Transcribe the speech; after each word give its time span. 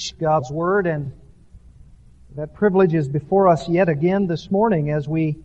teach 0.00 0.18
God's 0.18 0.50
Word, 0.50 0.86
and 0.86 1.12
that 2.34 2.54
privilege 2.54 2.94
is 2.94 3.06
before 3.06 3.48
us 3.48 3.68
yet 3.68 3.90
again 3.90 4.26
this 4.26 4.50
morning 4.50 4.90
as 4.90 5.06
we 5.06 5.36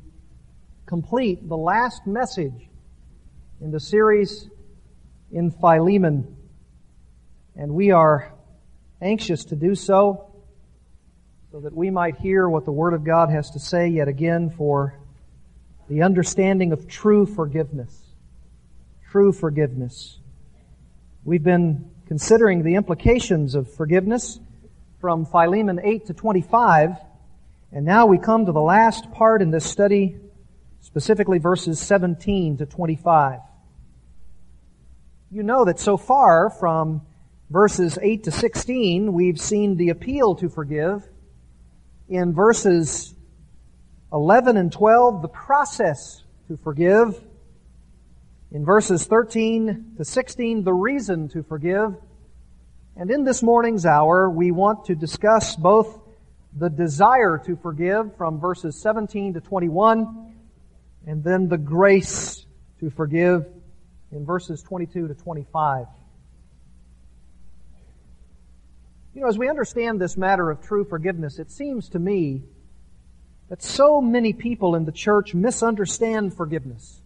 complete 0.85 1.47
the 1.49 1.57
last 1.57 2.07
message 2.07 2.69
in 3.59 3.71
the 3.71 3.79
series 3.81 4.47
in 5.31 5.51
Philemon. 5.51 6.37
And 7.57 7.73
we 7.73 7.91
are 7.91 8.33
anxious 9.01 9.43
to 9.45 9.57
do 9.57 9.75
so 9.75 10.31
so 11.51 11.59
that 11.59 11.73
we 11.75 11.89
might 11.89 12.15
hear 12.17 12.47
what 12.47 12.63
the 12.63 12.71
Word 12.71 12.93
of 12.93 13.03
God 13.03 13.29
has 13.29 13.49
to 13.51 13.59
say 13.59 13.89
yet 13.89 14.07
again 14.07 14.51
for 14.51 14.97
the 15.89 16.03
understanding 16.03 16.71
of 16.71 16.87
true 16.87 17.25
forgiveness. 17.25 17.93
True 19.11 19.33
forgiveness. 19.33 20.17
We've 21.25 21.43
been 21.43 21.91
considering 22.07 22.63
the 22.63 22.75
implications 22.75 23.55
of 23.55 23.73
forgiveness 23.73 24.39
from 24.99 25.25
Philemon 25.25 25.79
8 25.83 26.07
to 26.07 26.13
25, 26.13 26.91
and 27.71 27.85
now 27.85 28.05
we 28.05 28.17
come 28.17 28.45
to 28.45 28.51
the 28.51 28.61
last 28.61 29.11
part 29.11 29.41
in 29.41 29.51
this 29.51 29.65
study, 29.65 30.17
specifically 30.81 31.39
verses 31.39 31.79
17 31.79 32.57
to 32.57 32.65
25. 32.65 33.39
You 35.31 35.43
know 35.43 35.65
that 35.65 35.79
so 35.79 35.97
far 35.97 36.49
from 36.49 37.01
verses 37.49 37.99
8 38.01 38.23
to 38.23 38.31
16, 38.31 39.11
we've 39.11 39.39
seen 39.39 39.75
the 39.77 39.89
appeal 39.89 40.35
to 40.35 40.49
forgive. 40.49 41.07
In 42.07 42.33
verses 42.33 43.13
11 44.13 44.57
and 44.57 44.71
12, 44.71 45.21
the 45.21 45.27
process 45.27 46.23
to 46.47 46.57
forgive. 46.57 47.21
In 48.51 48.63
verses 48.63 49.05
13 49.05 49.95
to 49.97 50.05
16, 50.05 50.63
the 50.63 50.73
reason 50.73 51.27
to 51.29 51.43
forgive. 51.43 51.95
And 52.97 53.11
in 53.11 53.25
this 53.25 53.43
morning's 53.43 53.85
hour, 53.85 54.29
we 54.29 54.51
want 54.51 54.85
to 54.85 54.95
discuss 54.95 55.55
both 55.55 55.99
the 56.57 56.69
desire 56.69 57.37
to 57.45 57.57
forgive 57.57 58.15
from 58.15 58.39
verses 58.39 58.81
17 58.81 59.33
to 59.33 59.41
21, 59.41 60.33
and 61.05 61.23
then 61.23 61.49
the 61.49 61.57
grace 61.57 62.45
to 62.79 62.89
forgive 62.89 63.45
in 64.11 64.25
verses 64.25 64.63
22 64.63 65.09
to 65.09 65.13
25. 65.13 65.87
You 69.13 69.21
know, 69.21 69.27
as 69.27 69.37
we 69.37 69.49
understand 69.49 69.99
this 69.99 70.15
matter 70.15 70.49
of 70.49 70.61
true 70.61 70.85
forgiveness, 70.85 71.37
it 71.37 71.51
seems 71.51 71.89
to 71.89 71.99
me 71.99 72.43
that 73.49 73.61
so 73.61 74.01
many 74.01 74.31
people 74.31 74.75
in 74.75 74.85
the 74.85 74.91
church 74.93 75.33
misunderstand 75.33 76.35
forgiveness. 76.35 77.01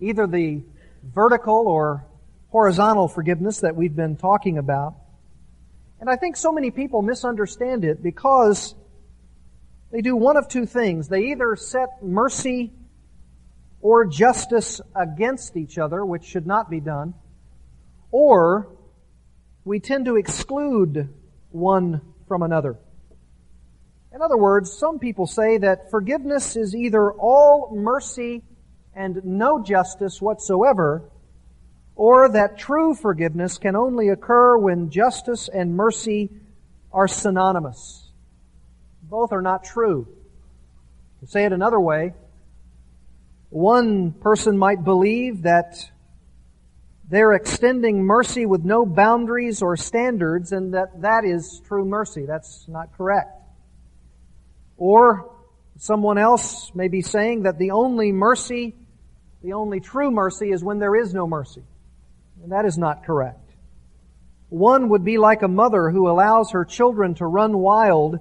Either 0.00 0.26
the 0.26 0.62
vertical 1.02 1.68
or 1.68 2.04
horizontal 2.48 3.08
forgiveness 3.08 3.60
that 3.60 3.76
we've 3.76 3.94
been 3.94 4.16
talking 4.16 4.58
about. 4.58 4.94
And 6.00 6.10
I 6.10 6.16
think 6.16 6.36
so 6.36 6.52
many 6.52 6.70
people 6.70 7.02
misunderstand 7.02 7.84
it 7.84 8.02
because 8.02 8.74
they 9.90 10.00
do 10.00 10.16
one 10.16 10.36
of 10.36 10.48
two 10.48 10.66
things. 10.66 11.08
They 11.08 11.30
either 11.32 11.56
set 11.56 12.02
mercy 12.02 12.72
or 13.80 14.04
justice 14.04 14.80
against 14.94 15.56
each 15.56 15.78
other, 15.78 16.04
which 16.04 16.24
should 16.24 16.46
not 16.46 16.70
be 16.70 16.80
done, 16.80 17.14
or 18.10 18.68
we 19.64 19.80
tend 19.80 20.06
to 20.06 20.16
exclude 20.16 21.08
one 21.50 22.00
from 22.28 22.42
another. 22.42 22.76
In 24.14 24.22
other 24.22 24.36
words, 24.36 24.72
some 24.72 24.98
people 24.98 25.26
say 25.26 25.58
that 25.58 25.90
forgiveness 25.90 26.56
is 26.56 26.74
either 26.74 27.12
all 27.12 27.74
mercy 27.74 28.42
and 28.94 29.20
no 29.24 29.62
justice 29.62 30.22
whatsoever, 30.22 31.10
or 31.96 32.28
that 32.28 32.58
true 32.58 32.94
forgiveness 32.94 33.56
can 33.56 33.74
only 33.74 34.10
occur 34.10 34.56
when 34.56 34.90
justice 34.90 35.48
and 35.48 35.74
mercy 35.74 36.30
are 36.92 37.08
synonymous. 37.08 38.10
Both 39.02 39.32
are 39.32 39.42
not 39.42 39.64
true. 39.64 40.06
To 41.20 41.26
say 41.26 41.46
it 41.46 41.52
another 41.52 41.80
way, 41.80 42.12
one 43.48 44.12
person 44.12 44.58
might 44.58 44.84
believe 44.84 45.42
that 45.42 45.90
they're 47.08 47.32
extending 47.32 48.04
mercy 48.04 48.44
with 48.44 48.64
no 48.64 48.84
boundaries 48.84 49.62
or 49.62 49.76
standards 49.76 50.52
and 50.52 50.74
that 50.74 51.00
that 51.00 51.24
is 51.24 51.62
true 51.66 51.84
mercy. 51.84 52.26
That's 52.26 52.68
not 52.68 52.94
correct. 52.96 53.30
Or 54.76 55.32
someone 55.78 56.18
else 56.18 56.74
may 56.74 56.88
be 56.88 57.00
saying 57.00 57.44
that 57.44 57.58
the 57.58 57.70
only 57.70 58.12
mercy, 58.12 58.74
the 59.42 59.54
only 59.54 59.80
true 59.80 60.10
mercy 60.10 60.50
is 60.50 60.62
when 60.62 60.78
there 60.78 60.94
is 60.94 61.14
no 61.14 61.26
mercy. 61.26 61.62
And 62.42 62.52
that 62.52 62.64
is 62.64 62.78
not 62.78 63.04
correct. 63.04 63.46
One 64.48 64.90
would 64.90 65.04
be 65.04 65.18
like 65.18 65.42
a 65.42 65.48
mother 65.48 65.90
who 65.90 66.08
allows 66.08 66.52
her 66.52 66.64
children 66.64 67.14
to 67.14 67.26
run 67.26 67.58
wild 67.58 68.18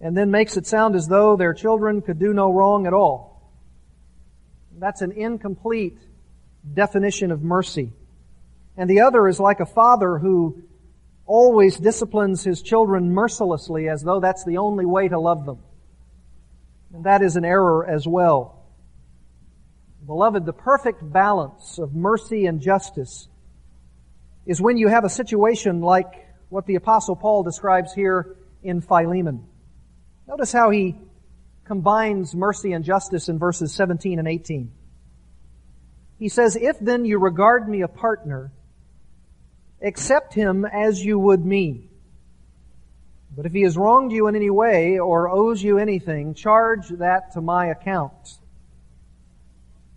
and 0.00 0.16
then 0.16 0.30
makes 0.30 0.56
it 0.56 0.66
sound 0.66 0.94
as 0.94 1.08
though 1.08 1.36
their 1.36 1.54
children 1.54 2.02
could 2.02 2.18
do 2.18 2.34
no 2.34 2.52
wrong 2.52 2.86
at 2.86 2.92
all. 2.92 3.50
That's 4.78 5.00
an 5.00 5.12
incomplete 5.12 5.98
definition 6.74 7.30
of 7.30 7.42
mercy. 7.42 7.92
And 8.76 8.90
the 8.90 9.00
other 9.00 9.26
is 9.26 9.40
like 9.40 9.60
a 9.60 9.66
father 9.66 10.18
who 10.18 10.62
always 11.24 11.78
disciplines 11.78 12.44
his 12.44 12.60
children 12.60 13.10
mercilessly 13.10 13.88
as 13.88 14.02
though 14.02 14.20
that's 14.20 14.44
the 14.44 14.58
only 14.58 14.84
way 14.84 15.08
to 15.08 15.18
love 15.18 15.46
them. 15.46 15.58
And 16.92 17.04
that 17.04 17.22
is 17.22 17.36
an 17.36 17.44
error 17.44 17.86
as 17.86 18.06
well. 18.06 18.64
Beloved, 20.04 20.44
the 20.44 20.52
perfect 20.52 21.00
balance 21.10 21.78
of 21.78 21.94
mercy 21.94 22.46
and 22.46 22.60
justice 22.60 23.28
is 24.46 24.60
when 24.60 24.76
you 24.76 24.88
have 24.88 25.04
a 25.04 25.08
situation 25.08 25.80
like 25.80 26.26
what 26.48 26.66
the 26.66 26.76
apostle 26.76 27.16
Paul 27.16 27.42
describes 27.42 27.92
here 27.92 28.36
in 28.62 28.80
Philemon. 28.80 29.44
Notice 30.28 30.52
how 30.52 30.70
he 30.70 30.96
combines 31.64 32.34
mercy 32.34 32.72
and 32.72 32.84
justice 32.84 33.28
in 33.28 33.38
verses 33.38 33.74
17 33.74 34.18
and 34.18 34.28
18. 34.28 34.72
He 36.18 36.28
says, 36.28 36.56
If 36.56 36.78
then 36.78 37.04
you 37.04 37.18
regard 37.18 37.68
me 37.68 37.82
a 37.82 37.88
partner, 37.88 38.52
accept 39.82 40.32
him 40.32 40.64
as 40.64 41.04
you 41.04 41.18
would 41.18 41.44
me. 41.44 41.90
But 43.36 43.46
if 43.46 43.52
he 43.52 43.62
has 43.62 43.76
wronged 43.76 44.12
you 44.12 44.28
in 44.28 44.36
any 44.36 44.48
way 44.48 44.98
or 44.98 45.28
owes 45.28 45.62
you 45.62 45.78
anything, 45.78 46.34
charge 46.34 46.88
that 46.88 47.32
to 47.32 47.40
my 47.40 47.66
account. 47.66 48.38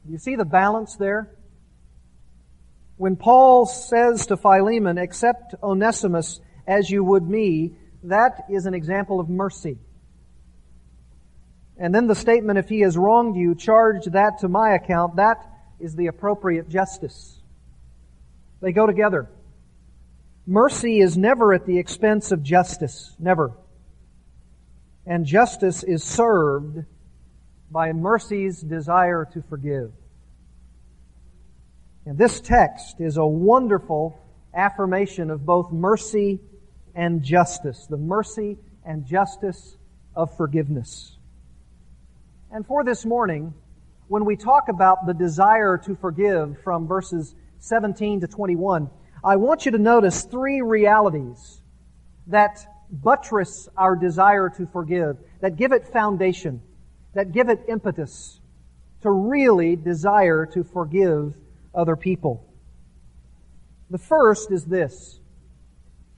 You 0.10 0.18
see 0.18 0.36
the 0.36 0.46
balance 0.46 0.96
there? 0.96 1.30
When 3.00 3.16
Paul 3.16 3.66
says 3.66 4.28
to 4.28 4.36
Philemon, 4.36 4.98
accept 4.98 5.56
Onesimus 5.64 6.42
as 6.68 6.90
you 6.90 7.02
would 7.02 7.24
me, 7.24 7.78
that 8.04 8.44
is 8.50 8.66
an 8.66 8.74
example 8.74 9.22
of 9.22 9.30
mercy. 9.30 9.78
And 11.78 11.96
then 11.96 12.08
the 12.08 12.14
statement, 12.14 12.60
if 12.60 12.68
he 12.68 12.82
has 12.82 12.98
wronged 12.98 13.38
you, 13.38 13.56
charge 13.56 14.04
that 14.08 14.40
to 14.40 14.50
my 14.50 14.72
account, 14.72 15.16
that 15.16 15.38
is 15.80 15.96
the 15.96 16.08
appropriate 16.08 16.68
justice. 16.68 17.40
They 18.60 18.74
go 18.74 18.86
together. 18.86 19.30
Mercy 20.46 21.00
is 21.00 21.18
never 21.18 21.54
at 21.54 21.66
the 21.66 21.80
expense 21.80 22.34
of 22.34 22.44
justice. 22.44 23.16
Never. 23.18 23.54
And 25.06 25.26
justice 25.26 25.84
is 25.84 26.04
served 26.04 26.84
by 27.72 27.94
mercy's 27.94 28.60
desire 28.60 29.26
to 29.32 29.42
forgive. 29.44 29.94
And 32.10 32.18
this 32.18 32.42
text 32.42 33.00
is 33.00 33.18
a 33.18 33.26
wonderful 33.26 34.20
affirmation 34.52 35.30
of 35.30 35.46
both 35.46 35.72
mercy 35.72 36.40
and 36.96 37.22
justice. 37.22 37.86
The 37.88 37.98
mercy 37.98 38.58
and 38.84 39.06
justice 39.06 39.78
of 40.16 40.36
forgiveness. 40.36 41.16
And 42.52 42.66
for 42.66 42.84
this 42.84 43.06
morning, 43.06 43.54
when 44.08 44.26
we 44.26 44.38
talk 44.38 44.70
about 44.70 45.06
the 45.06 45.14
desire 45.14 45.78
to 45.86 45.96
forgive 45.98 46.60
from 46.64 46.88
verses 46.88 47.36
17 47.60 48.22
to 48.22 48.28
21, 48.28 48.90
I 49.24 49.36
want 49.36 49.68
you 49.68 49.74
to 49.74 49.78
notice 49.78 50.24
three 50.24 50.62
realities 50.62 51.62
that 52.26 52.66
buttress 52.90 53.70
our 53.78 53.96
desire 53.96 54.50
to 54.58 54.66
forgive, 54.66 55.18
that 55.42 55.58
give 55.58 55.74
it 55.74 55.86
foundation, 55.86 56.60
that 57.14 57.34
give 57.34 57.50
it 57.50 57.60
impetus 57.68 58.42
to 59.04 59.12
really 59.12 59.76
desire 59.76 60.48
to 60.48 60.64
forgive 60.64 61.36
other 61.74 61.96
people. 61.96 62.46
The 63.90 63.98
first 63.98 64.52
is 64.52 64.66
this. 64.66 65.20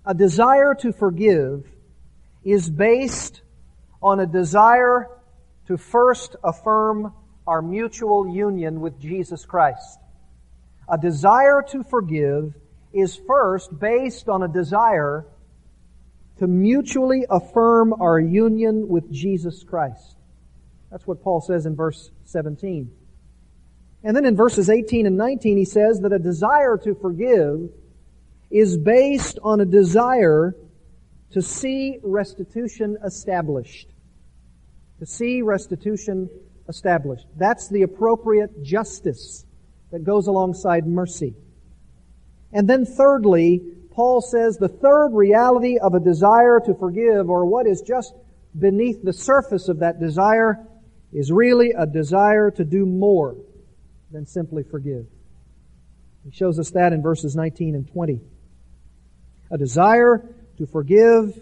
A 0.05 0.13
desire 0.13 0.75
to 0.75 0.91
forgive 0.91 1.65
is 2.43 2.69
based 2.69 3.41
on 4.01 4.19
a 4.19 4.25
desire 4.25 5.07
to 5.67 5.77
first 5.77 6.35
affirm 6.43 7.13
our 7.45 7.61
mutual 7.61 8.27
union 8.27 8.81
with 8.81 8.99
Jesus 8.99 9.45
Christ. 9.45 9.99
A 10.89 10.97
desire 10.97 11.63
to 11.69 11.83
forgive 11.83 12.53
is 12.93 13.19
first 13.27 13.77
based 13.79 14.27
on 14.27 14.43
a 14.43 14.47
desire 14.47 15.25
to 16.39 16.47
mutually 16.47 17.25
affirm 17.29 17.93
our 18.01 18.19
union 18.19 18.87
with 18.87 19.11
Jesus 19.11 19.63
Christ. 19.63 20.17
That's 20.89 21.05
what 21.07 21.21
Paul 21.23 21.39
says 21.39 21.65
in 21.65 21.75
verse 21.75 22.11
17. 22.25 22.91
And 24.03 24.15
then 24.15 24.25
in 24.25 24.35
verses 24.35 24.69
18 24.69 25.05
and 25.05 25.17
19 25.17 25.57
he 25.57 25.65
says 25.65 25.99
that 26.01 26.11
a 26.11 26.19
desire 26.19 26.77
to 26.77 26.95
forgive 26.95 27.69
is 28.49 28.77
based 28.77 29.39
on 29.43 29.61
a 29.61 29.65
desire 29.65 30.55
to 31.31 31.41
see 31.41 31.99
restitution 32.03 32.97
established. 33.05 33.89
To 34.99 35.05
see 35.05 35.41
restitution 35.41 36.29
established. 36.67 37.25
That's 37.37 37.69
the 37.69 37.83
appropriate 37.83 38.63
justice 38.63 39.45
that 39.91 40.03
goes 40.03 40.27
alongside 40.27 40.87
mercy. 40.87 41.35
And 42.51 42.67
then 42.67 42.85
thirdly, 42.85 43.61
Paul 43.91 44.21
says 44.21 44.57
the 44.57 44.67
third 44.67 45.09
reality 45.09 45.77
of 45.77 45.93
a 45.93 45.99
desire 45.99 46.59
to 46.65 46.73
forgive 46.73 47.29
or 47.29 47.45
what 47.45 47.67
is 47.67 47.81
just 47.81 48.13
beneath 48.57 49.03
the 49.03 49.13
surface 49.13 49.69
of 49.69 49.79
that 49.79 49.99
desire 49.99 50.59
is 51.13 51.31
really 51.31 51.71
a 51.71 51.85
desire 51.85 52.51
to 52.51 52.65
do 52.65 52.85
more 52.85 53.35
than 54.11 54.25
simply 54.25 54.63
forgive. 54.63 55.05
He 56.23 56.31
shows 56.31 56.59
us 56.59 56.71
that 56.71 56.93
in 56.93 57.01
verses 57.01 57.35
19 57.35 57.75
and 57.75 57.87
20. 57.87 58.21
A 59.49 59.57
desire 59.57 60.23
to 60.57 60.65
forgive 60.65 61.39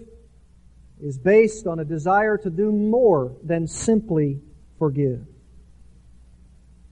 is 1.01 1.17
based 1.17 1.67
on 1.67 1.79
a 1.79 1.85
desire 1.85 2.37
to 2.37 2.49
do 2.49 2.71
more 2.71 3.35
than 3.43 3.67
simply 3.67 4.41
forgive. 4.77 5.25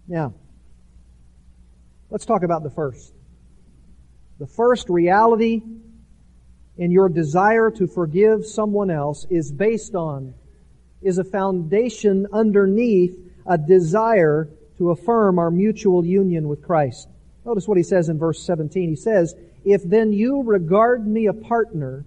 Now, 0.07 0.33
let's 2.09 2.25
talk 2.25 2.44
about 2.44 2.63
the 2.63 2.69
first. 2.69 3.13
The 4.39 4.47
first 4.47 4.89
reality 4.89 5.62
in 6.77 6.91
your 6.91 7.09
desire 7.09 7.71
to 7.71 7.88
forgive 7.88 8.45
someone 8.45 8.91
else 8.91 9.25
is 9.29 9.51
based 9.51 9.95
on, 9.95 10.33
is 11.01 11.18
a 11.18 11.24
foundation 11.24 12.27
underneath 12.31 13.18
a 13.45 13.57
desire 13.57 14.50
to 14.77 14.91
affirm 14.91 15.39
our 15.39 15.51
mutual 15.51 16.06
union 16.06 16.47
with 16.47 16.62
Christ. 16.62 17.07
Notice 17.45 17.68
what 17.68 17.77
he 17.77 17.83
says 17.83 18.09
in 18.09 18.18
verse 18.18 18.44
17. 18.44 18.89
He 18.89 18.95
says, 18.95 19.35
If 19.63 19.83
then 19.83 20.13
you 20.13 20.44
regard 20.44 21.07
me 21.07 21.27
a 21.27 21.33
partner, 21.33 22.06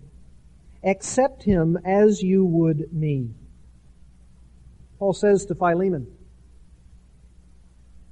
accept 0.84 1.42
him 1.42 1.78
as 1.84 2.22
you 2.22 2.44
would 2.44 2.92
me. 2.92 3.30
Paul 4.98 5.14
says 5.14 5.46
to 5.46 5.54
Philemon, 5.54 6.06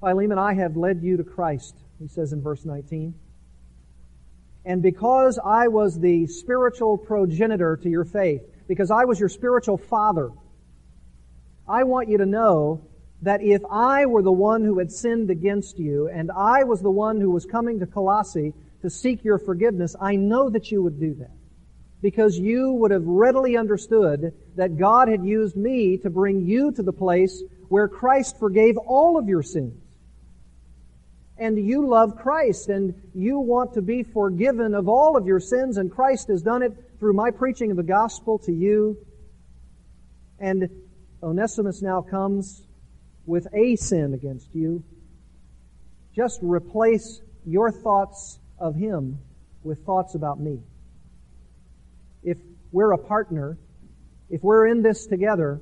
Philemon, 0.01 0.39
I 0.39 0.55
have 0.55 0.77
led 0.77 1.03
you 1.03 1.17
to 1.17 1.25
Christ, 1.25 1.75
he 1.99 2.09
says 2.09 2.33
in 2.33 2.41
verse 2.41 2.65
19. 2.65 3.15
And 4.65 4.83
because 4.83 5.39
I 5.45 5.69
was 5.69 5.99
the 5.99 6.27
spiritual 6.27 6.99
progenitor 6.99 7.77
to 7.77 7.89
your 7.89 8.05
faith, 8.05 8.43
because 8.69 8.91
I 8.91 9.05
was 9.05 9.19
your 9.19 9.29
spiritual 9.29 9.77
father, 9.77 10.31
I 11.69 11.85
want 11.85 12.09
you 12.09 12.19
to 12.19 12.27
know 12.27 12.87
that 13.23 13.43
if 13.43 13.63
I 13.71 14.07
were 14.07 14.23
the 14.23 14.33
one 14.33 14.65
who 14.65 14.79
had 14.79 14.93
sinned 14.93 15.31
against 15.31 15.79
you, 15.79 16.09
and 16.09 16.31
I 16.31 16.65
was 16.65 16.81
the 16.81 16.91
one 16.91 17.21
who 17.21 17.31
was 17.31 17.45
coming 17.45 17.81
to 17.81 17.87
Colossae 17.87 18.55
to 18.83 18.91
seek 18.91 19.25
your 19.25 19.39
forgiveness, 19.39 19.97
I 20.01 20.17
know 20.17 20.51
that 20.51 20.71
you 20.71 20.83
would 20.83 21.01
do 21.01 21.15
that. 21.15 21.33
Because 22.01 22.39
you 22.39 22.73
would 22.75 22.93
have 22.93 23.07
readily 23.07 23.57
understood 23.57 24.33
that 24.55 24.79
God 24.79 25.09
had 25.09 25.25
used 25.25 25.57
me 25.57 25.97
to 25.99 26.11
bring 26.11 26.47
you 26.47 26.71
to 26.73 26.83
the 26.83 26.93
place 26.93 27.43
where 27.69 27.89
Christ 27.89 28.39
forgave 28.39 28.77
all 28.77 29.19
of 29.19 29.29
your 29.29 29.43
sins 29.43 29.83
and 31.39 31.57
you 31.57 31.87
love 31.87 32.17
Christ 32.17 32.69
and 32.69 32.95
you 33.15 33.39
want 33.39 33.75
to 33.75 33.83
be 33.83 34.03
forgiven 34.03 34.75
of 34.75 34.89
all 34.89 35.17
of 35.17 35.27
your 35.27 35.41
sins 35.41 35.77
and 35.77 35.91
Christ 35.91 36.29
has 36.29 36.43
done 36.43 36.63
it 36.63 36.73
through 36.99 37.13
my 37.13 37.31
preaching 37.31 37.71
of 37.71 37.77
the 37.77 37.83
gospel 37.83 38.39
to 38.41 38.53
you. 38.53 38.99
And 40.41 40.69
Onesimus 41.23 41.81
now 41.81 42.03
comes 42.03 42.63
with 43.29 43.47
a 43.53 43.77
sin 43.77 44.15
against 44.15 44.49
you. 44.55 44.83
Just 46.17 46.41
replace 46.43 47.21
your 47.45 47.71
thoughts 47.71 48.41
of 48.59 48.75
him 48.75 49.19
with 49.63 49.85
thoughts 49.85 50.15
about 50.15 50.41
me. 50.41 50.61
If 52.25 52.39
we're 52.73 52.93
a 52.93 52.99
partner, 52.99 53.59
if 54.31 54.43
we're 54.43 54.67
in 54.67 54.83
this 54.83 55.07
together, 55.07 55.61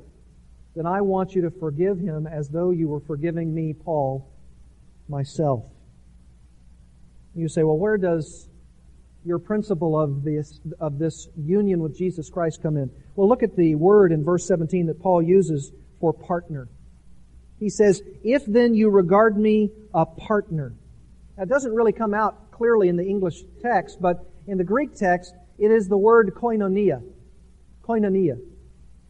then 0.76 0.86
I 0.86 1.00
want 1.00 1.34
you 1.34 1.42
to 1.42 1.50
forgive 1.50 1.98
him 1.98 2.26
as 2.26 2.48
though 2.48 2.70
you 2.70 2.88
were 2.88 3.00
forgiving 3.00 3.52
me, 3.52 3.74
Paul, 3.74 4.30
myself. 5.08 5.64
You 7.34 7.48
say, 7.48 7.64
well, 7.64 7.76
where 7.76 7.98
does 7.98 8.48
your 9.24 9.38
principle 9.40 9.98
of 9.98 10.22
this, 10.22 10.60
of 10.78 10.98
this 10.98 11.28
union 11.36 11.80
with 11.80 11.98
Jesus 11.98 12.30
Christ 12.30 12.62
come 12.62 12.76
in? 12.76 12.90
Well, 13.16 13.28
look 13.28 13.42
at 13.42 13.56
the 13.56 13.74
word 13.74 14.12
in 14.12 14.24
verse 14.24 14.46
17 14.46 14.86
that 14.86 15.02
Paul 15.02 15.20
uses 15.20 15.72
for 16.00 16.12
partner. 16.12 16.68
He 17.58 17.70
says, 17.70 18.02
if 18.22 18.44
then 18.44 18.74
you 18.74 18.90
regard 18.90 19.36
me 19.36 19.70
a 19.94 20.04
partner. 20.04 20.74
That 21.38 21.48
doesn't 21.48 21.74
really 21.74 21.92
come 21.92 22.14
out 22.14 22.50
clearly 22.50 22.88
in 22.88 22.96
the 22.96 23.04
English 23.04 23.42
text, 23.62 23.98
but 24.00 24.24
in 24.46 24.58
the 24.58 24.64
Greek 24.64 24.94
text, 24.94 25.34
it 25.58 25.70
is 25.70 25.88
the 25.88 25.96
word 25.96 26.32
koinonia. 26.34 27.02
Koinonia. 27.82 28.38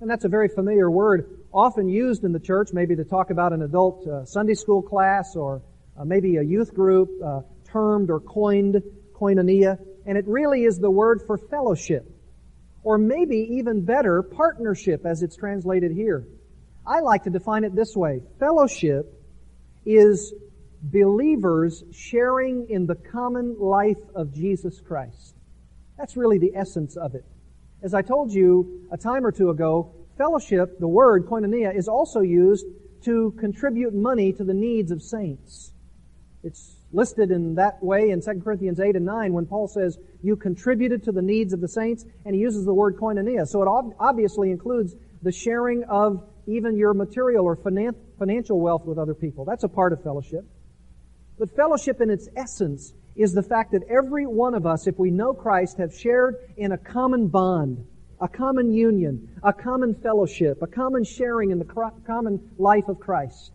And 0.00 0.10
that's 0.10 0.24
a 0.24 0.28
very 0.28 0.48
familiar 0.48 0.90
word, 0.90 1.40
often 1.52 1.88
used 1.88 2.24
in 2.24 2.32
the 2.32 2.40
church, 2.40 2.70
maybe 2.72 2.96
to 2.96 3.04
talk 3.04 3.30
about 3.30 3.52
an 3.52 3.62
adult 3.62 4.06
uh, 4.06 4.24
Sunday 4.24 4.54
school 4.54 4.82
class 4.82 5.34
or 5.34 5.62
uh, 5.98 6.04
maybe 6.04 6.36
a 6.36 6.42
youth 6.42 6.74
group, 6.74 7.10
uh, 7.24 7.40
termed 7.64 8.10
or 8.10 8.20
coined 8.20 8.82
koinonia. 9.14 9.78
And 10.04 10.18
it 10.18 10.26
really 10.28 10.64
is 10.64 10.78
the 10.78 10.90
word 10.90 11.22
for 11.26 11.38
fellowship. 11.38 12.12
Or 12.84 12.98
maybe 12.98 13.36
even 13.58 13.84
better, 13.84 14.22
partnership 14.22 15.04
as 15.04 15.22
it's 15.22 15.36
translated 15.36 15.90
here. 15.90 16.26
I 16.86 17.00
like 17.00 17.24
to 17.24 17.30
define 17.30 17.64
it 17.64 17.74
this 17.74 17.96
way. 17.96 18.22
Fellowship 18.38 19.12
is 19.84 20.32
believers 20.82 21.82
sharing 21.92 22.68
in 22.70 22.86
the 22.86 22.94
common 22.94 23.56
life 23.58 23.98
of 24.14 24.32
Jesus 24.32 24.80
Christ. 24.80 25.34
That's 25.98 26.16
really 26.16 26.38
the 26.38 26.52
essence 26.54 26.96
of 26.96 27.14
it. 27.14 27.24
As 27.82 27.94
I 27.94 28.02
told 28.02 28.32
you 28.32 28.86
a 28.92 28.96
time 28.96 29.24
or 29.26 29.32
two 29.32 29.50
ago, 29.50 29.94
fellowship, 30.16 30.78
the 30.78 30.88
word 30.88 31.26
koinonia, 31.26 31.76
is 31.76 31.88
also 31.88 32.20
used 32.20 32.66
to 33.04 33.34
contribute 33.38 33.94
money 33.94 34.32
to 34.32 34.44
the 34.44 34.54
needs 34.54 34.90
of 34.90 35.02
saints. 35.02 35.72
It's 36.42 36.76
listed 36.92 37.30
in 37.30 37.56
that 37.56 37.82
way 37.82 38.10
in 38.10 38.20
2 38.22 38.40
Corinthians 38.42 38.78
8 38.78 38.96
and 38.96 39.04
9 39.04 39.32
when 39.32 39.46
Paul 39.46 39.68
says, 39.68 39.98
you 40.22 40.36
contributed 40.36 41.02
to 41.04 41.12
the 41.12 41.22
needs 41.22 41.52
of 41.52 41.60
the 41.60 41.68
saints, 41.68 42.04
and 42.24 42.34
he 42.34 42.40
uses 42.40 42.64
the 42.64 42.74
word 42.74 42.96
koinonia. 42.96 43.46
So 43.46 43.62
it 43.62 43.94
obviously 43.98 44.50
includes 44.50 44.94
the 45.22 45.32
sharing 45.32 45.84
of 45.84 46.22
even 46.46 46.76
your 46.76 46.94
material 46.94 47.44
or 47.44 47.56
financial 47.56 48.60
wealth 48.60 48.84
with 48.84 48.98
other 48.98 49.14
people. 49.14 49.44
That's 49.44 49.64
a 49.64 49.68
part 49.68 49.92
of 49.92 50.02
fellowship. 50.02 50.44
But 51.38 51.54
fellowship 51.54 52.00
in 52.00 52.10
its 52.10 52.28
essence 52.36 52.94
is 53.14 53.32
the 53.32 53.42
fact 53.42 53.72
that 53.72 53.82
every 53.90 54.26
one 54.26 54.54
of 54.54 54.66
us, 54.66 54.86
if 54.86 54.98
we 54.98 55.10
know 55.10 55.34
Christ, 55.34 55.78
have 55.78 55.92
shared 55.94 56.36
in 56.56 56.72
a 56.72 56.78
common 56.78 57.28
bond, 57.28 57.84
a 58.20 58.28
common 58.28 58.72
union, 58.72 59.28
a 59.42 59.52
common 59.52 59.94
fellowship, 59.94 60.62
a 60.62 60.66
common 60.66 61.04
sharing 61.04 61.50
in 61.50 61.58
the 61.58 61.90
common 62.06 62.50
life 62.58 62.88
of 62.88 63.00
Christ. 63.00 63.52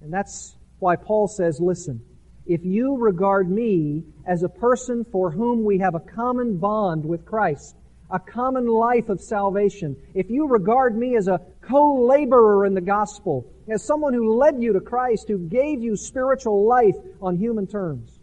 And 0.00 0.12
that's 0.12 0.56
why 0.78 0.96
Paul 0.96 1.28
says, 1.28 1.60
listen, 1.60 2.02
if 2.46 2.64
you 2.64 2.96
regard 2.96 3.50
me 3.50 4.04
as 4.26 4.42
a 4.42 4.48
person 4.48 5.04
for 5.10 5.30
whom 5.30 5.64
we 5.64 5.78
have 5.78 5.94
a 5.94 6.00
common 6.00 6.58
bond 6.58 7.04
with 7.04 7.24
Christ, 7.24 7.76
a 8.12 8.20
common 8.20 8.66
life 8.66 9.08
of 9.08 9.20
salvation, 9.20 9.96
if 10.14 10.30
you 10.30 10.46
regard 10.46 10.96
me 10.96 11.16
as 11.16 11.28
a 11.28 11.40
co-laborer 11.62 12.66
in 12.66 12.74
the 12.74 12.80
gospel, 12.80 13.50
as 13.68 13.82
someone 13.82 14.12
who 14.12 14.36
led 14.36 14.62
you 14.62 14.74
to 14.74 14.80
Christ, 14.80 15.28
who 15.28 15.38
gave 15.38 15.82
you 15.82 15.96
spiritual 15.96 16.66
life 16.66 16.94
on 17.22 17.36
human 17.36 17.66
terms, 17.66 18.20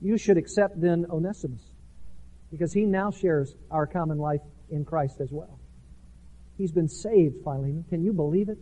you 0.00 0.16
should 0.16 0.36
accept 0.36 0.80
then 0.80 1.04
Onesimus, 1.10 1.62
because 2.50 2.72
he 2.72 2.84
now 2.84 3.10
shares 3.10 3.56
our 3.70 3.86
common 3.86 4.18
life 4.18 4.42
in 4.70 4.84
Christ 4.84 5.20
as 5.20 5.32
well. 5.32 5.58
He's 6.56 6.70
been 6.70 6.88
saved, 6.88 7.42
Philemon. 7.42 7.84
Can 7.88 8.04
you 8.04 8.12
believe 8.12 8.48
it? 8.48 8.58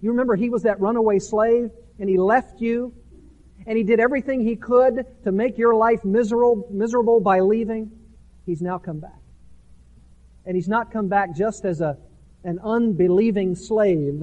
You 0.00 0.10
remember 0.10 0.34
he 0.34 0.50
was 0.50 0.64
that 0.64 0.80
runaway 0.80 1.20
slave, 1.20 1.70
and 2.00 2.08
he 2.08 2.18
left 2.18 2.60
you, 2.60 2.92
and 3.66 3.78
he 3.78 3.84
did 3.84 4.00
everything 4.00 4.40
he 4.40 4.56
could 4.56 5.06
to 5.22 5.30
make 5.30 5.58
your 5.58 5.74
life 5.74 6.04
miserable, 6.04 6.68
miserable 6.72 7.20
by 7.20 7.40
leaving. 7.40 7.92
He's 8.46 8.62
now 8.62 8.78
come 8.78 9.00
back. 9.00 9.20
And 10.46 10.54
he's 10.54 10.68
not 10.68 10.92
come 10.92 11.08
back 11.08 11.34
just 11.34 11.64
as 11.64 11.80
a, 11.80 11.98
an 12.44 12.60
unbelieving 12.62 13.56
slave 13.56 14.22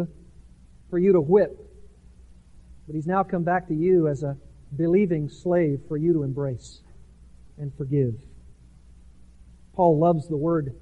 for 0.90 0.98
you 0.98 1.12
to 1.12 1.22
whip, 1.22 1.60
but 2.88 2.96
he's 2.96 3.06
now 3.06 3.24
come 3.24 3.44
back 3.44 3.68
to 3.68 3.74
you 3.74 4.08
as 4.08 4.24
a 4.24 4.38
believing 4.76 5.30
slave 5.30 5.82
for 5.88 5.98
you 5.98 6.14
to 6.14 6.24
embrace 6.24 6.80
and 7.58 7.76
forgive. 7.76 8.16
Paul 9.76 10.00
loves 10.00 10.28
the 10.28 10.38
word 10.38 10.76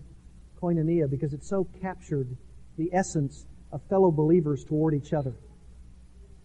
koinonia 0.61 1.09
because 1.09 1.33
it 1.33 1.43
so 1.43 1.67
captured 1.81 2.37
the 2.77 2.89
essence 2.93 3.45
of 3.71 3.81
fellow 3.89 4.11
believers 4.11 4.63
toward 4.63 4.93
each 4.93 5.13
other. 5.13 5.33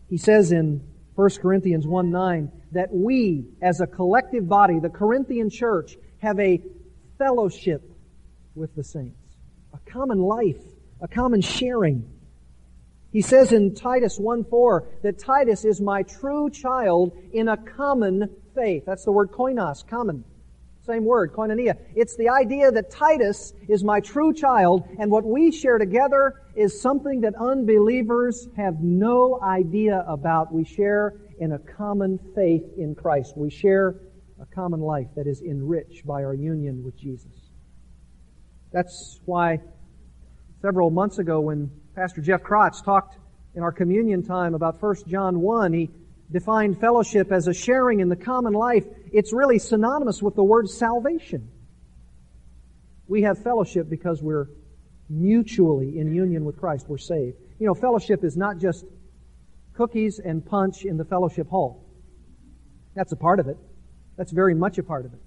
He 0.08 0.16
says 0.16 0.52
in 0.52 0.80
1 1.16 1.30
Corinthians 1.40 1.86
1 1.86 2.10
9 2.10 2.52
that 2.72 2.92
we, 2.92 3.46
as 3.60 3.80
a 3.80 3.86
collective 3.86 4.48
body, 4.48 4.78
the 4.78 4.88
Corinthian 4.88 5.50
church, 5.50 5.96
have 6.18 6.38
a 6.38 6.62
fellowship 7.18 7.82
with 8.54 8.74
the 8.74 8.84
saints, 8.84 9.36
a 9.72 9.90
common 9.90 10.20
life, 10.20 10.62
a 11.00 11.08
common 11.08 11.40
sharing. 11.40 12.08
He 13.12 13.22
says 13.22 13.52
in 13.52 13.74
Titus 13.74 14.18
1:4 14.18 14.84
that 15.02 15.18
Titus 15.18 15.64
is 15.64 15.80
my 15.80 16.02
true 16.02 16.50
child 16.50 17.12
in 17.32 17.48
a 17.48 17.56
common 17.56 18.28
faith. 18.54 18.84
That's 18.84 19.04
the 19.04 19.12
word 19.12 19.30
koinos, 19.30 19.86
common. 19.86 20.24
Same 20.82 21.04
word, 21.04 21.32
koinonia. 21.32 21.76
It's 21.96 22.14
the 22.16 22.28
idea 22.28 22.70
that 22.70 22.90
Titus 22.90 23.52
is 23.68 23.82
my 23.82 23.98
true 24.00 24.32
child, 24.32 24.84
and 24.98 25.10
what 25.10 25.24
we 25.24 25.50
share 25.50 25.78
together 25.78 26.34
is 26.54 26.80
something 26.80 27.22
that 27.22 27.34
unbelievers 27.34 28.48
have 28.56 28.80
no 28.80 29.40
idea 29.42 30.04
about. 30.06 30.52
We 30.52 30.64
share 30.64 31.14
in 31.40 31.52
a 31.52 31.58
common 31.58 32.18
faith 32.36 32.64
in 32.78 32.94
Christ. 32.94 33.36
We 33.36 33.50
share 33.50 33.96
a 34.40 34.46
common 34.46 34.80
life 34.80 35.08
that 35.16 35.26
is 35.26 35.40
enriched 35.40 36.06
by 36.06 36.24
our 36.24 36.34
union 36.34 36.84
with 36.84 36.96
Jesus. 36.96 37.32
That's 38.72 39.20
why 39.24 39.60
several 40.60 40.90
months 40.90 41.18
ago 41.18 41.40
when 41.40 41.70
Pastor 41.94 42.20
Jeff 42.20 42.42
Krotz 42.42 42.84
talked 42.84 43.16
in 43.54 43.62
our 43.62 43.72
communion 43.72 44.22
time 44.22 44.54
about 44.54 44.80
1 44.82 44.96
John 45.08 45.40
1, 45.40 45.72
he 45.72 45.90
defined 46.30 46.78
fellowship 46.78 47.32
as 47.32 47.48
a 47.48 47.54
sharing 47.54 48.00
in 48.00 48.08
the 48.08 48.16
common 48.16 48.52
life. 48.52 48.84
It's 49.12 49.32
really 49.32 49.58
synonymous 49.58 50.22
with 50.22 50.34
the 50.34 50.44
word 50.44 50.68
salvation. 50.68 51.48
We 53.08 53.22
have 53.22 53.42
fellowship 53.42 53.88
because 53.88 54.22
we're 54.22 54.48
mutually 55.08 55.98
in 55.98 56.12
union 56.12 56.44
with 56.44 56.58
Christ. 56.58 56.86
We're 56.88 56.98
saved. 56.98 57.38
You 57.58 57.66
know, 57.66 57.74
fellowship 57.74 58.24
is 58.24 58.36
not 58.36 58.58
just 58.58 58.84
cookies 59.74 60.18
and 60.18 60.44
punch 60.44 60.84
in 60.84 60.96
the 60.96 61.04
fellowship 61.04 61.48
hall. 61.48 61.84
That's 62.94 63.12
a 63.12 63.16
part 63.16 63.40
of 63.40 63.48
it. 63.48 63.56
That's 64.16 64.32
very 64.32 64.54
much 64.54 64.78
a 64.78 64.82
part 64.82 65.04
of 65.04 65.12
it. 65.12 65.20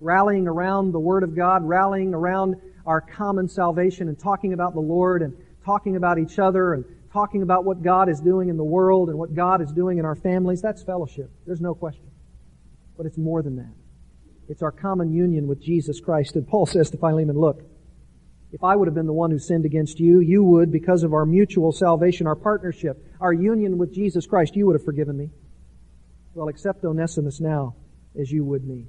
Rallying 0.00 0.46
around 0.46 0.92
the 0.92 1.00
Word 1.00 1.22
of 1.22 1.34
God, 1.34 1.64
rallying 1.64 2.14
around 2.14 2.56
our 2.86 3.00
common 3.00 3.48
salvation 3.48 4.08
and 4.08 4.18
talking 4.18 4.52
about 4.52 4.74
the 4.74 4.80
Lord 4.80 5.22
and 5.22 5.36
talking 5.64 5.96
about 5.96 6.18
each 6.18 6.38
other 6.38 6.74
and 6.74 6.84
talking 7.12 7.42
about 7.42 7.64
what 7.64 7.82
God 7.82 8.08
is 8.08 8.20
doing 8.20 8.48
in 8.48 8.56
the 8.56 8.64
world 8.64 9.08
and 9.08 9.18
what 9.18 9.34
God 9.34 9.60
is 9.60 9.72
doing 9.72 9.98
in 9.98 10.04
our 10.04 10.14
families. 10.14 10.62
That's 10.62 10.82
fellowship. 10.82 11.30
There's 11.46 11.60
no 11.60 11.74
question. 11.74 12.10
But 12.96 13.06
it's 13.06 13.18
more 13.18 13.42
than 13.42 13.56
that. 13.56 13.72
It's 14.48 14.62
our 14.62 14.72
common 14.72 15.12
union 15.12 15.46
with 15.46 15.60
Jesus 15.60 16.00
Christ. 16.00 16.36
And 16.36 16.46
Paul 16.46 16.66
says 16.66 16.90
to 16.90 16.96
Philemon, 16.96 17.38
look, 17.38 17.62
if 18.52 18.64
I 18.64 18.76
would 18.76 18.88
have 18.88 18.94
been 18.94 19.06
the 19.06 19.12
one 19.12 19.30
who 19.30 19.38
sinned 19.38 19.66
against 19.66 20.00
you, 20.00 20.20
you 20.20 20.42
would, 20.42 20.72
because 20.72 21.02
of 21.02 21.12
our 21.12 21.26
mutual 21.26 21.70
salvation, 21.70 22.26
our 22.26 22.36
partnership, 22.36 23.04
our 23.20 23.32
union 23.32 23.76
with 23.76 23.92
Jesus 23.92 24.26
Christ, 24.26 24.56
you 24.56 24.66
would 24.66 24.74
have 24.74 24.84
forgiven 24.84 25.18
me. 25.18 25.30
Well, 26.34 26.48
accept 26.48 26.84
Onesimus 26.84 27.40
now 27.40 27.74
as 28.18 28.30
you 28.30 28.44
would 28.44 28.66
me. 28.66 28.86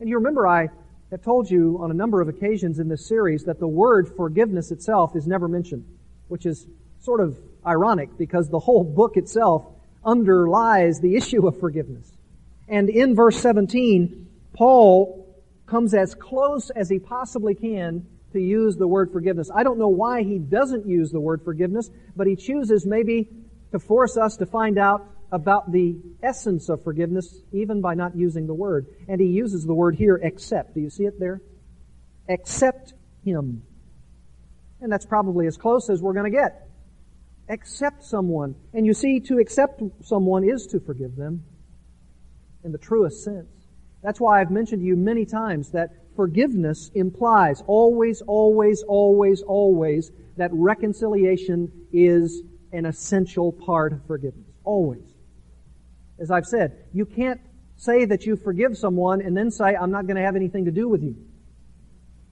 And 0.00 0.08
you 0.08 0.16
remember 0.16 0.46
I 0.46 0.68
have 1.10 1.22
told 1.22 1.50
you 1.50 1.78
on 1.80 1.90
a 1.90 1.94
number 1.94 2.20
of 2.20 2.28
occasions 2.28 2.78
in 2.78 2.88
this 2.88 3.06
series 3.06 3.44
that 3.44 3.58
the 3.58 3.68
word 3.68 4.08
forgiveness 4.16 4.70
itself 4.70 5.14
is 5.14 5.26
never 5.26 5.48
mentioned, 5.48 5.86
which 6.28 6.44
is 6.44 6.66
sort 7.00 7.20
of 7.20 7.38
ironic 7.64 8.18
because 8.18 8.48
the 8.48 8.58
whole 8.58 8.84
book 8.84 9.16
itself 9.16 9.64
underlies 10.04 11.00
the 11.00 11.16
issue 11.16 11.46
of 11.46 11.58
forgiveness. 11.58 12.10
And 12.68 12.88
in 12.88 13.14
verse 13.14 13.40
17, 13.40 14.28
Paul 14.52 15.26
comes 15.66 15.94
as 15.94 16.14
close 16.14 16.70
as 16.70 16.88
he 16.88 16.98
possibly 16.98 17.54
can 17.54 18.06
to 18.32 18.40
use 18.40 18.76
the 18.76 18.86
word 18.86 19.12
forgiveness. 19.12 19.50
I 19.54 19.62
don't 19.62 19.78
know 19.78 19.88
why 19.88 20.22
he 20.22 20.38
doesn't 20.38 20.86
use 20.86 21.10
the 21.10 21.20
word 21.20 21.42
forgiveness, 21.42 21.90
but 22.14 22.26
he 22.26 22.36
chooses 22.36 22.84
maybe 22.84 23.28
to 23.72 23.78
force 23.78 24.16
us 24.16 24.36
to 24.38 24.46
find 24.46 24.78
out 24.78 25.06
about 25.32 25.72
the 25.72 25.96
essence 26.22 26.68
of 26.68 26.82
forgiveness 26.84 27.42
even 27.52 27.80
by 27.80 27.94
not 27.94 28.16
using 28.16 28.46
the 28.46 28.54
word. 28.54 28.86
And 29.08 29.20
he 29.20 29.26
uses 29.26 29.64
the 29.64 29.74
word 29.74 29.96
here, 29.96 30.16
accept. 30.16 30.74
Do 30.74 30.80
you 30.80 30.90
see 30.90 31.04
it 31.04 31.18
there? 31.18 31.40
Accept 32.28 32.94
him. 33.24 33.62
And 34.80 34.92
that's 34.92 35.06
probably 35.06 35.46
as 35.46 35.56
close 35.56 35.90
as 35.90 36.02
we're 36.02 36.12
going 36.12 36.30
to 36.30 36.36
get. 36.36 36.68
Accept 37.48 38.04
someone. 38.04 38.54
And 38.72 38.86
you 38.86 38.94
see, 38.94 39.20
to 39.20 39.38
accept 39.38 39.82
someone 40.02 40.44
is 40.44 40.66
to 40.68 40.80
forgive 40.80 41.16
them 41.16 41.44
in 42.64 42.72
the 42.72 42.78
truest 42.78 43.24
sense. 43.24 43.48
That's 44.02 44.20
why 44.20 44.40
I've 44.40 44.50
mentioned 44.50 44.82
to 44.82 44.86
you 44.86 44.96
many 44.96 45.24
times 45.24 45.70
that 45.70 45.90
forgiveness 46.14 46.90
implies 46.94 47.62
always, 47.66 48.22
always, 48.22 48.82
always, 48.82 49.42
always 49.42 50.10
that 50.36 50.50
reconciliation 50.52 51.70
is 51.92 52.42
an 52.72 52.86
essential 52.86 53.52
part 53.52 53.92
of 53.92 54.06
forgiveness. 54.06 54.46
Always. 54.64 55.15
As 56.18 56.30
I've 56.30 56.46
said, 56.46 56.84
you 56.92 57.04
can't 57.06 57.40
say 57.76 58.04
that 58.06 58.24
you 58.24 58.36
forgive 58.36 58.76
someone 58.76 59.20
and 59.20 59.36
then 59.36 59.50
say, 59.50 59.76
I'm 59.76 59.90
not 59.90 60.06
going 60.06 60.16
to 60.16 60.22
have 60.22 60.36
anything 60.36 60.64
to 60.64 60.70
do 60.70 60.88
with 60.88 61.02
you. 61.02 61.16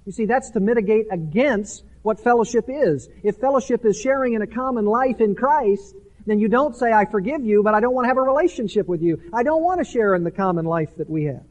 You 0.06 0.12
see, 0.12 0.26
that's 0.26 0.50
to 0.50 0.60
mitigate 0.60 1.06
against 1.10 1.84
what 2.02 2.22
fellowship 2.22 2.66
is. 2.68 3.08
If 3.22 3.36
fellowship 3.36 3.84
is 3.84 3.98
sharing 3.98 4.34
in 4.34 4.42
a 4.42 4.46
common 4.46 4.84
life 4.84 5.20
in 5.20 5.34
Christ, 5.34 5.94
then 6.26 6.38
you 6.38 6.48
don't 6.48 6.76
say, 6.76 6.92
I 6.92 7.04
forgive 7.04 7.44
you, 7.44 7.62
but 7.62 7.74
I 7.74 7.80
don't 7.80 7.94
want 7.94 8.04
to 8.04 8.08
have 8.08 8.16
a 8.16 8.22
relationship 8.22 8.86
with 8.86 9.02
you. 9.02 9.20
I 9.32 9.42
don't 9.42 9.62
want 9.62 9.84
to 9.84 9.90
share 9.90 10.14
in 10.14 10.24
the 10.24 10.30
common 10.30 10.64
life 10.64 10.96
that 10.96 11.08
we 11.08 11.24
have. 11.24 11.44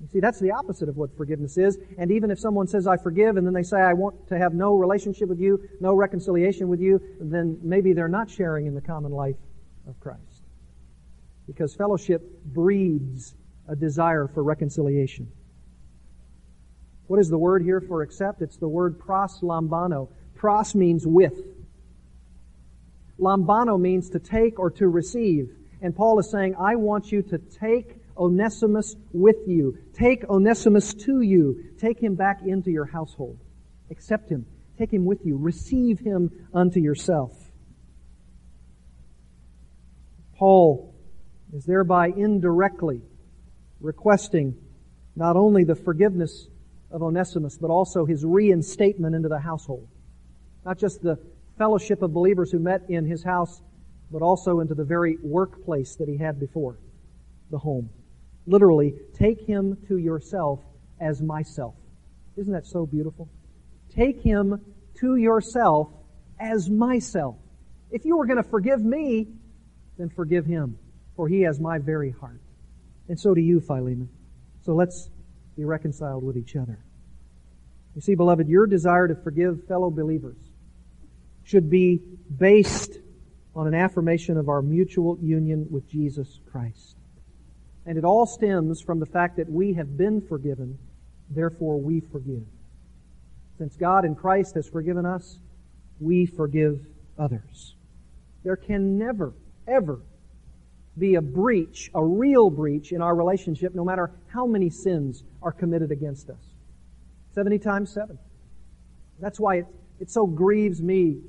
You 0.00 0.08
see, 0.08 0.20
that's 0.20 0.40
the 0.40 0.50
opposite 0.50 0.88
of 0.88 0.96
what 0.96 1.16
forgiveness 1.16 1.56
is. 1.56 1.78
And 1.96 2.10
even 2.10 2.30
if 2.30 2.40
someone 2.40 2.66
says, 2.66 2.86
I 2.86 2.96
forgive, 2.96 3.36
and 3.36 3.46
then 3.46 3.54
they 3.54 3.62
say, 3.62 3.76
I 3.76 3.92
want 3.92 4.28
to 4.28 4.38
have 4.38 4.52
no 4.52 4.74
relationship 4.74 5.28
with 5.28 5.38
you, 5.38 5.68
no 5.80 5.94
reconciliation 5.94 6.68
with 6.68 6.80
you, 6.80 7.00
then 7.20 7.58
maybe 7.62 7.92
they're 7.92 8.08
not 8.08 8.28
sharing 8.28 8.66
in 8.66 8.74
the 8.74 8.80
common 8.80 9.12
life 9.12 9.36
of 9.86 9.98
Christ. 10.00 10.31
Because 11.46 11.74
fellowship 11.74 12.22
breeds 12.44 13.34
a 13.68 13.76
desire 13.76 14.28
for 14.28 14.42
reconciliation. 14.42 15.30
What 17.06 17.20
is 17.20 17.28
the 17.28 17.38
word 17.38 17.62
here 17.62 17.80
for 17.80 18.02
accept? 18.02 18.42
It's 18.42 18.56
the 18.56 18.68
word 18.68 18.98
pros 18.98 19.40
lambano. 19.40 20.08
Pros 20.34 20.74
means 20.74 21.06
with. 21.06 21.34
Lambano 23.18 23.78
means 23.78 24.10
to 24.10 24.18
take 24.18 24.58
or 24.58 24.70
to 24.72 24.88
receive. 24.88 25.54
And 25.80 25.94
Paul 25.94 26.18
is 26.18 26.30
saying, 26.30 26.54
I 26.58 26.76
want 26.76 27.12
you 27.12 27.22
to 27.22 27.38
take 27.38 27.96
Onesimus 28.16 28.94
with 29.12 29.36
you. 29.46 29.78
Take 29.94 30.24
Onesimus 30.28 30.94
to 30.94 31.20
you. 31.20 31.64
Take 31.78 31.98
him 31.98 32.14
back 32.14 32.42
into 32.46 32.70
your 32.70 32.84
household. 32.84 33.38
Accept 33.90 34.30
him. 34.30 34.46
Take 34.78 34.92
him 34.92 35.04
with 35.04 35.24
you. 35.24 35.36
Receive 35.36 35.98
him 35.98 36.48
unto 36.54 36.80
yourself. 36.80 37.32
Paul 40.36 40.91
is 41.52 41.64
thereby 41.64 42.08
indirectly 42.08 43.02
requesting 43.80 44.54
not 45.16 45.36
only 45.36 45.64
the 45.64 45.74
forgiveness 45.74 46.48
of 46.90 47.02
Onesimus, 47.02 47.58
but 47.58 47.70
also 47.70 48.04
his 48.04 48.24
reinstatement 48.24 49.14
into 49.14 49.28
the 49.28 49.38
household. 49.38 49.88
Not 50.64 50.78
just 50.78 51.02
the 51.02 51.18
fellowship 51.58 52.02
of 52.02 52.12
believers 52.12 52.50
who 52.50 52.58
met 52.58 52.82
in 52.88 53.04
his 53.04 53.22
house, 53.22 53.62
but 54.10 54.22
also 54.22 54.60
into 54.60 54.74
the 54.74 54.84
very 54.84 55.16
workplace 55.22 55.96
that 55.96 56.08
he 56.08 56.16
had 56.16 56.38
before, 56.38 56.78
the 57.50 57.58
home. 57.58 57.90
Literally, 58.46 58.94
take 59.14 59.46
him 59.46 59.78
to 59.88 59.96
yourself 59.96 60.60
as 61.00 61.22
myself. 61.22 61.74
Isn't 62.36 62.52
that 62.52 62.66
so 62.66 62.86
beautiful? 62.86 63.28
Take 63.94 64.22
him 64.22 64.60
to 65.00 65.16
yourself 65.16 65.88
as 66.38 66.68
myself. 66.70 67.36
If 67.90 68.04
you 68.04 68.16
were 68.16 68.26
going 68.26 68.42
to 68.42 68.48
forgive 68.48 68.82
me, 68.82 69.28
then 69.98 70.08
forgive 70.08 70.46
him, 70.46 70.78
for 71.16 71.28
he 71.28 71.42
has 71.42 71.60
my 71.60 71.78
very 71.78 72.10
heart. 72.10 72.40
And 73.08 73.18
so 73.18 73.34
do 73.34 73.40
you, 73.40 73.60
Philemon. 73.60 74.08
So 74.64 74.74
let's 74.74 75.10
be 75.56 75.64
reconciled 75.64 76.24
with 76.24 76.36
each 76.36 76.56
other. 76.56 76.78
You 77.94 78.00
see, 78.00 78.14
beloved, 78.14 78.48
your 78.48 78.66
desire 78.66 79.08
to 79.08 79.14
forgive 79.14 79.66
fellow 79.66 79.90
believers 79.90 80.38
should 81.44 81.68
be 81.68 82.00
based 82.38 82.98
on 83.54 83.66
an 83.66 83.74
affirmation 83.74 84.38
of 84.38 84.48
our 84.48 84.62
mutual 84.62 85.18
union 85.20 85.66
with 85.70 85.86
Jesus 85.88 86.40
Christ. 86.50 86.96
And 87.84 87.98
it 87.98 88.04
all 88.04 88.26
stems 88.26 88.80
from 88.80 89.00
the 89.00 89.06
fact 89.06 89.36
that 89.36 89.50
we 89.50 89.74
have 89.74 89.96
been 89.96 90.20
forgiven, 90.20 90.78
therefore 91.28 91.80
we 91.80 92.00
forgive. 92.00 92.44
Since 93.58 93.76
God 93.76 94.04
in 94.04 94.14
Christ 94.14 94.54
has 94.54 94.68
forgiven 94.68 95.04
us, 95.04 95.38
we 96.00 96.24
forgive 96.24 96.86
others. 97.18 97.74
There 98.44 98.56
can 98.56 98.98
never, 98.98 99.34
ever 99.68 100.00
be 100.98 101.14
a 101.14 101.22
breach, 101.22 101.90
a 101.94 102.04
real 102.04 102.50
breach 102.50 102.92
in 102.92 103.00
our 103.00 103.14
relationship, 103.14 103.74
no 103.74 103.84
matter 103.84 104.10
how 104.28 104.46
many 104.46 104.70
sins 104.70 105.22
are 105.42 105.52
committed 105.52 105.90
against 105.90 106.28
us. 106.28 106.42
70 107.34 107.58
times 107.58 107.92
7. 107.92 108.18
That's 109.20 109.40
why 109.40 109.56
it, 109.56 109.66
it 110.00 110.10
so 110.10 110.26
grieves 110.26 110.82
me 110.82 111.20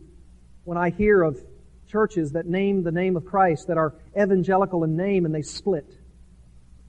when 0.66 0.78
I 0.78 0.90
hear 0.90 1.22
of 1.22 1.40
churches 1.88 2.32
that 2.32 2.46
name 2.48 2.84
the 2.84 2.92
name 2.92 3.16
of 3.16 3.26
Christ, 3.26 3.68
that 3.68 3.78
are 3.78 3.94
evangelical 4.20 4.84
in 4.84 4.98
name, 4.98 5.26
and 5.26 5.34
they 5.34 5.42
split. 5.42 5.86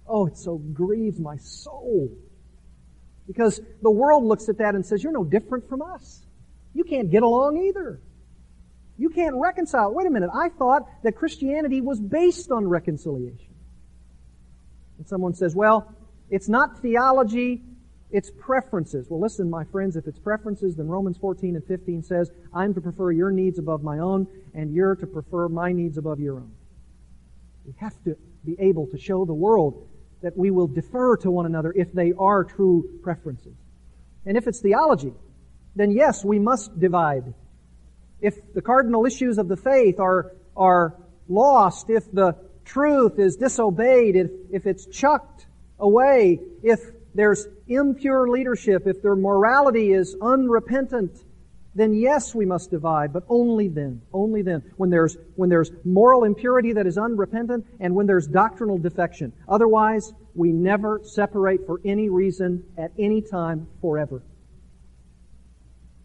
Oh, 0.06 0.26
it 0.26 0.38
so 0.38 0.56
grieves 0.56 1.18
my 1.20 1.36
soul. 1.36 2.10
Because 3.26 3.60
the 3.82 3.90
world 3.90 4.24
looks 4.24 4.48
at 4.48 4.58
that 4.58 4.74
and 4.74 4.84
says, 4.84 5.02
You're 5.02 5.12
no 5.12 5.24
different 5.24 5.68
from 5.68 5.82
us. 5.82 6.22
You 6.74 6.84
can't 6.84 7.10
get 7.10 7.22
along 7.22 7.58
either. 7.58 8.00
You 8.96 9.10
can't 9.10 9.36
reconcile. 9.36 9.92
Wait 9.92 10.06
a 10.06 10.10
minute, 10.10 10.30
I 10.32 10.48
thought 10.50 10.88
that 11.02 11.16
Christianity 11.16 11.80
was 11.80 12.00
based 12.00 12.50
on 12.50 12.66
reconciliation. 12.66 13.54
And 14.98 15.08
someone 15.08 15.34
says, 15.34 15.54
Well, 15.54 15.92
it's 16.30 16.48
not 16.48 16.80
theology, 16.80 17.62
it's 18.10 18.30
preferences. 18.30 19.08
Well, 19.10 19.20
listen, 19.20 19.50
my 19.50 19.64
friends, 19.64 19.96
if 19.96 20.06
it's 20.06 20.18
preferences, 20.18 20.76
then 20.76 20.86
Romans 20.86 21.18
14 21.18 21.56
and 21.56 21.64
15 21.66 22.02
says, 22.04 22.30
I'm 22.52 22.72
to 22.74 22.80
prefer 22.80 23.10
your 23.10 23.32
needs 23.32 23.58
above 23.58 23.82
my 23.82 23.98
own, 23.98 24.28
and 24.54 24.72
you're 24.72 24.94
to 24.94 25.06
prefer 25.06 25.48
my 25.48 25.72
needs 25.72 25.98
above 25.98 26.20
your 26.20 26.36
own. 26.36 26.52
We 27.66 27.74
have 27.78 28.00
to 28.04 28.16
be 28.44 28.56
able 28.60 28.86
to 28.88 28.98
show 28.98 29.24
the 29.24 29.34
world 29.34 29.88
that 30.22 30.36
we 30.36 30.50
will 30.50 30.68
defer 30.68 31.16
to 31.18 31.30
one 31.30 31.44
another 31.44 31.72
if 31.74 31.92
they 31.92 32.12
are 32.18 32.44
true 32.44 33.00
preferences. 33.02 33.56
And 34.24 34.36
if 34.36 34.46
it's 34.46 34.60
theology, 34.60 35.12
then 35.74 35.90
yes, 35.90 36.24
we 36.24 36.38
must 36.38 36.78
divide. 36.78 37.34
If 38.20 38.54
the 38.54 38.62
cardinal 38.62 39.06
issues 39.06 39.38
of 39.38 39.48
the 39.48 39.56
faith 39.56 40.00
are, 40.00 40.32
are 40.56 40.94
lost, 41.28 41.90
if 41.90 42.10
the 42.12 42.36
truth 42.64 43.18
is 43.18 43.36
disobeyed, 43.36 44.16
if, 44.16 44.30
if 44.50 44.66
it's 44.66 44.86
chucked 44.86 45.46
away, 45.78 46.40
if 46.62 46.80
there's 47.14 47.46
impure 47.68 48.28
leadership, 48.28 48.86
if 48.86 49.02
their 49.02 49.16
morality 49.16 49.92
is 49.92 50.16
unrepentant, 50.20 51.16
then 51.74 51.92
yes, 51.92 52.34
we 52.34 52.46
must 52.46 52.70
divide, 52.70 53.12
but 53.12 53.24
only 53.28 53.68
then, 53.68 54.00
only 54.12 54.42
then, 54.42 54.62
when 54.76 54.90
there's, 54.90 55.16
when 55.34 55.48
there's 55.48 55.72
moral 55.84 56.24
impurity 56.24 56.72
that 56.72 56.86
is 56.86 56.96
unrepentant 56.96 57.66
and 57.80 57.94
when 57.94 58.06
there's 58.06 58.28
doctrinal 58.28 58.78
defection. 58.78 59.32
Otherwise, 59.48 60.12
we 60.34 60.52
never 60.52 61.00
separate 61.02 61.66
for 61.66 61.80
any 61.84 62.08
reason 62.08 62.64
at 62.78 62.92
any 62.98 63.20
time 63.20 63.66
forever. 63.80 64.22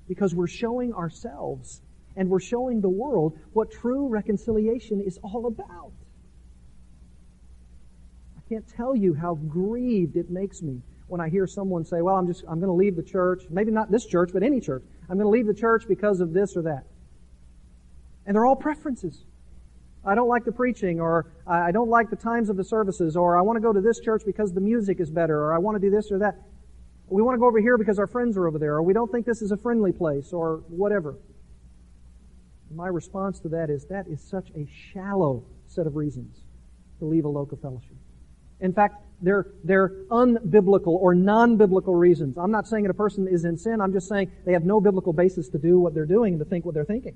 Because 0.08 0.34
we're 0.34 0.48
showing 0.48 0.94
ourselves 0.94 1.82
and 2.20 2.30
we're 2.30 2.42
showing 2.42 2.82
the 2.82 2.90
world 2.90 3.40
what 3.54 3.72
true 3.72 4.10
reconciliation 4.10 5.00
is 5.00 5.18
all 5.24 5.48
about. 5.48 5.94
I 8.38 8.42
can't 8.50 8.68
tell 8.68 8.94
you 8.94 9.14
how 9.14 9.36
grieved 9.36 10.18
it 10.18 10.30
makes 10.30 10.62
me 10.62 10.82
when 11.08 11.22
I 11.22 11.30
hear 11.30 11.48
someone 11.48 11.86
say, 11.86 12.02
well, 12.02 12.16
I'm 12.16 12.28
just, 12.28 12.44
I'm 12.46 12.60
going 12.60 12.68
to 12.68 12.74
leave 12.74 12.98
the 12.98 13.04
church. 13.04 13.44
Maybe 13.50 13.72
not 13.72 13.90
this 13.90 14.06
church, 14.06 14.32
but 14.34 14.44
any 14.44 14.60
church. 14.60 14.84
I'm 15.10 15.16
going 15.16 15.28
to 15.28 15.30
leave 15.30 15.48
the 15.48 15.54
church 15.54 15.86
because 15.88 16.20
of 16.20 16.34
this 16.34 16.58
or 16.58 16.64
that. 16.64 16.84
And 18.26 18.36
they're 18.36 18.46
all 18.46 18.58
preferences. 18.58 19.24
I 20.06 20.14
don't 20.14 20.28
like 20.28 20.44
the 20.44 20.52
preaching, 20.52 21.00
or 21.00 21.32
I 21.48 21.72
don't 21.72 21.90
like 21.90 22.10
the 22.10 22.18
times 22.18 22.50
of 22.50 22.58
the 22.58 22.66
services, 22.66 23.16
or 23.16 23.38
I 23.38 23.42
want 23.42 23.56
to 23.56 23.62
go 23.62 23.72
to 23.72 23.82
this 23.82 24.02
church 24.02 24.24
because 24.26 24.54
the 24.54 24.62
music 24.62 25.00
is 25.00 25.10
better, 25.10 25.38
or 25.38 25.54
I 25.54 25.58
want 25.58 25.76
to 25.76 25.80
do 25.80 25.90
this 25.90 26.12
or 26.12 26.20
that. 26.20 26.36
We 27.08 27.22
want 27.22 27.36
to 27.36 27.40
go 27.40 27.48
over 27.48 27.62
here 27.62 27.78
because 27.78 27.98
our 27.98 28.08
friends 28.08 28.36
are 28.36 28.46
over 28.46 28.60
there, 28.60 28.74
or 28.74 28.84
we 28.84 28.94
don't 28.94 29.10
think 29.10 29.26
this 29.26 29.42
is 29.42 29.52
a 29.52 29.58
friendly 29.58 29.94
place, 29.94 30.34
or 30.34 30.64
whatever. 30.68 31.16
My 32.72 32.88
response 32.88 33.40
to 33.42 33.50
that 33.50 33.70
is 33.70 33.86
that 33.86 34.08
is 34.08 34.22
such 34.22 34.50
a 34.56 34.68
shallow 34.94 35.44
set 35.68 35.88
of 35.88 35.96
reasons 35.96 36.38
to 37.00 37.06
leave 37.06 37.26
a 37.26 37.30
local 37.30 37.58
fellowship. 37.58 37.96
In 38.60 38.74
fact, 38.74 38.96
they're, 39.22 39.48
they're 39.64 39.90
unbiblical 40.12 40.88
or 40.88 41.16
non-biblical 41.16 41.96
reasons. 41.96 42.38
I'm 42.38 42.52
not 42.52 42.68
saying 42.68 42.84
that 42.84 42.92
a 42.92 42.96
person 42.96 43.28
is 43.28 43.46
in 43.46 43.58
sin. 43.58 43.82
I'm 43.82 43.94
just 43.94 44.08
saying 44.08 44.32
they 44.46 44.54
have 44.54 44.64
no 44.64 44.80
biblical 44.80 45.14
basis 45.14 45.50
to 45.50 45.58
do 45.58 45.80
what 45.80 45.94
they're 45.94 46.06
doing 46.06 46.34
and 46.34 46.40
to 46.40 46.46
think 46.46 46.66
what 46.66 46.74
they're 46.74 46.86
thinking. 46.86 47.16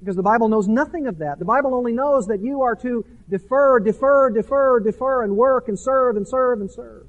Because 0.00 0.16
the 0.16 0.22
Bible 0.22 0.48
knows 0.48 0.68
nothing 0.68 1.06
of 1.06 1.18
that. 1.18 1.38
The 1.38 1.44
Bible 1.44 1.74
only 1.74 1.92
knows 1.92 2.26
that 2.26 2.40
you 2.40 2.62
are 2.62 2.76
to 2.76 3.04
defer, 3.30 3.80
defer, 3.80 4.30
defer, 4.30 4.80
defer, 4.80 5.22
and 5.22 5.36
work 5.36 5.68
and 5.68 5.78
serve 5.78 6.16
and 6.16 6.28
serve 6.28 6.60
and 6.60 6.70
serve. 6.70 7.06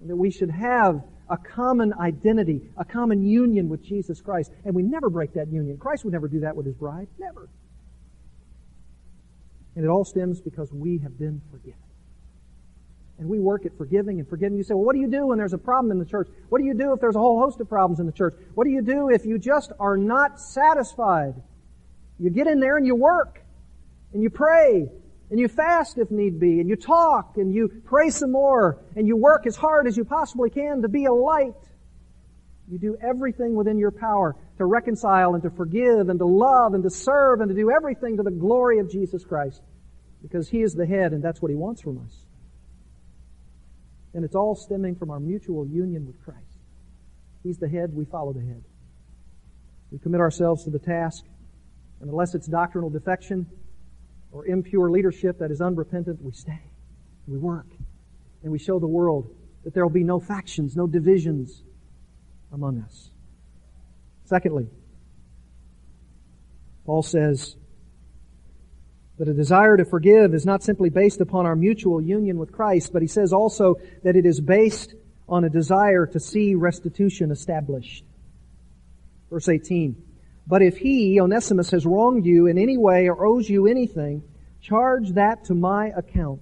And 0.00 0.10
that 0.10 0.16
we 0.16 0.30
should 0.30 0.50
have 0.50 1.02
a 1.30 1.36
common 1.36 1.92
identity, 1.94 2.62
a 2.76 2.84
common 2.84 3.22
union 3.22 3.68
with 3.68 3.82
Jesus 3.82 4.20
Christ. 4.20 4.52
And 4.64 4.74
we 4.74 4.82
never 4.82 5.10
break 5.10 5.34
that 5.34 5.48
union. 5.48 5.76
Christ 5.78 6.04
would 6.04 6.12
never 6.12 6.28
do 6.28 6.40
that 6.40 6.56
with 6.56 6.66
his 6.66 6.74
bride. 6.74 7.08
Never. 7.18 7.48
And 9.76 9.84
it 9.84 9.88
all 9.88 10.04
stems 10.04 10.40
because 10.40 10.72
we 10.72 10.98
have 10.98 11.18
been 11.18 11.40
forgiven. 11.50 11.78
And 13.18 13.28
we 13.28 13.40
work 13.40 13.66
at 13.66 13.76
forgiving 13.76 14.20
and 14.20 14.28
forgetting. 14.28 14.56
You 14.56 14.62
say, 14.62 14.74
well, 14.74 14.84
what 14.84 14.94
do 14.94 15.00
you 15.00 15.10
do 15.10 15.26
when 15.26 15.38
there's 15.38 15.52
a 15.52 15.58
problem 15.58 15.90
in 15.90 15.98
the 15.98 16.04
church? 16.04 16.28
What 16.48 16.58
do 16.60 16.64
you 16.64 16.74
do 16.74 16.92
if 16.92 17.00
there's 17.00 17.16
a 17.16 17.20
whole 17.20 17.40
host 17.40 17.60
of 17.60 17.68
problems 17.68 18.00
in 18.00 18.06
the 18.06 18.12
church? 18.12 18.34
What 18.54 18.64
do 18.64 18.70
you 18.70 18.82
do 18.82 19.10
if 19.10 19.24
you 19.26 19.38
just 19.38 19.72
are 19.80 19.96
not 19.96 20.40
satisfied? 20.40 21.34
You 22.18 22.30
get 22.30 22.46
in 22.46 22.60
there 22.60 22.76
and 22.76 22.86
you 22.86 22.94
work 22.94 23.40
and 24.12 24.22
you 24.22 24.30
pray 24.30 24.88
and 25.30 25.38
you 25.38 25.48
fast 25.48 25.98
if 25.98 26.10
need 26.10 26.40
be 26.40 26.60
and 26.60 26.68
you 26.68 26.76
talk 26.76 27.36
and 27.36 27.52
you 27.52 27.68
pray 27.84 28.10
some 28.10 28.32
more 28.32 28.82
and 28.96 29.06
you 29.06 29.16
work 29.16 29.46
as 29.46 29.56
hard 29.56 29.86
as 29.86 29.96
you 29.96 30.04
possibly 30.04 30.48
can 30.48 30.82
to 30.82 30.88
be 30.88 31.04
a 31.04 31.12
light. 31.12 31.54
You 32.70 32.78
do 32.78 32.96
everything 33.02 33.54
within 33.54 33.78
your 33.78 33.90
power 33.90 34.36
to 34.56 34.64
reconcile 34.64 35.34
and 35.34 35.42
to 35.42 35.50
forgive 35.50 36.08
and 36.08 36.18
to 36.18 36.26
love 36.26 36.74
and 36.74 36.82
to 36.82 36.90
serve 36.90 37.40
and 37.40 37.48
to 37.48 37.54
do 37.54 37.70
everything 37.70 38.16
to 38.16 38.22
the 38.22 38.30
glory 38.30 38.78
of 38.78 38.90
Jesus 38.90 39.24
Christ 39.24 39.62
because 40.22 40.48
He 40.48 40.62
is 40.62 40.74
the 40.74 40.86
head 40.86 41.12
and 41.12 41.22
that's 41.22 41.42
what 41.42 41.50
He 41.50 41.56
wants 41.56 41.82
from 41.82 41.98
us. 41.98 42.24
And 44.14 44.24
it's 44.24 44.34
all 44.34 44.54
stemming 44.54 44.96
from 44.96 45.10
our 45.10 45.20
mutual 45.20 45.66
union 45.66 46.06
with 46.06 46.22
Christ. 46.24 46.40
He's 47.42 47.58
the 47.58 47.68
head, 47.68 47.94
we 47.94 48.04
follow 48.04 48.32
the 48.32 48.40
head. 48.40 48.64
We 49.90 49.98
commit 49.98 50.20
ourselves 50.20 50.64
to 50.64 50.70
the 50.70 50.78
task, 50.78 51.24
and 52.00 52.10
unless 52.10 52.34
it's 52.34 52.46
doctrinal 52.46 52.90
defection 52.90 53.46
or 54.38 54.46
impure 54.46 54.88
leadership 54.88 55.40
that 55.40 55.50
is 55.50 55.60
unrepentant, 55.60 56.22
we 56.22 56.30
stay. 56.30 56.62
We 57.26 57.36
work. 57.36 57.66
And 58.44 58.52
we 58.52 58.58
show 58.60 58.78
the 58.78 58.86
world 58.86 59.34
that 59.64 59.74
there 59.74 59.84
will 59.84 59.92
be 59.92 60.04
no 60.04 60.20
factions, 60.20 60.76
no 60.76 60.86
divisions 60.86 61.64
among 62.52 62.80
us. 62.82 63.10
Secondly, 64.26 64.68
Paul 66.86 67.02
says, 67.02 67.56
that 69.18 69.26
a 69.26 69.34
desire 69.34 69.76
to 69.76 69.84
forgive 69.84 70.32
is 70.32 70.46
not 70.46 70.62
simply 70.62 70.88
based 70.88 71.20
upon 71.20 71.44
our 71.44 71.56
mutual 71.56 72.00
union 72.00 72.38
with 72.38 72.52
Christ, 72.52 72.92
but 72.92 73.02
he 73.02 73.08
says 73.08 73.32
also 73.32 73.74
that 74.04 74.14
it 74.14 74.24
is 74.24 74.40
based 74.40 74.94
on 75.28 75.42
a 75.42 75.50
desire 75.50 76.06
to 76.06 76.20
see 76.20 76.54
restitution 76.54 77.32
established. 77.32 78.04
Verse 79.28 79.48
18. 79.48 80.00
But 80.48 80.62
if 80.62 80.78
he, 80.78 81.20
Onesimus, 81.20 81.70
has 81.72 81.84
wronged 81.84 82.24
you 82.24 82.46
in 82.46 82.56
any 82.56 82.78
way 82.78 83.06
or 83.06 83.26
owes 83.26 83.50
you 83.50 83.66
anything, 83.66 84.22
charge 84.62 85.10
that 85.10 85.44
to 85.44 85.54
my 85.54 85.88
account. 85.94 86.40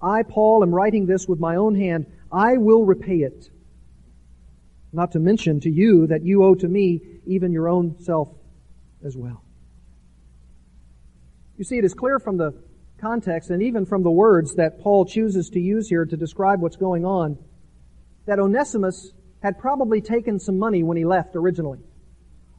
I, 0.00 0.22
Paul, 0.22 0.62
am 0.62 0.72
writing 0.72 1.06
this 1.06 1.26
with 1.26 1.40
my 1.40 1.56
own 1.56 1.74
hand. 1.74 2.06
I 2.30 2.58
will 2.58 2.84
repay 2.84 3.18
it. 3.18 3.50
Not 4.92 5.12
to 5.12 5.18
mention 5.18 5.58
to 5.60 5.70
you 5.70 6.06
that 6.06 6.22
you 6.22 6.44
owe 6.44 6.54
to 6.54 6.68
me 6.68 7.00
even 7.26 7.52
your 7.52 7.68
own 7.68 8.00
self 8.00 8.28
as 9.04 9.16
well. 9.16 9.42
You 11.58 11.64
see, 11.64 11.78
it 11.78 11.84
is 11.84 11.92
clear 11.92 12.20
from 12.20 12.36
the 12.36 12.54
context 12.98 13.50
and 13.50 13.62
even 13.62 13.84
from 13.84 14.04
the 14.04 14.10
words 14.10 14.54
that 14.54 14.80
Paul 14.80 15.06
chooses 15.06 15.50
to 15.50 15.60
use 15.60 15.88
here 15.88 16.04
to 16.04 16.16
describe 16.16 16.60
what's 16.60 16.76
going 16.76 17.04
on 17.04 17.36
that 18.26 18.38
Onesimus 18.38 19.12
had 19.42 19.58
probably 19.58 20.00
taken 20.00 20.38
some 20.38 20.58
money 20.58 20.84
when 20.84 20.96
he 20.96 21.04
left 21.04 21.34
originally. 21.34 21.80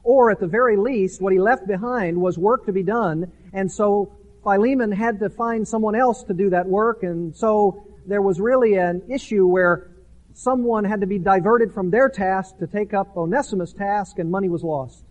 Or 0.08 0.30
at 0.30 0.40
the 0.40 0.46
very 0.46 0.78
least, 0.78 1.20
what 1.20 1.34
he 1.34 1.38
left 1.38 1.66
behind 1.66 2.18
was 2.18 2.38
work 2.38 2.64
to 2.64 2.72
be 2.72 2.82
done, 2.82 3.30
and 3.52 3.70
so 3.70 4.10
Philemon 4.42 4.90
had 4.90 5.18
to 5.18 5.28
find 5.28 5.68
someone 5.68 5.94
else 5.94 6.22
to 6.22 6.32
do 6.32 6.48
that 6.48 6.66
work, 6.66 7.02
and 7.02 7.36
so 7.36 7.84
there 8.06 8.22
was 8.22 8.40
really 8.40 8.76
an 8.76 9.02
issue 9.10 9.46
where 9.46 9.90
someone 10.32 10.84
had 10.84 11.02
to 11.02 11.06
be 11.06 11.18
diverted 11.18 11.74
from 11.74 11.90
their 11.90 12.08
task 12.08 12.56
to 12.56 12.66
take 12.66 12.94
up 12.94 13.18
Onesimus' 13.18 13.74
task, 13.74 14.18
and 14.18 14.30
money 14.30 14.48
was 14.48 14.64
lost. 14.64 15.04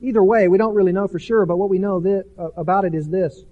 Either 0.00 0.24
way, 0.24 0.48
we 0.48 0.56
don't 0.56 0.74
really 0.74 0.92
know 0.92 1.08
for 1.08 1.18
sure, 1.18 1.44
but 1.44 1.58
what 1.58 1.68
we 1.68 1.76
know 1.76 2.00
that, 2.00 2.24
uh, 2.38 2.48
about 2.56 2.86
it 2.86 2.94
is 2.94 3.10
this. 3.10 3.44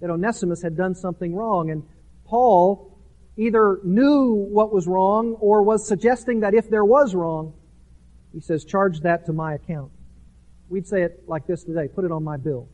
That 0.00 0.10
Onesimus 0.10 0.62
had 0.62 0.76
done 0.76 0.96
something 0.96 1.32
wrong, 1.32 1.70
and 1.70 1.84
Paul 2.24 2.98
either 3.36 3.78
knew 3.84 4.48
what 4.50 4.74
was 4.74 4.88
wrong 4.88 5.36
or 5.38 5.62
was 5.62 5.86
suggesting 5.86 6.40
that 6.40 6.54
if 6.54 6.68
there 6.68 6.84
was 6.84 7.14
wrong, 7.14 7.52
he 8.36 8.42
says, 8.42 8.66
charge 8.66 9.00
that 9.00 9.24
to 9.24 9.32
my 9.32 9.54
account. 9.54 9.90
We'd 10.68 10.86
say 10.86 11.00
it 11.00 11.22
like 11.26 11.46
this 11.46 11.64
today, 11.64 11.88
put 11.88 12.04
it 12.04 12.12
on 12.12 12.22
my 12.22 12.36
bill. 12.36 12.68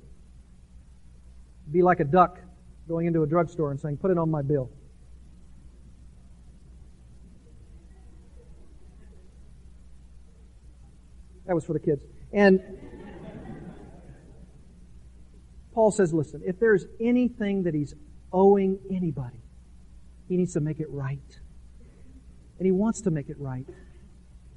Be 1.70 1.82
like 1.82 2.00
a 2.00 2.04
duck 2.04 2.40
going 2.88 3.06
into 3.06 3.22
a 3.22 3.28
drugstore 3.28 3.70
and 3.70 3.78
saying, 3.78 3.98
put 3.98 4.10
it 4.10 4.18
on 4.18 4.28
my 4.28 4.42
bill. 4.42 4.72
That 11.46 11.54
was 11.54 11.64
for 11.64 11.74
the 11.74 11.78
kids. 11.78 12.04
And 12.32 12.60
Paul 15.74 15.92
says, 15.92 16.12
listen, 16.12 16.42
if 16.44 16.58
there's 16.58 16.86
anything 17.00 17.62
that 17.62 17.74
he's 17.74 17.94
owing 18.32 18.80
anybody, 18.90 19.44
he 20.28 20.36
needs 20.36 20.54
to 20.54 20.60
make 20.60 20.80
it 20.80 20.90
right. 20.90 21.38
And 22.58 22.66
he 22.66 22.72
wants 22.72 23.02
to 23.02 23.12
make 23.12 23.28
it 23.28 23.38
right. 23.38 23.68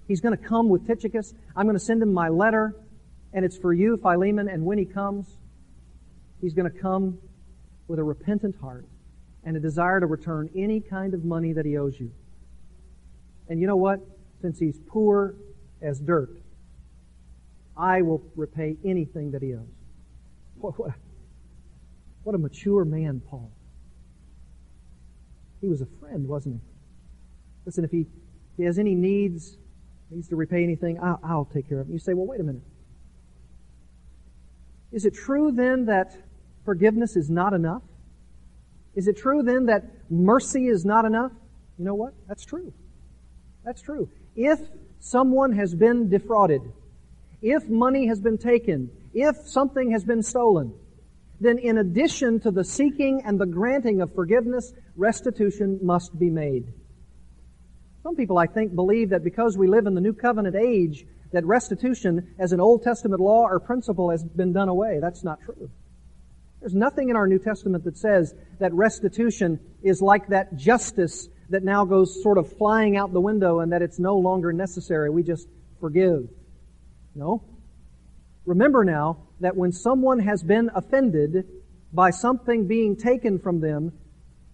He's 0.08 0.22
going 0.22 0.38
to 0.38 0.44
come 0.44 0.70
with 0.70 0.86
Tychicus. 0.88 1.34
I'm 1.56 1.66
going 1.66 1.78
to 1.78 1.84
send 1.84 2.02
him 2.02 2.14
my 2.14 2.30
letter, 2.30 2.76
and 3.34 3.44
it's 3.44 3.58
for 3.58 3.74
you, 3.74 3.98
Philemon. 3.98 4.48
And 4.48 4.66
when 4.66 4.78
he 4.78 4.86
comes, 4.86 5.28
he's 6.42 6.54
going 6.54 6.72
to 6.72 6.80
come 6.80 7.18
with 7.88 8.00
a 8.00 8.04
repentant 8.04 8.56
heart 8.62 8.86
and 9.44 9.58
a 9.58 9.60
desire 9.60 10.00
to 10.00 10.06
return 10.06 10.50
any 10.56 10.80
kind 10.80 11.14
of 11.14 11.24
money 11.24 11.54
that 11.54 11.66
he 11.66 11.78
owes 11.78 12.00
you. 12.00 12.12
And 13.48 13.60
you 13.60 13.68
know 13.68 13.76
what? 13.76 14.00
Since 14.42 14.60
he's 14.60 14.80
poor 14.88 15.36
as 15.82 16.00
dirt, 16.00 16.30
I 17.78 18.02
will 18.02 18.24
repay 18.36 18.78
anything 18.84 19.32
that 19.32 19.42
he 19.42 19.54
owes. 19.54 19.68
What, 20.58 20.80
what, 20.80 20.92
what 22.24 22.36
a 22.36 22.38
mature 22.38 22.86
man, 22.86 23.22
Paul. 23.30 23.52
He 25.62 25.68
was 25.68 25.82
a 25.82 25.88
friend, 26.00 26.28
wasn't 26.28 26.56
he? 26.56 26.62
Listen, 27.66 27.84
if 27.84 27.92
he, 27.92 28.02
if 28.02 28.58
he 28.58 28.64
has 28.64 28.80
any 28.80 28.96
needs, 28.96 29.58
needs 30.12 30.28
to 30.30 30.36
repay 30.36 30.64
anything, 30.64 31.00
I'll, 31.02 31.20
I'll 31.24 31.46
take 31.46 31.68
care 31.68 31.80
of 31.80 31.90
it. 31.90 31.94
You 31.94 32.00
say, 32.00 32.14
well, 32.14 32.28
wait 32.28 32.40
a 32.40 32.44
minute. 32.44 32.62
Is 34.92 35.06
it 35.06 35.14
true 35.14 35.52
then 35.52 35.86
that 35.86 36.16
forgiveness 36.64 37.16
is 37.16 37.30
not 37.30 37.54
enough? 37.54 37.82
Is 38.96 39.08
it 39.08 39.18
true 39.18 39.44
then 39.44 39.66
that 39.66 39.84
mercy 40.10 40.68
is 40.68 40.86
not 40.86 41.06
enough? 41.06 41.32
You 41.78 41.86
know 41.86 41.96
what? 41.96 42.14
That's 42.28 42.46
true. 42.46 42.74
That's 43.66 43.82
true. 43.82 44.10
If 44.36 44.60
someone 45.00 45.54
has 45.54 45.76
been 45.76 46.10
defrauded, 46.10 46.62
if 47.42 47.68
money 47.68 48.08
has 48.08 48.22
been 48.22 48.38
taken, 48.38 48.90
if 49.14 49.36
something 49.46 49.92
has 49.92 50.06
been 50.06 50.24
stolen, 50.24 50.74
then 51.42 51.58
in 51.58 51.78
addition 51.78 52.40
to 52.42 52.52
the 52.52 52.64
seeking 52.64 53.22
and 53.26 53.40
the 53.40 53.46
granting 53.46 54.02
of 54.02 54.14
forgiveness, 54.14 54.74
restitution 54.96 55.80
must 55.82 56.18
be 56.18 56.30
made. 56.30 56.72
Some 58.06 58.16
people, 58.16 58.38
I 58.38 58.46
think, 58.46 58.76
believe 58.76 59.10
that 59.10 59.24
because 59.24 59.58
we 59.58 59.68
live 59.68 59.88
in 59.88 59.96
the 59.96 60.00
New 60.00 60.14
Covenant 60.14 60.56
age, 60.56 61.08
that 61.32 61.44
restitution 61.44 62.36
as 62.38 62.52
an 62.52 62.60
Old 62.60 62.84
Testament 62.84 63.20
law 63.20 63.48
or 63.48 63.60
principle 63.60 64.12
has 64.12 64.24
been 64.24 64.54
done 64.54 64.70
away. 64.70 65.00
That's 65.02 65.24
not 65.24 65.42
true. 65.42 65.72
There's 66.60 66.76
nothing 66.76 67.10
in 67.10 67.16
our 67.16 67.26
New 67.26 67.40
Testament 67.40 67.84
that 67.84 67.98
says 67.98 68.36
that 68.60 68.72
restitution 68.76 69.60
is 69.82 70.04
like 70.04 70.28
that 70.28 70.56
justice 70.56 71.30
that 71.50 71.64
now 71.64 71.84
goes 71.84 72.22
sort 72.22 72.38
of 72.38 72.56
flying 72.60 72.96
out 72.96 73.12
the 73.12 73.20
window 73.20 73.62
and 73.62 73.74
that 73.74 73.82
it's 73.82 73.98
no 73.98 74.18
longer 74.18 74.54
necessary. 74.54 75.10
We 75.10 75.24
just 75.24 75.48
forgive. 75.82 76.30
No. 77.16 77.44
Remember 78.46 78.86
now 78.86 79.18
that 79.40 79.56
when 79.56 79.72
someone 79.72 80.20
has 80.20 80.44
been 80.44 80.70
offended 80.76 81.48
by 81.92 82.12
something 82.12 82.68
being 82.68 82.98
taken 82.98 83.40
from 83.40 83.62
them, 83.62 83.94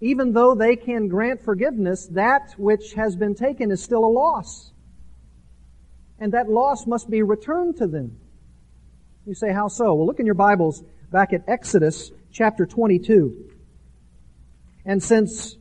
even 0.02 0.34
though 0.34 0.56
they 0.56 0.76
can 0.76 1.08
grant 1.08 1.44
forgiveness, 1.44 2.08
that 2.08 2.56
which 2.58 2.94
has 2.96 3.16
been 3.16 3.36
taken 3.36 3.72
is 3.72 3.82
still 3.82 4.04
a 4.04 4.10
loss. 4.10 4.72
And 6.20 6.34
that 6.34 6.50
loss 6.50 6.88
must 6.88 7.10
be 7.10 7.22
returned 7.22 7.78
to 7.78 7.88
them. 7.88 8.18
You 9.26 9.36
say, 9.36 9.54
how 9.54 9.68
so? 9.68 9.94
Well, 9.94 10.08
look 10.08 10.20
in 10.20 10.26
your 10.26 10.36
Bibles 10.36 10.84
back 11.12 11.34
at 11.34 11.44
Exodus 11.48 12.12
chapter 12.32 12.66
22. 12.66 13.52
And 14.86 15.02
since 15.02 15.56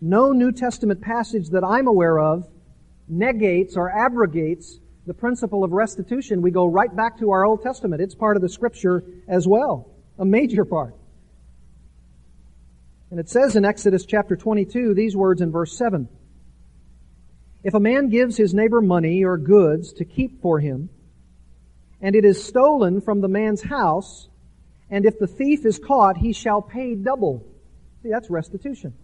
no 0.00 0.32
New 0.32 0.52
Testament 0.52 1.02
passage 1.02 1.50
that 1.50 1.62
I'm 1.62 1.86
aware 1.86 2.18
of 2.18 2.48
negates 3.08 3.76
or 3.76 3.90
abrogates 3.90 4.78
the 5.06 5.12
principle 5.12 5.64
of 5.64 5.72
restitution, 5.72 6.40
we 6.40 6.50
go 6.50 6.64
right 6.64 6.94
back 6.94 7.18
to 7.18 7.30
our 7.30 7.44
Old 7.44 7.62
Testament. 7.62 8.00
It's 8.00 8.14
part 8.14 8.36
of 8.36 8.42
the 8.42 8.48
scripture 8.48 9.04
as 9.28 9.46
well. 9.46 9.90
A 10.18 10.24
major 10.24 10.64
part. 10.64 10.94
And 13.12 13.20
it 13.20 13.28
says 13.28 13.56
in 13.56 13.66
Exodus 13.66 14.06
chapter 14.06 14.36
22 14.36 14.94
these 14.94 15.14
words 15.14 15.42
in 15.42 15.52
verse 15.52 15.76
7. 15.76 16.08
If 17.62 17.74
a 17.74 17.78
man 17.78 18.08
gives 18.08 18.38
his 18.38 18.54
neighbor 18.54 18.80
money 18.80 19.22
or 19.22 19.36
goods 19.36 19.92
to 19.94 20.06
keep 20.06 20.40
for 20.40 20.60
him, 20.60 20.88
and 22.00 22.16
it 22.16 22.24
is 22.24 22.42
stolen 22.42 23.02
from 23.02 23.20
the 23.20 23.28
man's 23.28 23.60
house, 23.60 24.30
and 24.88 25.04
if 25.04 25.18
the 25.18 25.26
thief 25.26 25.66
is 25.66 25.78
caught, 25.78 26.16
he 26.16 26.32
shall 26.32 26.62
pay 26.62 26.94
double. 26.94 27.44
See, 28.02 28.08
that's 28.08 28.30
restitution. 28.30 28.94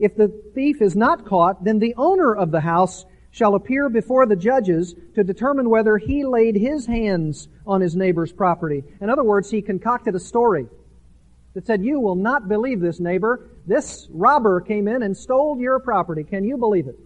If 0.00 0.16
the 0.16 0.26
thief 0.56 0.82
is 0.82 0.96
not 0.96 1.26
caught, 1.26 1.62
then 1.62 1.78
the 1.78 1.94
owner 1.96 2.34
of 2.34 2.50
the 2.50 2.60
house 2.60 3.04
shall 3.30 3.54
appear 3.54 3.88
before 3.88 4.26
the 4.26 4.34
judges 4.34 4.96
to 5.14 5.22
determine 5.22 5.70
whether 5.70 5.98
he 5.98 6.24
laid 6.24 6.56
his 6.56 6.84
hands 6.84 7.46
on 7.64 7.80
his 7.80 7.94
neighbor's 7.94 8.32
property. 8.32 8.82
In 9.00 9.08
other 9.08 9.22
words, 9.22 9.52
he 9.52 9.62
concocted 9.62 10.16
a 10.16 10.20
story 10.20 10.66
that 11.54 11.66
said, 11.66 11.84
you 11.84 12.00
will 12.00 12.16
not 12.16 12.48
believe 12.48 12.80
this 12.80 13.00
neighbor. 13.00 13.48
This 13.66 14.08
robber 14.10 14.60
came 14.60 14.88
in 14.88 15.02
and 15.02 15.16
stole 15.16 15.58
your 15.58 15.78
property. 15.78 16.24
Can 16.24 16.44
you 16.44 16.56
believe 16.56 16.88
it? 16.88 16.98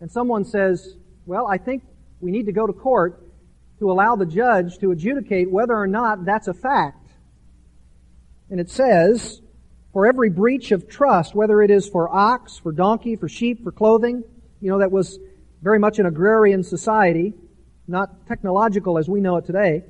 And 0.00 0.10
someone 0.10 0.44
says, 0.44 0.96
well, 1.26 1.46
I 1.46 1.58
think 1.58 1.82
we 2.20 2.30
need 2.30 2.46
to 2.46 2.52
go 2.52 2.66
to 2.66 2.72
court 2.72 3.22
to 3.78 3.90
allow 3.90 4.16
the 4.16 4.26
judge 4.26 4.78
to 4.78 4.90
adjudicate 4.90 5.50
whether 5.50 5.74
or 5.74 5.86
not 5.86 6.24
that's 6.24 6.48
a 6.48 6.54
fact. 6.54 7.08
And 8.50 8.60
it 8.60 8.68
says, 8.68 9.40
for 9.92 10.06
every 10.06 10.28
breach 10.28 10.70
of 10.70 10.88
trust, 10.88 11.34
whether 11.34 11.62
it 11.62 11.70
is 11.70 11.88
for 11.88 12.14
ox, 12.14 12.58
for 12.58 12.72
donkey, 12.72 13.16
for 13.16 13.28
sheep, 13.28 13.64
for 13.64 13.72
clothing, 13.72 14.22
you 14.60 14.70
know, 14.70 14.78
that 14.78 14.92
was 14.92 15.18
very 15.62 15.78
much 15.78 15.98
an 15.98 16.06
agrarian 16.06 16.62
society, 16.62 17.32
not 17.88 18.26
technological 18.26 18.98
as 18.98 19.08
we 19.08 19.20
know 19.20 19.36
it 19.36 19.46
today. 19.46 19.84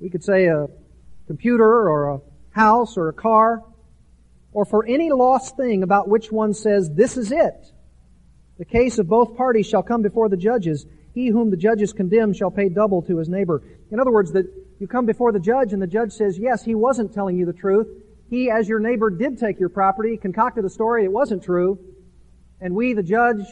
We 0.00 0.10
could 0.10 0.22
say 0.22 0.46
a 0.46 0.68
computer 1.26 1.64
or 1.64 2.10
a 2.10 2.20
house 2.54 2.96
or 2.96 3.08
a 3.08 3.12
car, 3.12 3.62
or 4.52 4.64
for 4.64 4.86
any 4.86 5.10
lost 5.10 5.56
thing 5.56 5.82
about 5.82 6.08
which 6.08 6.30
one 6.30 6.54
says, 6.54 6.90
this 6.90 7.16
is 7.16 7.32
it. 7.32 7.72
The 8.58 8.64
case 8.64 8.98
of 8.98 9.08
both 9.08 9.36
parties 9.36 9.66
shall 9.66 9.82
come 9.82 10.02
before 10.02 10.28
the 10.28 10.36
judges. 10.36 10.86
He 11.12 11.28
whom 11.28 11.50
the 11.50 11.56
judges 11.56 11.92
condemn 11.92 12.32
shall 12.32 12.52
pay 12.52 12.68
double 12.68 13.02
to 13.02 13.18
his 13.18 13.28
neighbor. 13.28 13.62
In 13.90 13.98
other 13.98 14.12
words, 14.12 14.32
that 14.32 14.46
you 14.78 14.86
come 14.86 15.06
before 15.06 15.32
the 15.32 15.40
judge 15.40 15.72
and 15.72 15.82
the 15.82 15.86
judge 15.88 16.12
says, 16.12 16.38
yes, 16.38 16.62
he 16.62 16.74
wasn't 16.74 17.12
telling 17.12 17.36
you 17.36 17.46
the 17.46 17.52
truth. 17.52 17.88
He, 18.30 18.50
as 18.50 18.68
your 18.68 18.78
neighbor, 18.78 19.10
did 19.10 19.38
take 19.38 19.58
your 19.58 19.68
property, 19.68 20.16
concocted 20.16 20.64
a 20.64 20.70
story, 20.70 21.04
it 21.04 21.12
wasn't 21.12 21.42
true. 21.42 21.78
And 22.60 22.74
we, 22.74 22.94
the 22.94 23.02
judge, 23.02 23.44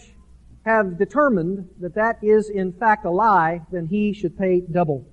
have 0.64 0.96
determined 0.98 1.68
that 1.80 1.96
that 1.96 2.18
is 2.22 2.48
in 2.48 2.72
fact 2.72 3.04
a 3.04 3.10
lie, 3.10 3.62
then 3.72 3.86
he 3.86 4.12
should 4.12 4.38
pay 4.38 4.60
double. 4.60 5.04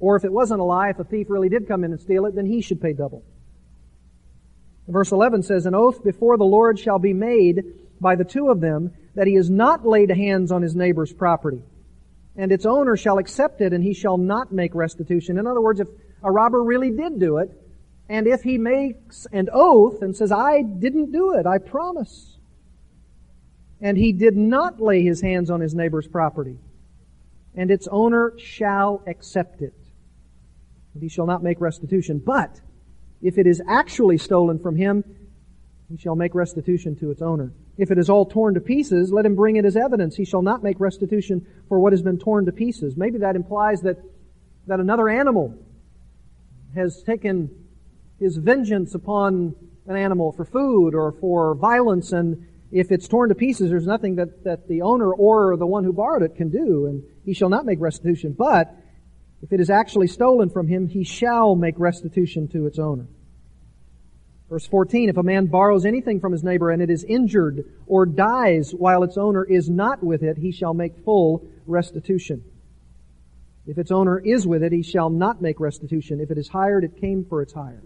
Or 0.00 0.16
if 0.16 0.24
it 0.24 0.32
wasn't 0.32 0.60
a 0.60 0.64
lie, 0.64 0.90
if 0.90 0.98
a 0.98 1.04
thief 1.04 1.28
really 1.30 1.48
did 1.48 1.68
come 1.68 1.84
in 1.84 1.92
and 1.92 2.00
steal 2.00 2.26
it, 2.26 2.34
then 2.34 2.46
he 2.46 2.60
should 2.60 2.80
pay 2.80 2.92
double. 2.92 3.24
Verse 4.86 5.12
11 5.12 5.42
says, 5.42 5.66
An 5.66 5.74
oath 5.74 6.04
before 6.04 6.36
the 6.36 6.44
Lord 6.44 6.78
shall 6.78 6.98
be 6.98 7.14
made 7.14 7.64
by 8.00 8.16
the 8.16 8.24
two 8.24 8.48
of 8.48 8.60
them 8.60 8.92
that 9.14 9.26
he 9.26 9.34
has 9.34 9.48
not 9.48 9.86
laid 9.86 10.10
hands 10.10 10.52
on 10.52 10.62
his 10.62 10.74
neighbor's 10.74 11.12
property. 11.12 11.62
And 12.36 12.50
its 12.50 12.66
owner 12.66 12.96
shall 12.96 13.18
accept 13.18 13.60
it 13.60 13.72
and 13.72 13.82
he 13.82 13.94
shall 13.94 14.18
not 14.18 14.52
make 14.52 14.74
restitution. 14.74 15.38
In 15.38 15.46
other 15.46 15.60
words, 15.60 15.80
if 15.80 15.88
a 16.22 16.30
robber 16.30 16.62
really 16.62 16.90
did 16.90 17.20
do 17.20 17.38
it, 17.38 17.50
and 18.08 18.26
if 18.26 18.42
he 18.42 18.58
makes 18.58 19.26
an 19.32 19.48
oath 19.52 20.02
and 20.02 20.14
says, 20.14 20.30
I 20.30 20.62
didn't 20.62 21.12
do 21.12 21.34
it, 21.34 21.46
I 21.46 21.58
promise, 21.58 22.36
and 23.80 23.96
he 23.96 24.12
did 24.12 24.36
not 24.36 24.80
lay 24.80 25.02
his 25.02 25.20
hands 25.20 25.50
on 25.50 25.60
his 25.60 25.74
neighbor's 25.74 26.06
property, 26.06 26.58
and 27.54 27.70
its 27.70 27.88
owner 27.90 28.32
shall 28.38 29.02
accept 29.06 29.62
it, 29.62 29.74
he 31.00 31.08
shall 31.08 31.26
not 31.26 31.42
make 31.42 31.60
restitution. 31.60 32.22
But 32.24 32.60
if 33.20 33.38
it 33.38 33.46
is 33.46 33.62
actually 33.68 34.18
stolen 34.18 34.58
from 34.58 34.76
him, 34.76 35.04
he 35.88 35.96
shall 35.96 36.16
make 36.16 36.34
restitution 36.34 36.96
to 36.96 37.10
its 37.10 37.22
owner. 37.22 37.52
If 37.76 37.90
it 37.90 37.98
is 37.98 38.08
all 38.08 38.26
torn 38.26 38.54
to 38.54 38.60
pieces, 38.60 39.12
let 39.12 39.26
him 39.26 39.34
bring 39.34 39.56
it 39.56 39.64
as 39.64 39.76
evidence. 39.76 40.16
He 40.16 40.24
shall 40.24 40.42
not 40.42 40.62
make 40.62 40.78
restitution 40.78 41.46
for 41.68 41.78
what 41.80 41.92
has 41.92 42.02
been 42.02 42.18
torn 42.18 42.46
to 42.46 42.52
pieces. 42.52 42.96
Maybe 42.96 43.18
that 43.18 43.36
implies 43.36 43.82
that, 43.82 43.98
that 44.66 44.80
another 44.80 45.08
animal 45.08 45.58
has 46.74 47.02
taken 47.02 47.50
his 48.18 48.36
vengeance 48.36 48.94
upon 48.94 49.54
an 49.86 49.96
animal 49.96 50.32
for 50.32 50.44
food 50.44 50.94
or 50.94 51.12
for 51.12 51.54
violence, 51.54 52.12
and 52.12 52.46
if 52.72 52.90
it's 52.90 53.06
torn 53.06 53.28
to 53.28 53.34
pieces, 53.34 53.70
there's 53.70 53.86
nothing 53.86 54.16
that, 54.16 54.44
that 54.44 54.66
the 54.68 54.82
owner 54.82 55.12
or 55.12 55.56
the 55.56 55.66
one 55.66 55.84
who 55.84 55.92
borrowed 55.92 56.22
it 56.22 56.36
can 56.36 56.50
do, 56.50 56.86
and 56.86 57.02
he 57.24 57.34
shall 57.34 57.48
not 57.48 57.66
make 57.66 57.80
restitution. 57.80 58.34
But 58.36 58.74
if 59.44 59.52
it 59.52 59.60
is 59.60 59.70
actually 59.70 60.08
stolen 60.08 60.50
from 60.50 60.66
him, 60.66 60.88
he 60.88 61.04
shall 61.04 61.54
make 61.54 61.78
restitution 61.78 62.48
to 62.48 62.66
its 62.66 62.80
owner. 62.80 63.06
Verse 64.48 64.66
14, 64.66 65.08
if 65.08 65.16
a 65.16 65.22
man 65.22 65.46
borrows 65.46 65.86
anything 65.86 66.18
from 66.18 66.32
his 66.32 66.42
neighbor 66.42 66.70
and 66.70 66.82
it 66.82 66.90
is 66.90 67.04
injured 67.04 67.64
or 67.86 68.06
dies 68.06 68.72
while 68.72 69.04
its 69.04 69.16
owner 69.16 69.44
is 69.44 69.70
not 69.70 70.02
with 70.02 70.22
it, 70.22 70.36
he 70.36 70.50
shall 70.50 70.74
make 70.74 71.04
full 71.04 71.46
restitution. 71.66 72.42
If 73.66 73.78
its 73.78 73.92
owner 73.92 74.18
is 74.18 74.46
with 74.46 74.62
it, 74.62 74.72
he 74.72 74.82
shall 74.82 75.10
not 75.10 75.40
make 75.40 75.60
restitution. 75.60 76.20
If 76.20 76.30
it 76.32 76.38
is 76.38 76.48
hired, 76.48 76.82
it 76.82 77.00
came 77.00 77.24
for 77.24 77.40
its 77.40 77.52
hire 77.52 77.82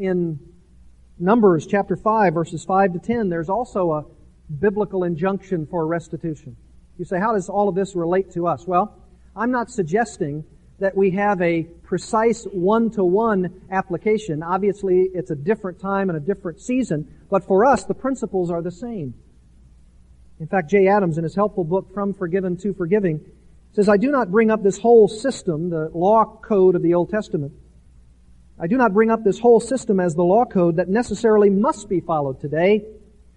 in 0.00 0.40
Numbers 1.18 1.66
chapter 1.66 1.94
5 1.94 2.32
verses 2.32 2.64
5 2.64 2.94
to 2.94 2.98
10, 2.98 3.28
there's 3.28 3.50
also 3.50 3.92
a 3.92 4.04
biblical 4.58 5.04
injunction 5.04 5.66
for 5.66 5.86
restitution. 5.86 6.56
You 6.98 7.04
say, 7.04 7.20
how 7.20 7.34
does 7.34 7.48
all 7.48 7.68
of 7.68 7.74
this 7.74 7.94
relate 7.94 8.32
to 8.32 8.46
us? 8.46 8.66
Well, 8.66 8.96
I'm 9.36 9.50
not 9.50 9.70
suggesting 9.70 10.44
that 10.80 10.96
we 10.96 11.10
have 11.12 11.40
a 11.42 11.62
precise 11.62 12.44
one-to-one 12.44 13.62
application. 13.70 14.42
Obviously, 14.42 15.08
it's 15.14 15.30
a 15.30 15.36
different 15.36 15.78
time 15.78 16.08
and 16.08 16.16
a 16.16 16.20
different 16.20 16.60
season, 16.60 17.06
but 17.30 17.44
for 17.44 17.64
us, 17.64 17.84
the 17.84 17.94
principles 17.94 18.50
are 18.50 18.62
the 18.62 18.72
same. 18.72 19.14
In 20.40 20.46
fact, 20.46 20.70
Jay 20.70 20.88
Adams, 20.88 21.18
in 21.18 21.24
his 21.24 21.34
helpful 21.34 21.64
book, 21.64 21.92
From 21.92 22.14
Forgiven 22.14 22.56
to 22.58 22.72
Forgiving, 22.72 23.20
says, 23.72 23.88
I 23.88 23.98
do 23.98 24.10
not 24.10 24.30
bring 24.30 24.50
up 24.50 24.62
this 24.62 24.78
whole 24.78 25.06
system, 25.06 25.68
the 25.68 25.90
law 25.92 26.24
code 26.24 26.74
of 26.74 26.82
the 26.82 26.94
Old 26.94 27.10
Testament, 27.10 27.52
I 28.58 28.66
do 28.66 28.76
not 28.76 28.92
bring 28.92 29.10
up 29.10 29.22
this 29.24 29.38
whole 29.38 29.60
system 29.60 30.00
as 30.00 30.14
the 30.14 30.22
law 30.22 30.44
code 30.44 30.76
that 30.76 30.88
necessarily 30.88 31.48
must 31.50 31.88
be 31.88 32.00
followed 32.00 32.40
today, 32.40 32.84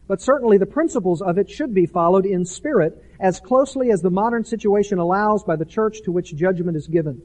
but 0.07 0.21
certainly 0.21 0.57
the 0.57 0.65
principles 0.65 1.21
of 1.21 1.37
it 1.37 1.49
should 1.49 1.73
be 1.73 1.85
followed 1.85 2.25
in 2.25 2.45
spirit 2.45 3.03
as 3.19 3.39
closely 3.39 3.91
as 3.91 4.01
the 4.01 4.09
modern 4.09 4.43
situation 4.43 4.99
allows 4.99 5.43
by 5.43 5.55
the 5.55 5.65
church 5.65 6.01
to 6.03 6.11
which 6.11 6.35
judgment 6.35 6.75
is 6.75 6.87
given. 6.87 7.21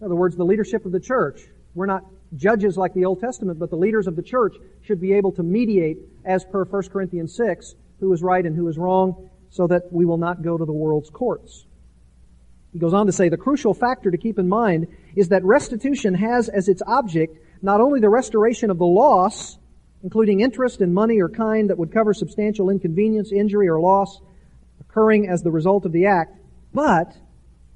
In 0.00 0.06
other 0.06 0.14
words, 0.14 0.36
the 0.36 0.44
leadership 0.44 0.86
of 0.86 0.92
the 0.92 1.00
church. 1.00 1.42
We're 1.74 1.86
not 1.86 2.04
judges 2.34 2.76
like 2.76 2.94
the 2.94 3.04
Old 3.04 3.20
Testament, 3.20 3.58
but 3.58 3.70
the 3.70 3.76
leaders 3.76 4.06
of 4.06 4.16
the 4.16 4.22
church 4.22 4.54
should 4.82 5.00
be 5.00 5.12
able 5.14 5.32
to 5.32 5.42
mediate 5.42 5.98
as 6.24 6.44
per 6.44 6.64
1 6.64 6.82
Corinthians 6.88 7.34
6, 7.36 7.74
who 8.00 8.12
is 8.12 8.22
right 8.22 8.44
and 8.44 8.54
who 8.54 8.68
is 8.68 8.78
wrong, 8.78 9.30
so 9.50 9.66
that 9.66 9.92
we 9.92 10.04
will 10.04 10.18
not 10.18 10.42
go 10.42 10.58
to 10.58 10.64
the 10.64 10.72
world's 10.72 11.10
courts. 11.10 11.66
He 12.72 12.78
goes 12.78 12.92
on 12.92 13.06
to 13.06 13.12
say 13.12 13.28
the 13.28 13.36
crucial 13.36 13.72
factor 13.74 14.10
to 14.10 14.18
keep 14.18 14.38
in 14.38 14.48
mind 14.48 14.88
is 15.16 15.28
that 15.28 15.44
restitution 15.44 16.14
has 16.14 16.48
as 16.48 16.68
its 16.68 16.82
object 16.86 17.38
not 17.62 17.80
only 17.80 18.00
the 18.00 18.10
restoration 18.10 18.70
of 18.70 18.78
the 18.78 18.86
loss, 18.86 19.58
including 20.02 20.40
interest 20.40 20.80
in 20.80 20.92
money 20.94 21.20
or 21.20 21.28
kind 21.28 21.70
that 21.70 21.78
would 21.78 21.92
cover 21.92 22.14
substantial 22.14 22.70
inconvenience, 22.70 23.32
injury, 23.32 23.68
or 23.68 23.80
loss 23.80 24.20
occurring 24.80 25.28
as 25.28 25.42
the 25.42 25.50
result 25.50 25.84
of 25.84 25.92
the 25.92 26.06
act, 26.06 26.38
but 26.72 27.16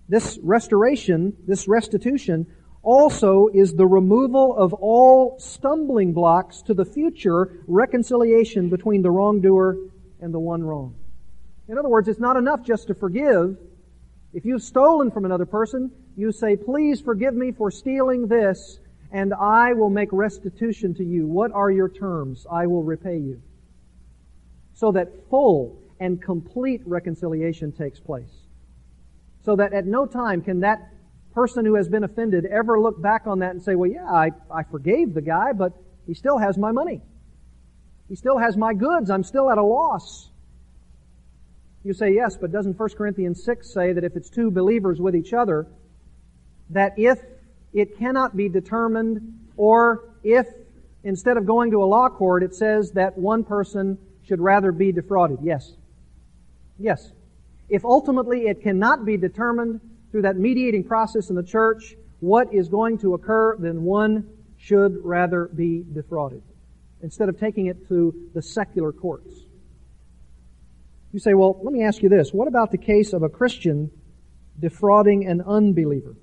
this 0.09 0.39
restoration, 0.43 1.37
this 1.47 1.67
restitution, 1.67 2.47
also 2.83 3.49
is 3.55 3.75
the 3.75 3.87
removal 3.87 4.57
of 4.57 4.73
all 4.75 5.39
stumbling 5.39 6.13
blocks 6.13 6.63
to 6.63 6.75
the 6.75 6.85
future 6.85 7.61
reconciliation 7.67 8.69
between 8.69 9.03
the 9.03 9.11
wrongdoer 9.11 9.77
and 10.21 10.35
the 10.35 10.39
one 10.39 10.63
wrong. 10.63 10.95
In 11.69 11.79
other 11.79 11.89
words, 11.89 12.09
it's 12.09 12.21
not 12.21 12.37
enough 12.37 12.65
just 12.65 12.89
to 12.89 12.95
forgive. 12.95 13.57
If 14.33 14.45
you've 14.45 14.63
stolen 14.63 15.11
from 15.11 15.25
another 15.25 15.47
person, 15.47 15.93
you 16.17 16.33
say, 16.33 16.57
please 16.57 17.01
forgive 17.01 17.35
me 17.35 17.53
for 17.53 17.71
stealing 17.71 18.27
this, 18.27 18.79
and 19.13 19.35
I 19.35 19.75
will 19.75 19.91
make 19.91 20.09
restitution 20.11 20.95
to 20.95 21.05
you. 21.05 21.27
What 21.27 21.53
are 21.53 21.71
your 21.71 21.89
terms? 21.89 22.47
I 22.51 22.67
will 22.67 22.83
repay 22.83 23.19
you. 23.19 23.43
So 24.75 24.91
that 24.93 25.09
full 25.29 25.79
and 26.01 26.21
complete 26.21 26.81
reconciliation 26.87 27.73
takes 27.73 28.01
place. 28.01 28.33
So 29.45 29.55
that 29.57 29.75
at 29.75 29.87
no 29.87 30.07
time 30.07 30.41
can 30.41 30.61
that 30.61 30.89
person 31.35 31.65
who 31.65 31.75
has 31.75 31.89
been 31.89 32.05
offended 32.05 32.47
ever 32.47 32.81
look 32.81 33.01
back 33.01 33.27
on 33.27 33.41
that 33.41 33.51
and 33.51 33.63
say, 33.63 33.75
well, 33.75 33.91
yeah, 33.91 34.05
I, 34.05 34.31
I 34.51 34.63
forgave 34.65 35.15
the 35.15 35.23
guy, 35.23 35.53
but 35.53 35.73
he 36.07 36.15
still 36.15 36.39
has 36.39 36.57
my 36.57 36.73
money. 36.73 37.03
He 38.09 38.17
still 38.17 38.39
has 38.39 38.57
my 38.57 38.73
goods. 38.75 39.11
I'm 39.11 39.25
still 39.25 39.51
at 39.51 39.59
a 39.59 39.63
loss. 39.63 40.31
You 41.85 41.93
say, 41.93 42.15
yes, 42.15 42.37
but 42.41 42.51
doesn't 42.51 42.79
1 42.79 42.89
Corinthians 42.97 43.45
6 43.45 43.73
say 43.73 43.93
that 43.93 44.05
if 44.05 44.17
it's 44.17 44.31
two 44.31 44.51
believers 44.51 45.01
with 45.01 45.17
each 45.17 45.33
other, 45.33 45.67
that 46.71 46.95
if 46.97 47.19
it 47.73 47.99
cannot 47.99 48.37
be 48.37 48.49
determined, 48.49 49.21
or 49.57 50.05
if 50.23 50.47
instead 51.05 51.37
of 51.37 51.47
going 51.47 51.71
to 51.71 51.83
a 51.83 51.87
law 51.87 52.09
court, 52.09 52.43
it 52.43 52.55
says 52.55 52.93
that 52.93 53.19
one 53.19 53.45
person 53.45 53.99
should 54.27 54.41
rather 54.41 54.73
be 54.73 54.93
defrauded? 54.93 55.39
Yes. 55.43 55.73
Yes. 56.79 57.13
If 57.69 57.85
ultimately 57.85 58.47
it 58.47 58.63
cannot 58.63 59.05
be 59.05 59.17
determined, 59.17 59.81
through 60.13 60.23
that 60.23 60.37
mediating 60.37 60.85
process 60.85 61.31
in 61.31 61.37
the 61.37 61.43
church 61.43 61.97
what 62.21 62.53
is 62.55 62.69
going 62.69 62.99
to 62.99 63.15
occur, 63.15 63.57
then 63.59 63.83
one 63.83 64.29
should 64.59 64.99
rather 65.03 65.47
be 65.47 65.85
defrauded 65.93 66.43
instead 67.03 67.29
of 67.29 67.41
taking 67.41 67.67
it 67.67 67.89
to 67.89 68.15
the 68.33 68.43
secular 68.43 68.93
courts. 68.93 69.35
You 71.13 71.19
say, 71.19 71.35
well, 71.35 71.59
let 71.63 71.73
me 71.73 71.83
ask 71.83 72.03
you 72.03 72.09
this. 72.09 72.33
What 72.33 72.47
about 72.47 72.71
the 72.71 72.79
case 72.79 73.13
of 73.13 73.23
a 73.23 73.29
Christian 73.29 73.91
defrauding 74.61 75.27
an 75.27 75.41
unbeliever? 75.41 76.15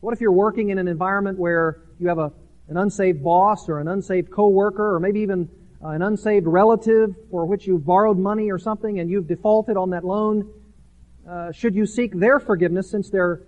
What 0.00 0.14
if 0.14 0.20
you're 0.20 0.32
working 0.32 0.70
in 0.70 0.78
an 0.78 0.88
environment 0.88 1.38
where 1.38 1.82
you 1.98 2.08
have 2.08 2.18
a, 2.18 2.32
an 2.68 2.76
unsaved 2.76 3.22
boss 3.22 3.68
or 3.68 3.80
an 3.80 3.88
unsaved 3.88 4.30
coworker 4.30 4.94
or 4.94 5.00
maybe 5.00 5.20
even 5.20 5.48
uh, 5.84 5.88
an 5.88 6.02
unsaved 6.02 6.46
relative 6.46 7.14
for 7.30 7.44
which 7.44 7.66
you've 7.66 7.84
borrowed 7.84 8.18
money 8.18 8.50
or 8.50 8.58
something 8.58 8.98
and 8.98 9.10
you've 9.10 9.26
defaulted 9.26 9.76
on 9.76 9.90
that 9.90 10.04
loan 10.04 10.50
uh, 11.28 11.52
should 11.52 11.74
you 11.74 11.84
seek 11.84 12.18
their 12.18 12.40
forgiveness 12.40 12.90
since 12.90 13.10
they're 13.10 13.42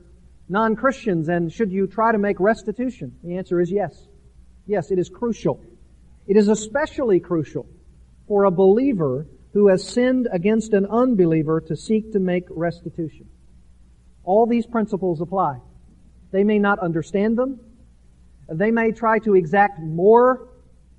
non-Christians 0.49 1.29
and 1.29 1.51
should 1.51 1.73
you 1.73 1.87
try 1.87 2.13
to 2.13 2.19
make 2.19 2.39
restitution? 2.39 3.17
The 3.25 3.39
answer 3.39 3.61
is 3.61 3.71
yes. 3.71 4.07
Yes, 4.67 4.91
it 4.91 4.99
is 4.99 5.09
crucial. 5.09 5.59
It 6.27 6.37
is 6.37 6.49
especially 6.49 7.19
crucial 7.19 7.67
for 8.29 8.45
a 8.45 8.51
believer 8.51 9.27
who 9.55 9.69
has 9.69 9.87
sinned 9.87 10.29
against 10.31 10.75
an 10.75 10.87
unbeliever 10.87 11.61
to 11.63 11.77
seek 11.77 12.13
to 12.13 12.21
make 12.21 12.45
restitution. 12.51 13.29
All 14.23 14.47
these 14.47 14.67
principles 14.67 15.21
apply. 15.21 15.59
They 16.33 16.45
may 16.45 16.59
not 16.59 16.79
understand 16.81 17.39
them. 17.39 17.61
They 18.49 18.71
may 18.71 18.91
try 18.91 19.19
to 19.21 19.35
exact 19.35 19.79
more 19.79 20.49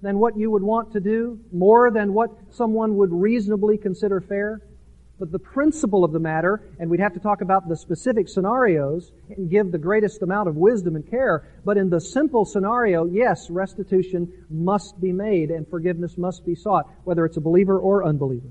than 0.02 0.19
what 0.19 0.38
you 0.38 0.52
would 0.52 0.63
want 0.63 0.93
to 0.93 1.00
do, 1.00 1.39
more 1.52 1.91
than 1.91 2.13
what 2.13 2.30
someone 2.52 2.98
would 2.98 3.12
reasonably 3.12 3.78
consider 3.78 4.22
fair. 4.22 4.62
But 5.19 5.32
the 5.32 5.39
principle 5.39 6.04
of 6.04 6.12
the 6.12 6.19
matter, 6.19 6.62
and 6.80 6.89
we'd 6.89 7.00
have 7.00 7.13
to 7.13 7.19
talk 7.19 7.41
about 7.41 7.69
the 7.69 7.78
specific 7.78 8.28
scenarios 8.28 9.12
and 9.30 9.50
give 9.50 9.72
the 9.72 9.78
greatest 9.78 10.22
amount 10.22 10.50
of 10.50 10.56
wisdom 10.56 10.96
and 10.96 11.10
care, 11.10 11.48
but 11.63 11.78
in 11.78 11.89
the 11.89 12.02
simple 12.02 12.46
scenario, 12.46 13.06
yes, 13.06 13.50
restitution 13.50 14.32
must 14.50 15.00
be 15.00 15.12
made 15.12 15.50
and 15.50 15.67
forgiveness 15.67 16.17
must 16.17 16.46
be 16.46 16.56
sought, 16.56 16.89
whether 17.06 17.26
it's 17.26 17.38
a 17.38 17.41
believer 17.41 17.80
or 17.80 18.04
unbeliever. 18.06 18.50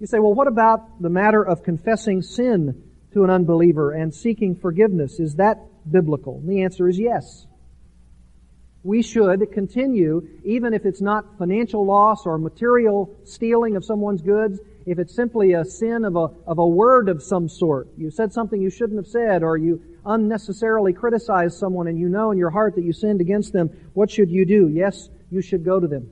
You 0.00 0.06
say, 0.06 0.18
well, 0.18 0.34
what 0.34 0.48
about 0.48 1.00
the 1.00 1.10
matter 1.10 1.42
of 1.42 1.62
confessing 1.62 2.22
sin 2.22 2.89
to 3.12 3.24
an 3.24 3.30
unbeliever 3.30 3.92
and 3.92 4.14
seeking 4.14 4.54
forgiveness? 4.54 5.20
Is 5.20 5.36
that 5.36 5.58
biblical? 5.90 6.36
And 6.36 6.48
the 6.48 6.62
answer 6.62 6.88
is 6.88 6.98
yes. 6.98 7.46
We 8.82 9.02
should 9.02 9.52
continue, 9.52 10.26
even 10.42 10.72
if 10.72 10.86
it's 10.86 11.02
not 11.02 11.38
financial 11.38 11.84
loss 11.84 12.24
or 12.24 12.38
material 12.38 13.14
stealing 13.24 13.76
of 13.76 13.84
someone's 13.84 14.22
goods, 14.22 14.58
if 14.86 14.98
it's 14.98 15.14
simply 15.14 15.52
a 15.52 15.64
sin 15.64 16.04
of 16.04 16.16
a, 16.16 16.30
of 16.46 16.58
a 16.58 16.66
word 16.66 17.10
of 17.10 17.22
some 17.22 17.48
sort, 17.48 17.88
you 17.98 18.10
said 18.10 18.32
something 18.32 18.60
you 18.60 18.70
shouldn't 18.70 18.98
have 18.98 19.06
said, 19.06 19.42
or 19.42 19.58
you 19.58 19.82
unnecessarily 20.06 20.94
criticized 20.94 21.58
someone 21.58 21.88
and 21.88 21.98
you 21.98 22.08
know 22.08 22.30
in 22.30 22.38
your 22.38 22.48
heart 22.48 22.74
that 22.76 22.84
you 22.84 22.92
sinned 22.92 23.20
against 23.20 23.52
them, 23.52 23.68
what 23.92 24.10
should 24.10 24.30
you 24.30 24.46
do? 24.46 24.68
Yes, 24.68 25.10
you 25.30 25.42
should 25.42 25.64
go 25.64 25.78
to 25.78 25.86
them. 25.86 26.10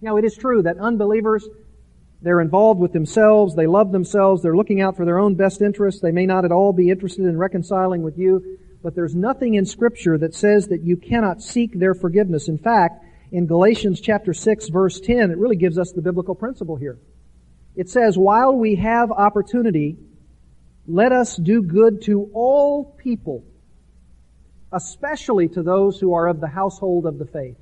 Now 0.00 0.16
it 0.16 0.24
is 0.24 0.36
true 0.36 0.62
that 0.62 0.78
unbelievers, 0.78 1.48
they're 2.22 2.40
involved 2.40 2.80
with 2.80 2.92
themselves, 2.92 3.54
they 3.54 3.66
love 3.66 3.90
themselves, 3.92 4.42
they're 4.42 4.56
looking 4.56 4.80
out 4.80 4.96
for 4.96 5.04
their 5.04 5.18
own 5.18 5.34
best 5.34 5.60
interests, 5.60 6.00
they 6.00 6.12
may 6.12 6.24
not 6.24 6.44
at 6.44 6.52
all 6.52 6.72
be 6.72 6.88
interested 6.88 7.24
in 7.24 7.36
reconciling 7.36 8.02
with 8.02 8.16
you, 8.16 8.58
but 8.82 8.94
there's 8.94 9.14
nothing 9.14 9.54
in 9.54 9.66
scripture 9.66 10.16
that 10.18 10.34
says 10.34 10.68
that 10.68 10.82
you 10.82 10.96
cannot 10.96 11.42
seek 11.42 11.78
their 11.78 11.94
forgiveness. 11.94 12.48
In 12.48 12.58
fact, 12.58 13.04
in 13.32 13.46
Galatians 13.46 14.00
chapter 14.00 14.32
6 14.32 14.68
verse 14.68 15.00
10, 15.00 15.30
it 15.30 15.38
really 15.38 15.56
gives 15.56 15.78
us 15.78 15.92
the 15.92 16.02
biblical 16.02 16.34
principle 16.34 16.76
here. 16.76 16.98
It 17.74 17.88
says, 17.88 18.18
while 18.18 18.54
we 18.54 18.76
have 18.76 19.10
opportunity, 19.10 19.96
let 20.86 21.12
us 21.12 21.36
do 21.36 21.62
good 21.62 22.02
to 22.02 22.30
all 22.34 22.84
people, 22.84 23.44
especially 24.72 25.48
to 25.48 25.62
those 25.62 25.98
who 25.98 26.14
are 26.14 26.26
of 26.26 26.40
the 26.40 26.48
household 26.48 27.06
of 27.06 27.18
the 27.18 27.24
faith. 27.24 27.56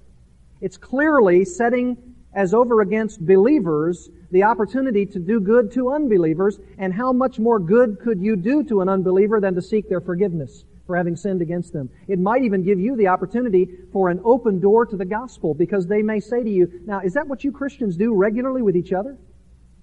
It's 0.61 0.77
clearly 0.77 1.45
setting 1.45 2.10
as 2.35 2.55
over 2.55 2.81
against 2.81 3.25
believers 3.27 4.09
the 4.31 4.45
opportunity 4.45 5.05
to 5.05 5.19
do 5.19 5.41
good 5.41 5.73
to 5.73 5.93
unbelievers, 5.93 6.61
and 6.79 6.95
how 6.95 7.13
much 7.13 7.39
more 7.39 7.59
good 7.59 7.99
could 8.01 8.21
you 8.21 8.37
do 8.37 8.63
to 8.63 8.81
an 8.81 8.89
unbeliever 8.89 9.41
than 9.41 9.55
to 9.55 9.63
seek 9.63 9.89
their 9.89 10.01
forgiveness 10.01 10.65
for 10.87 10.97
having 10.97 11.17
sinned 11.17 11.43
against 11.43 11.73
them? 11.73 11.91
It 12.07 12.21
might 12.21 12.45
even 12.45 12.63
give 12.63 12.79
you 12.79 12.97
the 12.97 13.09
opportunity 13.09 13.69
for 13.93 14.09
an 14.09 14.21
open 14.25 14.61
door 14.61 14.87
to 14.87 14.97
the 14.97 15.05
gospel, 15.05 15.55
because 15.55 15.87
they 15.87 16.03
may 16.03 16.21
say 16.21 16.45
to 16.45 16.51
you, 16.51 16.81
now, 16.87 17.01
is 17.01 17.15
that 17.15 17.27
what 17.27 17.43
you 17.43 17.51
Christians 17.51 17.97
do 17.97 18.15
regularly 18.15 18.63
with 18.63 18.77
each 18.77 18.93
other? 18.93 19.19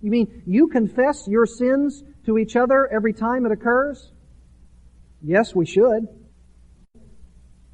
You 0.02 0.12
mean 0.12 0.44
you 0.46 0.68
confess 0.68 1.28
your 1.28 1.46
sins 1.46 2.04
to 2.26 2.38
each 2.38 2.56
other 2.56 2.88
every 2.88 3.14
time 3.14 3.46
it 3.46 3.52
occurs? 3.52 4.12
Yes, 5.22 5.54
we 5.54 5.66
should. 5.66 6.08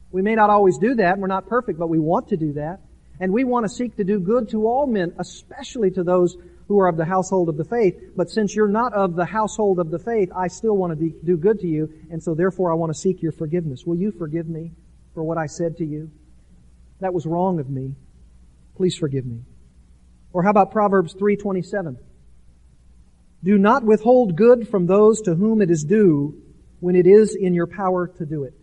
We 0.09 0.21
may 0.21 0.33
not 0.36 0.49
always 0.49 0.77
do 0.77 0.95
that. 0.95 1.17
We're 1.17 1.27
not 1.27 1.47
perfect, 1.47 1.77
but 1.77 1.89
we 1.89 1.99
want 1.99 2.29
to 2.29 2.38
do 2.38 2.53
that. 2.53 2.79
And 3.23 3.31
we 3.31 3.45
want 3.45 3.63
to 3.63 3.69
seek 3.69 3.95
to 3.95 4.03
do 4.03 4.19
good 4.19 4.49
to 4.49 4.67
all 4.67 4.86
men, 4.86 5.13
especially 5.17 5.89
to 5.91 6.03
those 6.03 6.36
who 6.67 6.77
are 6.81 6.89
of 6.89 6.97
the 6.97 7.05
household 7.05 7.47
of 7.47 7.55
the 7.55 7.63
faith. 7.63 7.95
But 8.17 8.29
since 8.29 8.53
you're 8.53 8.67
not 8.67 8.91
of 8.91 9.15
the 9.15 9.23
household 9.23 9.79
of 9.79 9.91
the 9.91 9.97
faith, 9.97 10.29
I 10.36 10.49
still 10.49 10.75
want 10.75 10.99
to 10.99 11.09
do 11.23 11.38
good 11.38 11.62
to 11.62 11.67
you. 11.67 11.89
And 12.12 12.21
so 12.21 12.36
therefore 12.36 12.69
I 12.69 12.75
want 12.75 12.89
to 12.89 12.99
seek 12.99 13.21
your 13.21 13.31
forgiveness. 13.31 13.86
Will 13.86 13.95
you 13.95 14.12
forgive 14.12 14.49
me 14.49 14.73
for 15.13 15.23
what 15.23 15.38
I 15.38 15.45
said 15.45 15.77
to 15.77 15.86
you? 15.86 16.12
That 16.99 17.13
was 17.13 17.25
wrong 17.25 17.62
of 17.62 17.69
me. 17.69 17.95
Please 18.75 18.97
forgive 18.97 19.25
me. 19.25 19.39
Or 20.33 20.43
how 20.43 20.49
about 20.49 20.73
Proverbs 20.73 21.13
327? 21.13 21.97
Do 23.41 23.57
not 23.57 23.86
withhold 23.86 24.36
good 24.36 24.67
from 24.67 24.86
those 24.86 25.21
to 25.21 25.33
whom 25.33 25.62
it 25.62 25.71
is 25.71 25.86
due 25.86 26.43
when 26.81 26.97
it 26.97 27.07
is 27.07 27.36
in 27.36 27.53
your 27.53 27.67
power 27.67 28.05
to 28.17 28.25
do 28.25 28.43
it. 28.43 28.53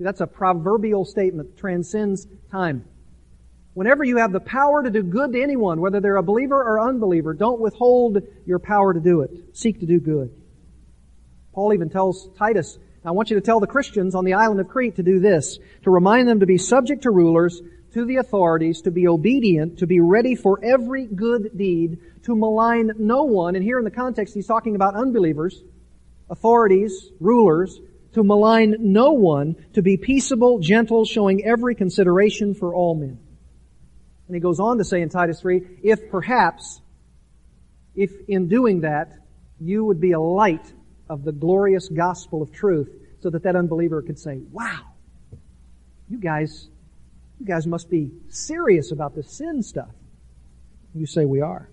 That's 0.00 0.22
a 0.22 0.26
proverbial 0.26 1.04
statement, 1.04 1.50
that 1.50 1.60
transcends 1.60 2.26
time. 2.50 2.86
Whenever 3.76 4.04
you 4.04 4.16
have 4.16 4.32
the 4.32 4.40
power 4.40 4.82
to 4.82 4.88
do 4.88 5.02
good 5.02 5.34
to 5.34 5.42
anyone, 5.42 5.82
whether 5.82 6.00
they're 6.00 6.16
a 6.16 6.22
believer 6.22 6.56
or 6.56 6.80
unbeliever, 6.80 7.34
don't 7.34 7.60
withhold 7.60 8.16
your 8.46 8.58
power 8.58 8.94
to 8.94 9.00
do 9.00 9.20
it. 9.20 9.30
Seek 9.52 9.80
to 9.80 9.86
do 9.86 10.00
good. 10.00 10.30
Paul 11.52 11.74
even 11.74 11.90
tells 11.90 12.26
Titus, 12.38 12.78
I 13.04 13.10
want 13.10 13.28
you 13.28 13.36
to 13.36 13.42
tell 13.42 13.60
the 13.60 13.66
Christians 13.66 14.14
on 14.14 14.24
the 14.24 14.32
island 14.32 14.60
of 14.60 14.68
Crete 14.68 14.96
to 14.96 15.02
do 15.02 15.20
this, 15.20 15.58
to 15.82 15.90
remind 15.90 16.26
them 16.26 16.40
to 16.40 16.46
be 16.46 16.56
subject 16.56 17.02
to 17.02 17.10
rulers, 17.10 17.60
to 17.92 18.06
the 18.06 18.16
authorities, 18.16 18.80
to 18.80 18.90
be 18.90 19.08
obedient, 19.08 19.80
to 19.80 19.86
be 19.86 20.00
ready 20.00 20.36
for 20.36 20.58
every 20.64 21.04
good 21.04 21.50
deed, 21.54 21.98
to 22.22 22.34
malign 22.34 22.92
no 22.98 23.24
one. 23.24 23.56
And 23.56 23.62
here 23.62 23.76
in 23.76 23.84
the 23.84 23.90
context, 23.90 24.32
he's 24.32 24.46
talking 24.46 24.74
about 24.74 24.94
unbelievers, 24.94 25.62
authorities, 26.30 27.10
rulers, 27.20 27.78
to 28.14 28.24
malign 28.24 28.76
no 28.80 29.12
one, 29.12 29.54
to 29.74 29.82
be 29.82 29.98
peaceable, 29.98 30.60
gentle, 30.60 31.04
showing 31.04 31.44
every 31.44 31.74
consideration 31.74 32.54
for 32.54 32.74
all 32.74 32.94
men. 32.94 33.18
And 34.26 34.34
he 34.34 34.40
goes 34.40 34.58
on 34.60 34.78
to 34.78 34.84
say 34.84 35.02
in 35.02 35.08
Titus 35.08 35.40
3, 35.40 35.80
if 35.82 36.10
perhaps, 36.10 36.80
if 37.94 38.10
in 38.28 38.48
doing 38.48 38.80
that, 38.80 39.12
you 39.60 39.84
would 39.84 40.00
be 40.00 40.12
a 40.12 40.20
light 40.20 40.72
of 41.08 41.24
the 41.24 41.32
glorious 41.32 41.88
gospel 41.88 42.42
of 42.42 42.52
truth, 42.52 42.90
so 43.20 43.30
that 43.30 43.44
that 43.44 43.56
unbeliever 43.56 44.02
could 44.02 44.18
say, 44.18 44.40
wow, 44.50 44.80
you 46.08 46.18
guys, 46.18 46.68
you 47.40 47.46
guys 47.46 47.66
must 47.66 47.88
be 47.88 48.10
serious 48.28 48.92
about 48.92 49.14
this 49.14 49.30
sin 49.30 49.62
stuff. 49.62 49.90
You 50.94 51.06
say 51.06 51.24
we 51.24 51.40
are. 51.40 51.68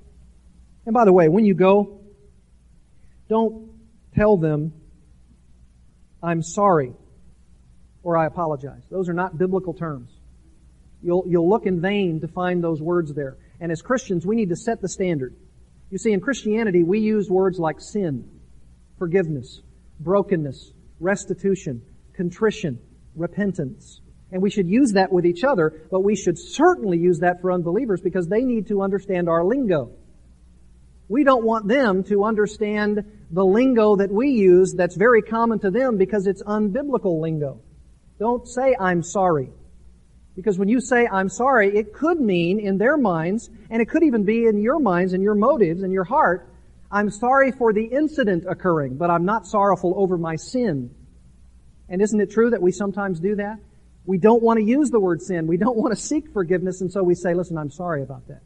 And 0.86 0.94
by 0.94 1.06
the 1.06 1.14
way, 1.14 1.30
when 1.30 1.46
you 1.46 1.54
go, 1.54 2.00
don't 3.30 3.72
tell 4.16 4.38
them, 4.38 4.74
I'm 6.22 6.42
sorry 6.42 6.94
or 8.04 8.18
I 8.18 8.26
apologize. 8.26 8.84
Those 8.90 9.10
are 9.10 9.14
not 9.14 9.38
biblical 9.38 9.74
terms. 9.74 10.12
You'll, 11.04 11.26
you'll 11.28 11.50
look 11.50 11.66
in 11.66 11.82
vain 11.82 12.22
to 12.22 12.28
find 12.28 12.64
those 12.64 12.82
words 12.82 13.14
there. 13.14 13.38
And 13.60 13.72
as 13.72 13.82
Christians, 13.82 14.26
we 14.26 14.36
need 14.36 14.50
to 14.50 14.56
set 14.56 14.82
the 14.82 14.88
standard. 14.88 15.36
You 15.92 15.98
see, 15.98 16.12
in 16.12 16.22
Christianity, 16.22 16.82
we 16.84 17.00
use 17.00 17.30
words 17.30 17.60
like 17.60 17.80
sin, 17.80 18.28
forgiveness, 18.98 19.62
brokenness, 20.00 20.72
restitution, 21.00 21.84
contrition, 22.14 22.80
repentance. 23.16 24.00
And 24.32 24.42
we 24.42 24.50
should 24.50 24.68
use 24.68 24.94
that 24.94 25.12
with 25.12 25.26
each 25.26 25.44
other, 25.44 25.88
but 25.92 26.00
we 26.00 26.16
should 26.16 26.40
certainly 26.40 26.98
use 26.98 27.20
that 27.20 27.42
for 27.42 27.52
unbelievers 27.52 28.02
because 28.02 28.28
they 28.28 28.42
need 28.42 28.68
to 28.68 28.82
understand 28.82 29.30
our 29.30 29.44
lingo. 29.44 29.92
We 31.10 31.24
don't 31.24 31.44
want 31.44 31.68
them 31.68 32.04
to 32.06 32.24
understand 32.24 33.04
the 33.30 33.46
lingo 33.46 33.98
that 33.98 34.12
we 34.12 34.30
use 34.30 34.74
that's 34.74 34.96
very 34.96 35.22
common 35.22 35.60
to 35.60 35.70
them 35.70 35.98
because 35.98 36.26
it's 36.26 36.42
unbiblical 36.42 37.22
lingo. 37.22 37.62
Don't 38.20 38.48
say, 38.48 38.76
I'm 38.80 39.04
sorry. 39.04 39.50
Because 40.36 40.58
when 40.58 40.68
you 40.68 40.82
say, 40.82 41.08
I'm 41.08 41.30
sorry, 41.30 41.76
it 41.76 41.94
could 41.94 42.20
mean 42.20 42.60
in 42.60 42.78
their 42.78 42.98
minds, 42.98 43.50
and 43.70 43.82
it 43.82 43.90
could 43.90 44.04
even 44.04 44.24
be 44.24 44.46
in 44.46 44.62
your 44.62 44.80
minds 44.80 45.14
and 45.14 45.22
your 45.22 45.36
motives 45.36 45.84
and 45.84 45.94
your 45.94 46.04
heart, 46.04 46.50
I'm 46.92 47.10
sorry 47.10 47.52
for 47.52 47.74
the 47.74 47.86
incident 47.86 48.46
occurring, 48.48 48.98
but 48.98 49.10
I'm 49.10 49.26
not 49.26 49.46
sorrowful 49.46 49.94
over 49.98 50.18
my 50.18 50.36
sin. 50.36 50.94
And 51.90 52.02
isn't 52.02 52.20
it 52.20 52.32
true 52.32 52.50
that 52.52 52.62
we 52.62 52.72
sometimes 52.72 53.20
do 53.20 53.36
that? 53.36 53.60
We 54.06 54.18
don't 54.18 54.44
want 54.44 54.60
to 54.60 54.64
use 54.64 54.90
the 54.90 55.00
word 55.00 55.22
sin. 55.22 55.48
We 55.48 55.58
don't 55.58 55.78
want 55.78 55.94
to 55.96 56.00
seek 56.00 56.32
forgiveness, 56.34 56.82
and 56.82 56.92
so 56.92 57.04
we 57.04 57.16
say, 57.16 57.34
listen, 57.34 57.58
I'm 57.58 57.72
sorry 57.72 58.02
about 58.04 58.28
that. 58.28 58.42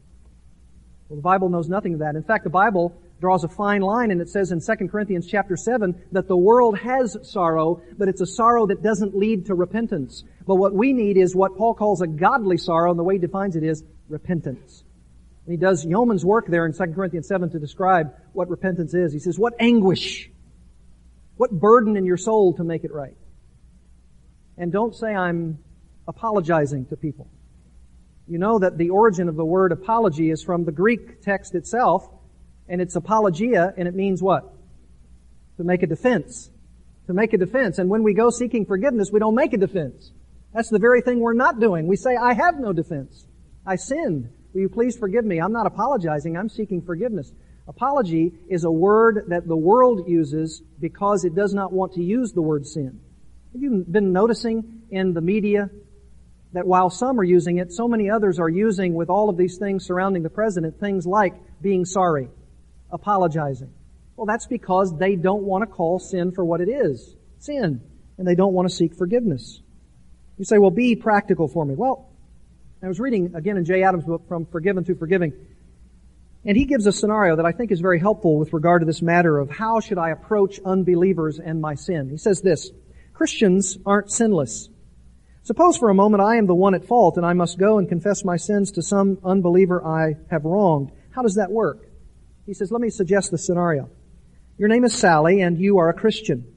Well, 1.08 1.16
the 1.16 1.22
Bible 1.22 1.48
knows 1.48 1.68
nothing 1.68 1.94
of 1.94 2.00
that. 2.00 2.16
In 2.16 2.22
fact, 2.22 2.44
the 2.44 2.50
Bible 2.50 2.94
draws 3.20 3.44
a 3.44 3.48
fine 3.48 3.80
line 3.80 4.10
and 4.10 4.20
it 4.20 4.28
says 4.28 4.52
in 4.52 4.60
2 4.60 4.88
Corinthians 4.88 5.26
chapter 5.26 5.56
7 5.56 6.00
that 6.12 6.28
the 6.28 6.36
world 6.36 6.78
has 6.78 7.16
sorrow, 7.22 7.82
but 7.96 8.08
it's 8.08 8.20
a 8.20 8.26
sorrow 8.26 8.66
that 8.66 8.82
doesn't 8.82 9.16
lead 9.16 9.46
to 9.46 9.54
repentance. 9.54 10.24
But 10.46 10.56
what 10.56 10.72
we 10.72 10.92
need 10.92 11.16
is 11.16 11.34
what 11.34 11.56
Paul 11.56 11.74
calls 11.74 12.00
a 12.00 12.06
godly 12.06 12.58
sorrow, 12.58 12.90
and 12.90 12.98
the 12.98 13.04
way 13.04 13.14
he 13.14 13.20
defines 13.20 13.56
it 13.56 13.64
is 13.64 13.82
repentance. 14.08 14.84
And 15.44 15.52
he 15.52 15.56
does 15.58 15.84
yeoman's 15.84 16.24
work 16.24 16.46
there 16.46 16.66
in 16.66 16.72
2 16.72 16.92
Corinthians 16.94 17.26
7 17.26 17.50
to 17.50 17.58
describe 17.58 18.14
what 18.32 18.48
repentance 18.50 18.94
is. 18.94 19.12
He 19.12 19.18
says, 19.18 19.38
what 19.38 19.54
anguish, 19.58 20.30
what 21.36 21.50
burden 21.50 21.96
in 21.96 22.04
your 22.04 22.16
soul 22.16 22.54
to 22.54 22.64
make 22.64 22.84
it 22.84 22.92
right. 22.92 23.16
And 24.56 24.72
don't 24.72 24.94
say 24.94 25.14
I'm 25.14 25.58
apologizing 26.06 26.86
to 26.86 26.96
people. 26.96 27.28
You 28.26 28.38
know 28.38 28.58
that 28.58 28.76
the 28.76 28.90
origin 28.90 29.28
of 29.28 29.36
the 29.36 29.44
word 29.44 29.72
apology 29.72 30.30
is 30.30 30.42
from 30.42 30.64
the 30.64 30.72
Greek 30.72 31.22
text 31.22 31.54
itself, 31.54 32.06
and 32.68 32.80
it's 32.80 32.96
apologia, 32.96 33.74
and 33.76 33.88
it 33.88 33.94
means 33.94 34.22
what? 34.22 34.44
To 35.56 35.64
make 35.64 35.82
a 35.82 35.86
defense. 35.86 36.50
To 37.06 37.14
make 37.14 37.32
a 37.32 37.38
defense. 37.38 37.78
And 37.78 37.88
when 37.88 38.02
we 38.02 38.14
go 38.14 38.30
seeking 38.30 38.66
forgiveness, 38.66 39.10
we 39.10 39.18
don't 39.18 39.34
make 39.34 39.52
a 39.52 39.58
defense. 39.58 40.12
That's 40.54 40.68
the 40.70 40.78
very 40.78 41.00
thing 41.00 41.20
we're 41.20 41.34
not 41.34 41.60
doing. 41.60 41.86
We 41.86 41.96
say, 41.96 42.16
I 42.16 42.34
have 42.34 42.58
no 42.58 42.72
defense. 42.72 43.26
I 43.66 43.76
sinned. 43.76 44.30
Will 44.52 44.62
you 44.62 44.68
please 44.68 44.96
forgive 44.96 45.24
me? 45.24 45.40
I'm 45.40 45.52
not 45.52 45.66
apologizing. 45.66 46.36
I'm 46.36 46.48
seeking 46.48 46.82
forgiveness. 46.82 47.32
Apology 47.66 48.32
is 48.48 48.64
a 48.64 48.70
word 48.70 49.26
that 49.28 49.46
the 49.46 49.56
world 49.56 50.08
uses 50.08 50.62
because 50.80 51.24
it 51.24 51.34
does 51.34 51.52
not 51.52 51.72
want 51.72 51.92
to 51.94 52.02
use 52.02 52.32
the 52.32 52.40
word 52.40 52.66
sin. 52.66 53.00
Have 53.52 53.62
you 53.62 53.84
been 53.88 54.12
noticing 54.12 54.82
in 54.90 55.12
the 55.12 55.20
media 55.20 55.68
that 56.54 56.66
while 56.66 56.88
some 56.88 57.20
are 57.20 57.24
using 57.24 57.58
it, 57.58 57.72
so 57.72 57.86
many 57.86 58.08
others 58.08 58.38
are 58.38 58.48
using 58.48 58.94
with 58.94 59.10
all 59.10 59.28
of 59.28 59.36
these 59.36 59.58
things 59.58 59.84
surrounding 59.84 60.22
the 60.22 60.30
president 60.30 60.80
things 60.80 61.06
like 61.06 61.34
being 61.60 61.84
sorry, 61.84 62.28
apologizing. 62.90 63.72
Well, 64.16 64.26
that's 64.26 64.46
because 64.46 64.96
they 64.96 65.16
don't 65.16 65.42
want 65.42 65.62
to 65.62 65.66
call 65.66 65.98
sin 65.98 66.32
for 66.32 66.44
what 66.44 66.60
it 66.60 66.68
is. 66.68 67.14
Sin. 67.38 67.80
And 68.18 68.26
they 68.26 68.34
don't 68.34 68.52
want 68.52 68.68
to 68.68 68.74
seek 68.74 68.94
forgiveness. 68.94 69.60
You 70.38 70.44
say, 70.44 70.58
well, 70.58 70.70
be 70.70 70.96
practical 70.96 71.48
for 71.48 71.64
me. 71.64 71.74
Well, 71.74 72.10
I 72.82 72.88
was 72.88 73.00
reading 73.00 73.34
again 73.34 73.56
in 73.56 73.64
Jay 73.64 73.82
Adams' 73.82 74.04
book, 74.04 74.28
From 74.28 74.46
Forgiven 74.46 74.84
to 74.84 74.94
Forgiving, 74.94 75.32
and 76.44 76.56
he 76.56 76.64
gives 76.64 76.86
a 76.86 76.92
scenario 76.92 77.36
that 77.36 77.44
I 77.44 77.52
think 77.52 77.72
is 77.72 77.80
very 77.80 77.98
helpful 77.98 78.38
with 78.38 78.52
regard 78.52 78.82
to 78.82 78.86
this 78.86 79.02
matter 79.02 79.38
of 79.38 79.50
how 79.50 79.80
should 79.80 79.98
I 79.98 80.10
approach 80.10 80.60
unbelievers 80.64 81.40
and 81.40 81.60
my 81.60 81.74
sin. 81.74 82.08
He 82.08 82.16
says 82.16 82.40
this, 82.40 82.70
Christians 83.12 83.76
aren't 83.84 84.12
sinless. 84.12 84.68
Suppose 85.42 85.76
for 85.76 85.90
a 85.90 85.94
moment 85.94 86.22
I 86.22 86.36
am 86.36 86.46
the 86.46 86.54
one 86.54 86.74
at 86.74 86.84
fault 86.84 87.16
and 87.16 87.26
I 87.26 87.32
must 87.32 87.58
go 87.58 87.78
and 87.78 87.88
confess 87.88 88.24
my 88.24 88.36
sins 88.36 88.72
to 88.72 88.82
some 88.82 89.18
unbeliever 89.24 89.84
I 89.84 90.14
have 90.30 90.44
wronged. 90.44 90.92
How 91.10 91.22
does 91.22 91.34
that 91.34 91.50
work? 91.50 91.87
He 92.48 92.54
says, 92.54 92.72
let 92.72 92.80
me 92.80 92.88
suggest 92.88 93.30
the 93.30 93.36
scenario. 93.36 93.90
Your 94.56 94.70
name 94.70 94.82
is 94.82 94.94
Sally 94.94 95.42
and 95.42 95.58
you 95.58 95.76
are 95.80 95.90
a 95.90 95.92
Christian. 95.92 96.50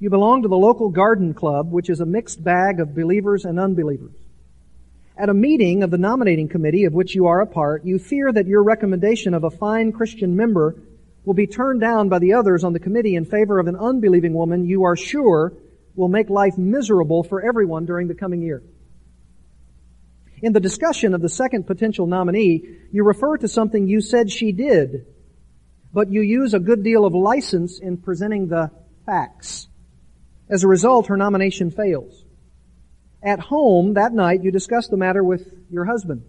You 0.00 0.10
belong 0.10 0.42
to 0.42 0.48
the 0.48 0.56
local 0.56 0.88
garden 0.88 1.32
club, 1.32 1.70
which 1.70 1.88
is 1.88 2.00
a 2.00 2.06
mixed 2.06 2.42
bag 2.42 2.80
of 2.80 2.96
believers 2.96 3.44
and 3.44 3.60
unbelievers. 3.60 4.16
At 5.16 5.28
a 5.28 5.34
meeting 5.34 5.84
of 5.84 5.92
the 5.92 5.96
nominating 5.96 6.48
committee 6.48 6.86
of 6.86 6.92
which 6.92 7.14
you 7.14 7.26
are 7.26 7.40
a 7.40 7.46
part, 7.46 7.84
you 7.84 8.00
fear 8.00 8.32
that 8.32 8.48
your 8.48 8.64
recommendation 8.64 9.32
of 9.32 9.44
a 9.44 9.50
fine 9.50 9.92
Christian 9.92 10.34
member 10.34 10.82
will 11.24 11.34
be 11.34 11.46
turned 11.46 11.80
down 11.80 12.08
by 12.08 12.18
the 12.18 12.32
others 12.32 12.64
on 12.64 12.72
the 12.72 12.80
committee 12.80 13.14
in 13.14 13.24
favor 13.24 13.60
of 13.60 13.68
an 13.68 13.76
unbelieving 13.76 14.34
woman 14.34 14.66
you 14.66 14.82
are 14.82 14.96
sure 14.96 15.52
will 15.94 16.08
make 16.08 16.30
life 16.30 16.58
miserable 16.58 17.22
for 17.22 17.46
everyone 17.48 17.86
during 17.86 18.08
the 18.08 18.14
coming 18.14 18.42
year. 18.42 18.60
In 20.42 20.52
the 20.52 20.58
discussion 20.58 21.14
of 21.14 21.22
the 21.22 21.28
second 21.28 21.68
potential 21.68 22.08
nominee, 22.08 22.78
you 22.90 23.04
refer 23.04 23.36
to 23.36 23.46
something 23.46 23.86
you 23.86 24.00
said 24.00 24.32
she 24.32 24.50
did, 24.50 25.06
but 25.92 26.10
you 26.10 26.20
use 26.20 26.54
a 26.54 26.58
good 26.58 26.82
deal 26.82 27.04
of 27.04 27.14
license 27.14 27.78
in 27.80 27.96
presenting 27.96 28.48
the 28.48 28.70
facts. 29.06 29.68
As 30.48 30.64
a 30.64 30.68
result, 30.68 31.06
her 31.08 31.16
nomination 31.16 31.70
fails. 31.70 32.24
At 33.22 33.40
home 33.40 33.94
that 33.94 34.12
night, 34.12 34.42
you 34.42 34.50
discuss 34.50 34.88
the 34.88 34.96
matter 34.96 35.24
with 35.24 35.52
your 35.70 35.84
husband, 35.84 36.22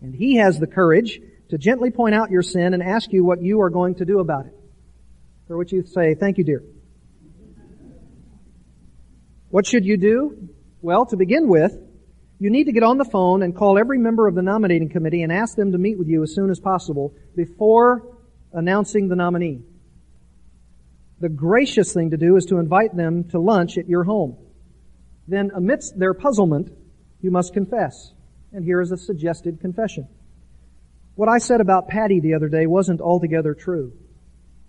and 0.00 0.14
he 0.14 0.36
has 0.36 0.58
the 0.58 0.66
courage 0.66 1.20
to 1.50 1.58
gently 1.58 1.90
point 1.90 2.14
out 2.14 2.30
your 2.30 2.42
sin 2.42 2.74
and 2.74 2.82
ask 2.82 3.12
you 3.12 3.24
what 3.24 3.40
you 3.42 3.60
are 3.62 3.70
going 3.70 3.96
to 3.96 4.04
do 4.04 4.18
about 4.18 4.46
it. 4.46 4.54
For 5.46 5.56
which 5.56 5.72
you 5.72 5.84
say, 5.84 6.14
thank 6.14 6.38
you, 6.38 6.44
dear. 6.44 6.62
What 9.50 9.66
should 9.66 9.84
you 9.84 9.96
do? 9.96 10.48
Well, 10.82 11.06
to 11.06 11.16
begin 11.16 11.48
with, 11.48 11.78
you 12.38 12.50
need 12.50 12.64
to 12.64 12.72
get 12.72 12.82
on 12.82 12.98
the 12.98 13.04
phone 13.04 13.42
and 13.42 13.54
call 13.54 13.78
every 13.78 13.98
member 13.98 14.26
of 14.26 14.34
the 14.34 14.42
nominating 14.42 14.88
committee 14.88 15.22
and 15.22 15.32
ask 15.32 15.56
them 15.56 15.72
to 15.72 15.78
meet 15.78 15.98
with 15.98 16.08
you 16.08 16.22
as 16.22 16.34
soon 16.34 16.50
as 16.50 16.58
possible 16.58 17.14
before 17.36 18.13
announcing 18.54 19.08
the 19.08 19.16
nominee. 19.16 19.62
The 21.20 21.28
gracious 21.28 21.92
thing 21.92 22.10
to 22.10 22.16
do 22.16 22.36
is 22.36 22.46
to 22.46 22.58
invite 22.58 22.96
them 22.96 23.24
to 23.30 23.40
lunch 23.40 23.76
at 23.78 23.88
your 23.88 24.04
home. 24.04 24.36
Then 25.26 25.50
amidst 25.54 25.98
their 25.98 26.14
puzzlement, 26.14 26.70
you 27.20 27.30
must 27.30 27.52
confess. 27.52 28.12
And 28.52 28.64
here 28.64 28.80
is 28.80 28.92
a 28.92 28.96
suggested 28.96 29.60
confession. 29.60 30.08
What 31.16 31.28
I 31.28 31.38
said 31.38 31.60
about 31.60 31.88
Patty 31.88 32.20
the 32.20 32.34
other 32.34 32.48
day 32.48 32.66
wasn't 32.66 33.00
altogether 33.00 33.54
true. 33.54 33.92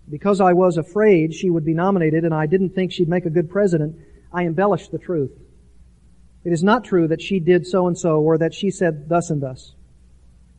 Because 0.08 0.40
I 0.40 0.52
was 0.52 0.76
afraid 0.76 1.34
she 1.34 1.50
would 1.50 1.64
be 1.64 1.74
nominated 1.74 2.24
and 2.24 2.34
I 2.34 2.46
didn't 2.46 2.70
think 2.70 2.92
she'd 2.92 3.08
make 3.08 3.26
a 3.26 3.30
good 3.30 3.50
president, 3.50 3.96
I 4.32 4.44
embellished 4.44 4.92
the 4.92 4.98
truth. 4.98 5.32
It 6.44 6.52
is 6.52 6.62
not 6.62 6.84
true 6.84 7.08
that 7.08 7.20
she 7.20 7.40
did 7.40 7.66
so 7.66 7.86
and 7.88 7.98
so 7.98 8.20
or 8.20 8.38
that 8.38 8.54
she 8.54 8.70
said 8.70 9.08
thus 9.08 9.30
and 9.30 9.42
thus. 9.42 9.75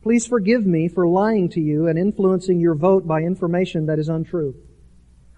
Please 0.02 0.26
forgive 0.26 0.64
me 0.64 0.88
for 0.88 1.06
lying 1.06 1.48
to 1.50 1.60
you 1.60 1.88
and 1.88 1.98
influencing 1.98 2.60
your 2.60 2.74
vote 2.74 3.06
by 3.06 3.20
information 3.20 3.86
that 3.86 3.98
is 3.98 4.08
untrue. 4.08 4.54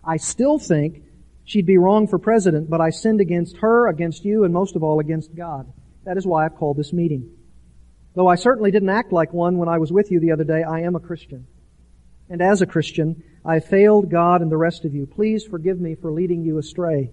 I 0.05 0.17
still 0.17 0.59
think 0.59 1.03
she'd 1.45 1.67
be 1.67 1.79
wrong 1.79 2.07
for 2.07 2.19
president, 2.19 2.71
but 2.71 2.81
I 2.81 2.91
sinned 2.91 3.21
against 3.21 3.59
her, 3.59 3.89
against 3.89 4.25
you, 4.25 4.45
and 4.45 4.53
most 4.53 4.77
of 4.77 4.83
all 4.83 5.01
against 5.01 5.35
God. 5.35 5.73
That 6.05 6.17
is 6.17 6.27
why 6.27 6.45
I've 6.45 6.57
called 6.57 6.77
this 6.77 6.93
meeting. 6.93 7.31
Though 8.15 8.27
I 8.27 8.35
certainly 8.35 8.71
didn't 8.71 8.91
act 8.91 9.13
like 9.13 9.33
one 9.33 9.59
when 9.59 9.69
I 9.69 9.79
was 9.79 9.93
with 9.93 10.11
you 10.11 10.21
the 10.21 10.33
other 10.33 10.45
day, 10.45 10.63
I 10.63 10.81
am 10.81 10.97
a 10.97 11.01
Christian. 11.01 11.47
And 12.29 12.43
as 12.43 12.63
a 12.63 12.67
Christian, 12.67 13.23
I 13.45 13.61
failed 13.61 14.11
God 14.11 14.43
and 14.43 14.51
the 14.51 14.57
rest 14.57 14.85
of 14.85 14.95
you. 14.95 15.07
Please 15.07 15.45
forgive 15.45 15.81
me 15.81 15.95
for 15.95 16.13
leading 16.13 16.43
you 16.43 16.59
astray 16.59 17.11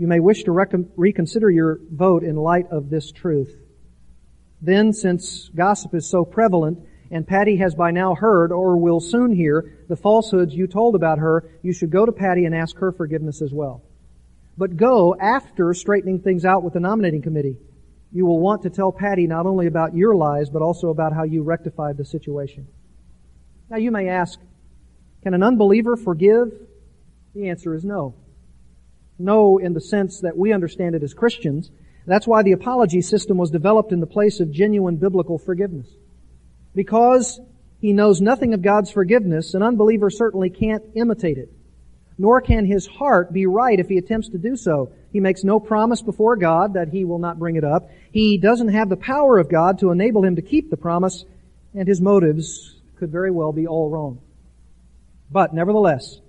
you 0.00 0.06
may 0.06 0.18
wish 0.18 0.44
to 0.44 0.50
rec- 0.50 0.72
reconsider 0.96 1.50
your 1.50 1.78
vote 1.92 2.24
in 2.24 2.34
light 2.34 2.66
of 2.70 2.88
this 2.88 3.12
truth. 3.12 3.54
Then, 4.62 4.92
since 4.92 5.48
gossip 5.54 5.94
is 5.94 6.08
so 6.08 6.24
prevalent, 6.24 6.78
and 7.10 7.26
Patty 7.26 7.56
has 7.56 7.74
by 7.74 7.90
now 7.90 8.14
heard 8.14 8.52
or 8.52 8.76
will 8.76 9.00
soon 9.00 9.34
hear 9.34 9.84
the 9.88 9.96
falsehoods 9.96 10.54
you 10.54 10.66
told 10.66 10.94
about 10.94 11.18
her, 11.18 11.50
you 11.62 11.72
should 11.72 11.90
go 11.90 12.06
to 12.06 12.12
Patty 12.12 12.44
and 12.44 12.54
ask 12.54 12.76
her 12.76 12.92
forgiveness 12.92 13.42
as 13.42 13.52
well. 13.52 13.82
But 14.56 14.76
go 14.76 15.16
after 15.18 15.72
straightening 15.74 16.20
things 16.20 16.44
out 16.44 16.62
with 16.62 16.74
the 16.74 16.80
nominating 16.80 17.22
committee. 17.22 17.56
You 18.12 18.26
will 18.26 18.38
want 18.38 18.62
to 18.62 18.70
tell 18.70 18.92
Patty 18.92 19.26
not 19.26 19.46
only 19.46 19.66
about 19.66 19.94
your 19.94 20.14
lies, 20.14 20.50
but 20.50 20.62
also 20.62 20.90
about 20.90 21.12
how 21.12 21.24
you 21.24 21.42
rectified 21.42 21.96
the 21.96 22.04
situation. 22.04 22.68
Now 23.70 23.78
you 23.78 23.90
may 23.90 24.08
ask, 24.08 24.38
can 25.22 25.34
an 25.34 25.42
unbeliever 25.42 25.96
forgive? 25.96 26.52
The 27.34 27.48
answer 27.48 27.74
is 27.74 27.84
no. 27.84 28.14
No 29.18 29.58
in 29.58 29.74
the 29.74 29.80
sense 29.80 30.20
that 30.20 30.36
we 30.36 30.52
understand 30.52 30.94
it 30.94 31.02
as 31.02 31.14
Christians, 31.14 31.70
That's 32.06 32.26
why 32.26 32.42
the 32.42 32.52
apology 32.52 33.02
system 33.02 33.36
was 33.36 33.50
developed 33.50 33.92
in 33.92 34.00
the 34.00 34.06
place 34.06 34.40
of 34.40 34.50
genuine 34.50 34.96
biblical 34.96 35.38
forgiveness. 35.38 35.88
Because 36.74 37.40
he 37.80 37.92
knows 37.92 38.20
nothing 38.20 38.54
of 38.54 38.62
God's 38.62 38.90
forgiveness, 38.90 39.54
an 39.54 39.62
unbeliever 39.62 40.10
certainly 40.10 40.50
can't 40.50 40.84
imitate 40.94 41.38
it. 41.38 41.52
Nor 42.18 42.40
can 42.40 42.66
his 42.66 42.86
heart 42.86 43.32
be 43.32 43.46
right 43.46 43.78
if 43.78 43.88
he 43.88 43.96
attempts 43.96 44.28
to 44.30 44.38
do 44.38 44.56
so. 44.56 44.92
He 45.12 45.20
makes 45.20 45.42
no 45.42 45.58
promise 45.58 46.02
before 46.02 46.36
God 46.36 46.74
that 46.74 46.88
he 46.88 47.04
will 47.04 47.18
not 47.18 47.38
bring 47.38 47.56
it 47.56 47.64
up. 47.64 47.90
He 48.12 48.36
doesn't 48.36 48.68
have 48.68 48.88
the 48.88 48.96
power 48.96 49.38
of 49.38 49.48
God 49.48 49.78
to 49.78 49.90
enable 49.90 50.24
him 50.24 50.36
to 50.36 50.42
keep 50.42 50.70
the 50.70 50.76
promise, 50.76 51.24
and 51.74 51.88
his 51.88 52.00
motives 52.00 52.76
could 52.96 53.10
very 53.10 53.30
well 53.30 53.52
be 53.52 53.66
all 53.66 53.88
wrong. 53.88 54.20
But 55.30 55.54
nevertheless, 55.54 56.20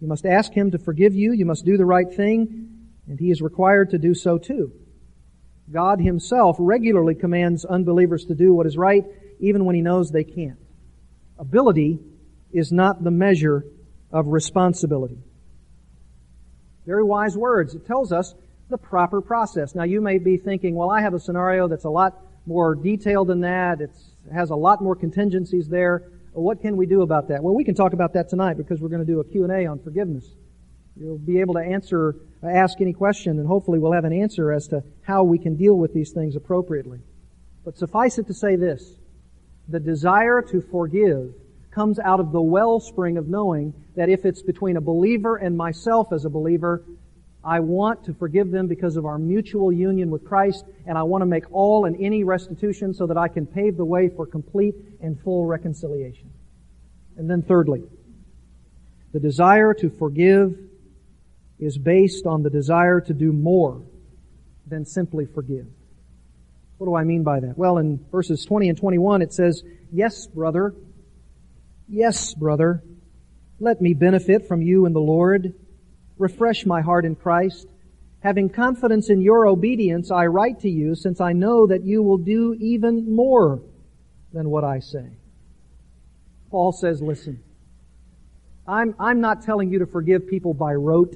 you 0.00 0.06
must 0.06 0.26
ask 0.26 0.52
him 0.52 0.70
to 0.70 0.78
forgive 0.78 1.14
you, 1.14 1.32
you 1.32 1.44
must 1.44 1.64
do 1.64 1.76
the 1.76 1.84
right 1.84 2.12
thing, 2.12 2.68
and 3.08 3.18
he 3.18 3.30
is 3.30 3.42
required 3.42 3.90
to 3.90 3.98
do 3.98 4.14
so 4.14 4.38
too. 4.38 4.72
God 5.70 6.00
himself 6.00 6.56
regularly 6.58 7.14
commands 7.14 7.64
unbelievers 7.64 8.24
to 8.26 8.34
do 8.34 8.52
what 8.52 8.66
is 8.66 8.76
right, 8.76 9.04
even 9.40 9.64
when 9.64 9.74
he 9.74 9.82
knows 9.82 10.10
they 10.10 10.24
can't. 10.24 10.58
Ability 11.38 11.98
is 12.52 12.72
not 12.72 13.02
the 13.02 13.10
measure 13.10 13.64
of 14.10 14.26
responsibility. 14.28 15.18
Very 16.86 17.04
wise 17.04 17.36
words. 17.36 17.74
It 17.74 17.86
tells 17.86 18.12
us 18.12 18.34
the 18.68 18.78
proper 18.78 19.20
process. 19.20 19.74
Now 19.74 19.84
you 19.84 20.00
may 20.00 20.18
be 20.18 20.36
thinking, 20.36 20.74
well, 20.74 20.90
I 20.90 21.00
have 21.02 21.14
a 21.14 21.20
scenario 21.20 21.68
that's 21.68 21.84
a 21.84 21.90
lot 21.90 22.20
more 22.46 22.74
detailed 22.74 23.28
than 23.28 23.40
that. 23.40 23.80
It 23.80 23.90
has 24.32 24.50
a 24.50 24.56
lot 24.56 24.82
more 24.82 24.96
contingencies 24.96 25.68
there. 25.68 26.10
What 26.32 26.60
can 26.60 26.76
we 26.76 26.86
do 26.86 27.02
about 27.02 27.28
that? 27.28 27.42
Well, 27.42 27.54
we 27.54 27.64
can 27.64 27.74
talk 27.74 27.92
about 27.92 28.14
that 28.14 28.28
tonight 28.28 28.56
because 28.56 28.80
we're 28.80 28.88
going 28.88 29.04
to 29.04 29.12
do 29.12 29.20
a 29.20 29.24
Q&A 29.24 29.66
on 29.66 29.78
forgiveness. 29.78 30.28
You'll 30.96 31.18
be 31.18 31.40
able 31.40 31.54
to 31.54 31.60
answer, 31.60 32.16
ask 32.42 32.80
any 32.80 32.92
question, 32.92 33.38
and 33.38 33.46
hopefully 33.46 33.78
we'll 33.78 33.92
have 33.92 34.04
an 34.04 34.12
answer 34.12 34.52
as 34.52 34.68
to 34.68 34.82
how 35.02 35.24
we 35.24 35.38
can 35.38 35.56
deal 35.56 35.74
with 35.74 35.94
these 35.94 36.12
things 36.12 36.36
appropriately. 36.36 37.00
But 37.64 37.78
suffice 37.78 38.18
it 38.18 38.26
to 38.26 38.34
say 38.34 38.56
this. 38.56 38.96
The 39.68 39.80
desire 39.80 40.42
to 40.42 40.60
forgive 40.60 41.32
comes 41.70 41.98
out 41.98 42.20
of 42.20 42.32
the 42.32 42.42
wellspring 42.42 43.16
of 43.16 43.28
knowing 43.28 43.72
that 43.96 44.08
if 44.08 44.26
it's 44.26 44.42
between 44.42 44.76
a 44.76 44.80
believer 44.80 45.36
and 45.36 45.56
myself 45.56 46.12
as 46.12 46.24
a 46.24 46.30
believer, 46.30 46.84
I 47.44 47.60
want 47.60 48.04
to 48.04 48.14
forgive 48.14 48.50
them 48.50 48.68
because 48.68 48.96
of 48.96 49.06
our 49.06 49.18
mutual 49.18 49.72
union 49.72 50.10
with 50.10 50.24
Christ, 50.24 50.64
and 50.86 50.98
I 50.98 51.02
want 51.02 51.22
to 51.22 51.26
make 51.26 51.50
all 51.50 51.86
and 51.86 51.96
any 52.00 52.22
restitution 52.22 52.92
so 52.92 53.06
that 53.06 53.16
I 53.16 53.28
can 53.28 53.46
pave 53.46 53.76
the 53.76 53.84
way 53.84 54.08
for 54.08 54.26
complete 54.26 54.74
and 55.00 55.18
full 55.22 55.46
reconciliation. 55.46 56.30
And 57.16 57.28
then 57.28 57.42
thirdly, 57.42 57.82
the 59.12 59.20
desire 59.20 59.74
to 59.74 59.90
forgive 59.90 60.56
is 61.64 61.78
based 61.78 62.26
on 62.26 62.42
the 62.42 62.50
desire 62.50 63.00
to 63.00 63.14
do 63.14 63.32
more 63.32 63.82
than 64.66 64.84
simply 64.84 65.26
forgive. 65.26 65.66
What 66.78 66.86
do 66.86 66.94
I 66.94 67.04
mean 67.04 67.22
by 67.22 67.40
that? 67.40 67.56
Well, 67.56 67.78
in 67.78 68.04
verses 68.10 68.44
20 68.44 68.68
and 68.68 68.78
21 68.78 69.22
it 69.22 69.32
says, 69.32 69.62
Yes, 69.92 70.26
brother, 70.26 70.74
Yes, 71.94 72.32
brother, 72.32 72.82
let 73.60 73.82
me 73.82 73.92
benefit 73.92 74.48
from 74.48 74.62
you 74.62 74.86
in 74.86 74.94
the 74.94 75.00
Lord. 75.00 75.52
Refresh 76.16 76.64
my 76.64 76.80
heart 76.80 77.04
in 77.04 77.16
Christ. 77.16 77.66
Having 78.20 78.48
confidence 78.48 79.10
in 79.10 79.20
your 79.20 79.46
obedience, 79.46 80.10
I 80.10 80.24
write 80.24 80.60
to 80.60 80.70
you 80.70 80.94
since 80.94 81.20
I 81.20 81.34
know 81.34 81.66
that 81.66 81.84
you 81.84 82.02
will 82.02 82.16
do 82.16 82.56
even 82.58 83.14
more 83.14 83.60
than 84.32 84.48
what 84.48 84.64
I 84.64 84.78
say. 84.78 85.04
Paul 86.50 86.72
says, 86.72 87.02
listen, 87.02 87.42
I'm, 88.66 88.94
I'm 88.98 89.20
not 89.20 89.42
telling 89.42 89.70
you 89.70 89.80
to 89.80 89.86
forgive 89.86 90.28
people 90.28 90.54
by 90.54 90.72
rote. 90.72 91.14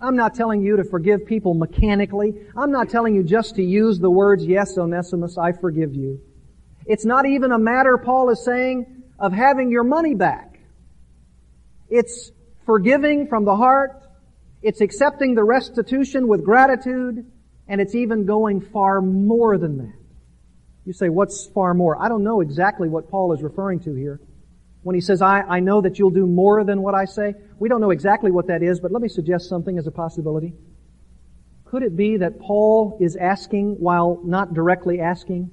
I'm 0.00 0.16
not 0.16 0.34
telling 0.34 0.62
you 0.62 0.76
to 0.76 0.84
forgive 0.84 1.26
people 1.26 1.52
mechanically. 1.52 2.32
I'm 2.56 2.72
not 2.72 2.88
telling 2.88 3.14
you 3.14 3.22
just 3.22 3.56
to 3.56 3.62
use 3.62 3.98
the 3.98 4.10
words, 4.10 4.44
yes, 4.44 4.78
Onesimus, 4.78 5.36
I 5.36 5.52
forgive 5.52 5.94
you. 5.94 6.20
It's 6.86 7.04
not 7.04 7.26
even 7.26 7.52
a 7.52 7.58
matter, 7.58 7.98
Paul 7.98 8.30
is 8.30 8.42
saying, 8.42 9.02
of 9.18 9.32
having 9.32 9.70
your 9.70 9.84
money 9.84 10.14
back. 10.14 10.58
It's 11.90 12.32
forgiving 12.64 13.26
from 13.26 13.44
the 13.44 13.54
heart. 13.54 14.02
It's 14.62 14.80
accepting 14.80 15.34
the 15.34 15.44
restitution 15.44 16.28
with 16.28 16.44
gratitude. 16.44 17.30
And 17.68 17.80
it's 17.80 17.94
even 17.94 18.24
going 18.24 18.62
far 18.62 19.02
more 19.02 19.58
than 19.58 19.78
that. 19.78 19.94
You 20.86 20.94
say, 20.94 21.10
what's 21.10 21.46
far 21.54 21.74
more? 21.74 22.02
I 22.02 22.08
don't 22.08 22.24
know 22.24 22.40
exactly 22.40 22.88
what 22.88 23.10
Paul 23.10 23.34
is 23.34 23.42
referring 23.42 23.80
to 23.80 23.94
here. 23.94 24.18
When 24.82 24.94
he 24.94 25.00
says, 25.00 25.20
I, 25.20 25.40
I 25.42 25.60
know 25.60 25.80
that 25.82 25.98
you'll 25.98 26.10
do 26.10 26.26
more 26.26 26.64
than 26.64 26.82
what 26.82 26.94
I 26.94 27.04
say, 27.04 27.34
we 27.58 27.68
don't 27.68 27.80
know 27.80 27.90
exactly 27.90 28.30
what 28.30 28.46
that 28.46 28.62
is, 28.62 28.80
but 28.80 28.92
let 28.92 29.02
me 29.02 29.08
suggest 29.08 29.48
something 29.48 29.78
as 29.78 29.86
a 29.86 29.90
possibility. 29.90 30.54
Could 31.66 31.82
it 31.82 31.96
be 31.96 32.16
that 32.16 32.40
Paul 32.40 32.96
is 33.00 33.16
asking 33.16 33.76
while 33.78 34.20
not 34.24 34.54
directly 34.54 35.00
asking? 35.00 35.50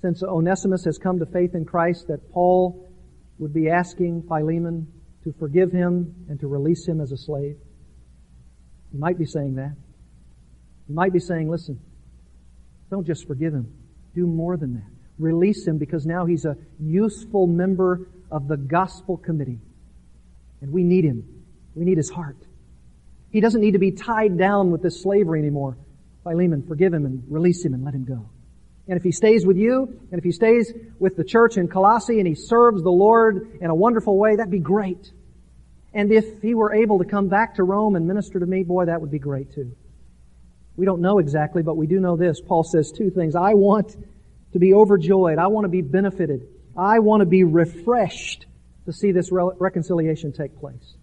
since 0.00 0.22
Onesimus 0.22 0.84
has 0.84 0.98
come 0.98 1.18
to 1.18 1.26
faith 1.26 1.54
in 1.54 1.64
Christ, 1.64 2.08
that 2.08 2.32
Paul 2.32 2.90
would 3.38 3.52
be 3.52 3.68
asking 3.68 4.22
Philemon 4.28 4.86
to 5.24 5.32
forgive 5.38 5.72
him 5.72 6.14
and 6.28 6.40
to 6.40 6.46
release 6.46 6.86
him 6.86 7.00
as 7.00 7.12
a 7.12 7.16
slave? 7.16 7.56
He 8.90 8.98
might 8.98 9.18
be 9.18 9.26
saying 9.26 9.56
that. 9.56 9.76
He 10.86 10.94
might 10.94 11.12
be 11.12 11.20
saying, 11.20 11.50
listen, 11.50 11.80
don't 12.90 13.06
just 13.06 13.26
forgive 13.26 13.52
him. 13.52 13.72
Do 14.14 14.26
more 14.26 14.56
than 14.56 14.74
that. 14.74 14.90
Release 15.18 15.66
him 15.66 15.78
because 15.78 16.06
now 16.06 16.24
he's 16.24 16.44
a 16.46 16.56
useful 16.80 17.46
member 17.46 18.08
of 18.30 18.48
the 18.48 18.56
gospel 18.56 19.16
committee. 19.16 19.60
And 20.60 20.72
we 20.72 20.84
need 20.84 21.04
him. 21.04 21.44
We 21.74 21.84
need 21.84 21.96
his 21.96 22.10
heart. 22.10 22.36
He 23.30 23.40
doesn't 23.40 23.60
need 23.60 23.72
to 23.72 23.78
be 23.78 23.92
tied 23.92 24.36
down 24.36 24.70
with 24.70 24.82
this 24.82 25.02
slavery 25.02 25.38
anymore. 25.38 25.76
Philemon, 26.22 26.64
forgive 26.66 26.92
him 26.92 27.06
and 27.06 27.22
release 27.28 27.64
him 27.64 27.74
and 27.74 27.84
let 27.84 27.94
him 27.94 28.04
go. 28.04 28.28
And 28.88 28.96
if 28.96 29.04
he 29.04 29.12
stays 29.12 29.46
with 29.46 29.56
you, 29.56 30.00
and 30.10 30.18
if 30.18 30.24
he 30.24 30.32
stays 30.32 30.72
with 30.98 31.16
the 31.16 31.24
church 31.24 31.56
in 31.56 31.68
Colossae 31.68 32.18
and 32.18 32.26
he 32.26 32.34
serves 32.34 32.82
the 32.82 32.90
Lord 32.90 33.58
in 33.60 33.70
a 33.70 33.74
wonderful 33.74 34.18
way, 34.18 34.36
that'd 34.36 34.50
be 34.50 34.58
great. 34.58 35.12
And 35.94 36.10
if 36.12 36.42
he 36.42 36.54
were 36.54 36.74
able 36.74 36.98
to 36.98 37.04
come 37.04 37.28
back 37.28 37.54
to 37.56 37.62
Rome 37.62 37.94
and 37.94 38.06
minister 38.06 38.40
to 38.40 38.46
me, 38.46 38.64
boy, 38.64 38.86
that 38.86 39.00
would 39.00 39.10
be 39.10 39.18
great 39.18 39.52
too. 39.52 39.76
We 40.76 40.86
don't 40.86 41.00
know 41.00 41.18
exactly, 41.18 41.62
but 41.62 41.76
we 41.76 41.86
do 41.86 42.00
know 42.00 42.16
this. 42.16 42.40
Paul 42.40 42.64
says 42.64 42.90
two 42.90 43.10
things. 43.10 43.36
I 43.36 43.54
want 43.54 43.96
to 44.52 44.58
be 44.58 44.74
overjoyed. 44.74 45.38
I 45.38 45.46
want 45.48 45.64
to 45.64 45.68
be 45.68 45.82
benefited. 45.82 46.46
I 46.76 47.00
want 47.00 47.20
to 47.20 47.26
be 47.26 47.44
refreshed 47.44 48.46
to 48.86 48.92
see 48.92 49.12
this 49.12 49.30
re- 49.30 49.52
reconciliation 49.58 50.32
take 50.32 50.58
place. 50.58 50.94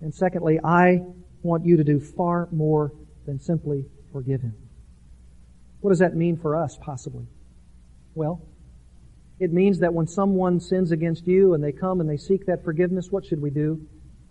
And 0.00 0.14
secondly, 0.14 0.60
I 0.62 1.02
want 1.42 1.64
you 1.64 1.76
to 1.76 1.84
do 1.84 2.00
far 2.00 2.48
more 2.52 2.92
than 3.26 3.40
simply 3.40 3.84
forgive 4.12 4.40
him. 4.40 4.54
What 5.80 5.90
does 5.90 6.00
that 6.00 6.16
mean 6.16 6.36
for 6.36 6.56
us, 6.56 6.76
possibly? 6.80 7.26
Well, 8.14 8.42
it 9.38 9.52
means 9.52 9.78
that 9.80 9.94
when 9.94 10.06
someone 10.06 10.60
sins 10.60 10.90
against 10.90 11.26
you 11.26 11.54
and 11.54 11.62
they 11.62 11.72
come 11.72 12.00
and 12.00 12.10
they 12.10 12.16
seek 12.16 12.46
that 12.46 12.64
forgiveness, 12.64 13.10
what 13.10 13.24
should 13.24 13.40
we 13.40 13.50
do? 13.50 13.86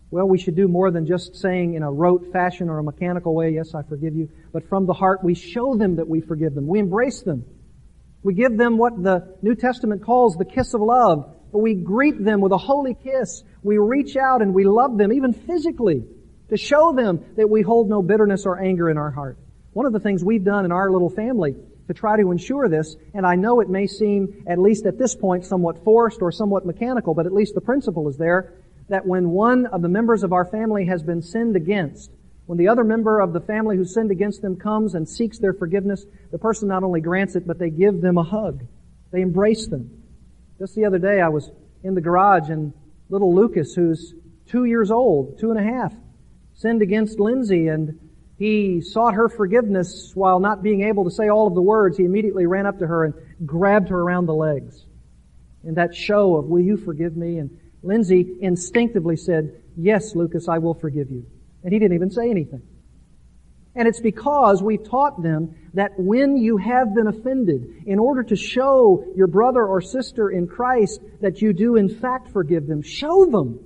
Well, 0.10 0.28
we 0.28 0.38
should 0.38 0.56
do 0.56 0.68
more 0.68 0.90
than 0.92 1.06
just 1.06 1.36
saying 1.36 1.74
in 1.74 1.84
a 1.84 1.92
rote 1.92 2.32
fashion 2.32 2.70
or 2.70 2.80
a 2.80 2.84
mechanical 2.84 3.34
way, 3.34 3.52
yes, 3.52 3.76
I 3.76 3.84
forgive 3.84 4.16
you. 4.16 4.30
But 4.54 4.68
from 4.68 4.86
the 4.86 4.94
heart, 4.94 5.24
we 5.24 5.34
show 5.34 5.76
them 5.76 5.98
that 5.98 6.08
we 6.08 6.22
forgive 6.22 6.56
them. 6.56 6.68
We 6.68 6.80
embrace 6.80 7.22
them. 7.22 7.46
We 8.24 8.34
give 8.34 8.58
them 8.58 8.78
what 8.78 9.02
the 9.02 9.38
New 9.42 9.56
Testament 9.56 10.04
calls 10.04 10.36
the 10.36 10.46
kiss 10.46 10.74
of 10.74 10.82
love. 10.82 11.34
But 11.52 11.60
we 11.60 11.76
greet 11.76 12.24
them 12.24 12.42
with 12.42 12.52
a 12.52 12.58
holy 12.58 12.94
kiss. 12.94 13.44
We 13.64 13.78
reach 13.78 14.18
out 14.18 14.42
and 14.42 14.54
we 14.54 14.66
love 14.66 14.98
them, 14.98 15.14
even 15.14 15.34
physically, 15.34 16.06
to 16.50 16.58
show 16.58 16.94
them 16.94 17.24
that 17.38 17.50
we 17.50 17.62
hold 17.62 17.90
no 17.90 18.02
bitterness 18.02 18.46
or 18.46 18.62
anger 18.62 18.90
in 18.90 18.98
our 18.98 19.12
heart. 19.12 19.38
One 19.74 19.86
of 19.86 19.94
the 19.94 20.00
things 20.00 20.24
we've 20.24 20.44
done 20.44 20.66
in 20.66 20.72
our 20.72 20.92
little 20.92 21.10
family 21.10 21.56
to 21.88 21.94
try 21.94 22.22
to 22.22 22.32
ensure 22.32 22.68
this, 22.68 22.96
and 23.14 23.26
I 23.26 23.36
know 23.36 23.62
it 23.62 23.70
may 23.70 23.88
seem, 23.88 24.44
at 24.46 24.60
least 24.60 24.86
at 24.86 24.98
this 24.98 25.16
point, 25.16 25.46
somewhat 25.46 25.84
forced 25.86 26.22
or 26.22 26.32
somewhat 26.32 26.66
mechanical, 26.66 27.14
but 27.14 27.26
at 27.26 27.34
least 27.34 27.56
the 27.56 27.62
principle 27.62 28.10
is 28.10 28.18
there, 28.18 28.54
that 28.90 29.06
when 29.06 29.30
one 29.30 29.66
of 29.68 29.82
the 29.82 29.88
members 29.88 30.24
of 30.24 30.34
our 30.34 30.46
family 30.46 30.86
has 30.86 31.02
been 31.02 31.22
sinned 31.22 31.56
against, 31.56 32.12
when 32.48 32.58
the 32.58 32.70
other 32.70 32.84
member 32.84 33.20
of 33.20 33.34
the 33.34 33.42
family 33.42 33.76
who 33.76 33.86
sinned 33.86 34.10
against 34.10 34.42
them 34.42 34.56
comes 34.56 34.96
and 34.96 35.08
seeks 35.08 35.38
their 35.38 35.54
forgiveness, 35.54 36.06
the 36.32 36.40
person 36.40 36.70
not 36.70 36.84
only 36.84 37.02
grants 37.02 37.36
it, 37.36 37.46
but 37.46 37.60
they 37.60 37.70
give 37.70 38.02
them 38.02 38.18
a 38.18 38.24
hug. 38.24 38.66
They 39.12 39.22
embrace 39.22 39.68
them. 39.68 39.92
Just 40.58 40.74
the 40.74 40.86
other 40.86 40.98
day 40.98 41.22
I 41.22 41.28
was 41.28 41.52
in 41.84 41.94
the 41.94 42.02
garage 42.02 42.50
and 42.50 42.74
little 43.10 43.36
Lucas, 43.36 43.74
who's 43.74 44.16
two 44.48 44.64
years 44.64 44.92
old, 44.92 45.38
two 45.40 45.52
and 45.52 45.60
a 45.60 45.64
half, 45.64 45.94
sinned 46.56 46.82
against 46.82 47.20
Lindsay 47.20 47.68
and 47.68 48.00
he 48.38 48.82
sought 48.82 49.16
her 49.16 49.30
forgiveness 49.30 50.12
while 50.14 50.40
not 50.40 50.64
being 50.64 50.84
able 50.84 51.04
to 51.04 51.12
say 51.12 51.28
all 51.28 51.48
of 51.48 51.56
the 51.56 51.62
words. 51.62 51.98
He 51.98 52.06
immediately 52.06 52.46
ran 52.46 52.66
up 52.66 52.80
to 52.80 52.88
her 52.88 53.04
and 53.04 53.14
grabbed 53.46 53.90
her 53.90 54.00
around 54.00 54.28
the 54.28 54.36
legs. 54.36 54.86
In 55.64 55.74
that 55.74 55.94
show 55.94 56.36
of, 56.36 56.46
will 56.46 56.62
you 56.62 56.78
forgive 56.78 57.18
me? 57.18 57.40
And 57.40 57.60
Lindsay 57.84 58.38
instinctively 58.40 59.18
said, 59.18 59.62
yes, 59.76 60.16
Lucas, 60.16 60.48
I 60.48 60.60
will 60.60 60.76
forgive 60.76 61.10
you. 61.10 61.26
And 61.68 61.74
he 61.74 61.80
didn't 61.80 61.96
even 61.96 62.12
say 62.12 62.30
anything. 62.30 62.62
And 63.76 63.90
it's 63.90 64.00
because 64.00 64.64
we've 64.64 64.90
taught 64.90 65.22
them 65.22 65.54
that 65.74 65.92
when 65.98 66.38
you 66.38 66.56
have 66.56 66.96
been 66.96 67.08
offended, 67.08 67.84
in 67.86 68.00
order 68.00 68.24
to 68.24 68.38
show 68.38 69.04
your 69.18 69.28
brother 69.28 69.66
or 69.66 69.82
sister 69.82 70.30
in 70.30 70.48
Christ 70.48 71.02
that 71.20 71.42
you 71.42 71.52
do 71.52 71.76
in 71.76 71.90
fact 71.90 72.30
forgive 72.30 72.68
them, 72.68 72.82
show 72.82 73.26
them 73.26 73.60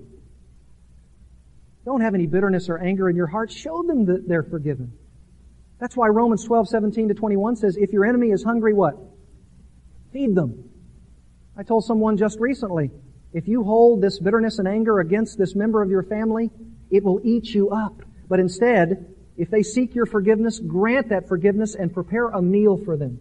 don't 1.86 2.02
have 2.02 2.16
any 2.16 2.26
bitterness 2.26 2.70
or 2.70 2.80
anger 2.80 3.08
in 3.08 3.16
your 3.16 3.28
heart. 3.28 3.52
Show 3.52 3.84
them 3.84 4.06
that 4.06 4.28
they're 4.28 4.44
forgiven. 4.44 4.94
That's 5.80 5.96
why 5.96 6.08
Romans 6.08 6.44
12, 6.46 6.70
17 6.70 7.10
to 7.10 7.14
21 7.14 7.56
says, 7.56 7.78
if 7.78 7.92
your 7.92 8.06
enemy 8.06 8.30
is 8.30 8.44
hungry, 8.44 8.74
what? 8.74 8.96
Feed 10.12 10.36
them. 10.36 10.70
I 11.56 11.64
told 11.64 11.86
someone 11.86 12.18
just 12.18 12.40
recently, 12.40 12.92
if 13.34 13.48
you 13.48 13.64
hold 13.64 14.02
this 14.02 14.20
bitterness 14.20 14.60
and 14.60 14.68
anger 14.68 15.00
against 15.00 15.38
this 15.38 15.56
member 15.56 15.84
of 15.84 15.92
your 15.92 16.04
family, 16.04 16.50
it 16.92 17.04
will 17.04 17.22
eat 17.24 17.54
you 17.54 17.70
up. 17.70 18.04
But 18.28 18.40
instead, 18.40 19.16
if 19.38 19.50
they 19.50 19.64
seek 19.64 19.96
your 19.96 20.06
forgiveness, 20.06 20.60
grant 20.60 21.10
that 21.10 21.28
forgiveness 21.28 21.74
and 21.74 21.92
prepare 21.94 22.28
a 22.28 22.42
meal 22.42 22.78
for 22.78 22.98
them. 22.98 23.20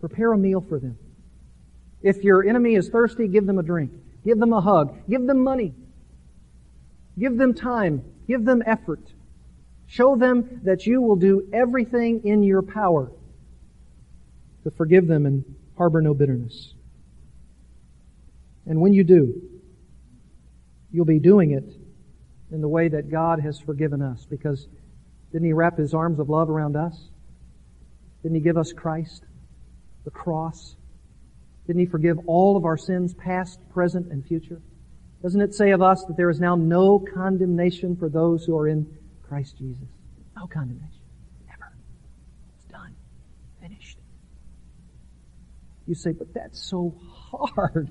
Prepare 0.00 0.32
a 0.32 0.38
meal 0.38 0.60
for 0.60 0.78
them. 0.78 0.96
If 2.02 2.22
your 2.22 2.46
enemy 2.46 2.74
is 2.74 2.88
thirsty, 2.88 3.28
give 3.28 3.46
them 3.46 3.58
a 3.58 3.62
drink. 3.62 3.92
Give 4.24 4.38
them 4.38 4.52
a 4.52 4.60
hug. 4.60 5.08
Give 5.08 5.26
them 5.26 5.42
money. 5.42 5.74
Give 7.18 7.36
them 7.36 7.54
time. 7.54 8.04
Give 8.26 8.44
them 8.44 8.62
effort. 8.64 9.00
Show 9.86 10.16
them 10.16 10.60
that 10.64 10.86
you 10.86 11.02
will 11.02 11.16
do 11.16 11.48
everything 11.52 12.24
in 12.24 12.42
your 12.42 12.62
power 12.62 13.10
to 14.62 14.70
forgive 14.70 15.06
them 15.06 15.26
and 15.26 15.44
harbor 15.76 16.00
no 16.00 16.14
bitterness. 16.14 16.72
And 18.66 18.80
when 18.80 18.94
you 18.94 19.04
do, 19.04 19.42
you'll 20.90 21.04
be 21.04 21.18
doing 21.18 21.50
it 21.50 21.83
in 22.50 22.60
the 22.60 22.68
way 22.68 22.88
that 22.88 23.10
God 23.10 23.40
has 23.40 23.58
forgiven 23.58 24.02
us 24.02 24.26
because 24.28 24.68
didn't 25.32 25.46
He 25.46 25.52
wrap 25.52 25.78
His 25.78 25.94
arms 25.94 26.18
of 26.18 26.28
love 26.28 26.50
around 26.50 26.76
us? 26.76 27.08
Didn't 28.22 28.36
He 28.36 28.40
give 28.40 28.56
us 28.56 28.72
Christ, 28.72 29.24
the 30.04 30.10
cross? 30.10 30.76
Didn't 31.66 31.80
He 31.80 31.86
forgive 31.86 32.18
all 32.26 32.56
of 32.56 32.64
our 32.64 32.76
sins, 32.76 33.14
past, 33.14 33.58
present, 33.70 34.12
and 34.12 34.24
future? 34.24 34.60
Doesn't 35.22 35.40
it 35.40 35.54
say 35.54 35.70
of 35.70 35.80
us 35.80 36.04
that 36.04 36.16
there 36.16 36.28
is 36.28 36.38
now 36.38 36.54
no 36.54 36.98
condemnation 36.98 37.96
for 37.96 38.08
those 38.08 38.44
who 38.44 38.56
are 38.58 38.68
in 38.68 38.86
Christ 39.26 39.56
Jesus? 39.56 39.88
No 40.36 40.46
condemnation. 40.46 41.00
Ever. 41.52 41.72
It's 42.56 42.70
done. 42.70 42.94
Finished. 43.60 43.98
You 45.86 45.94
say, 45.94 46.12
but 46.12 46.34
that's 46.34 46.60
so 46.60 46.94
hard. 47.32 47.88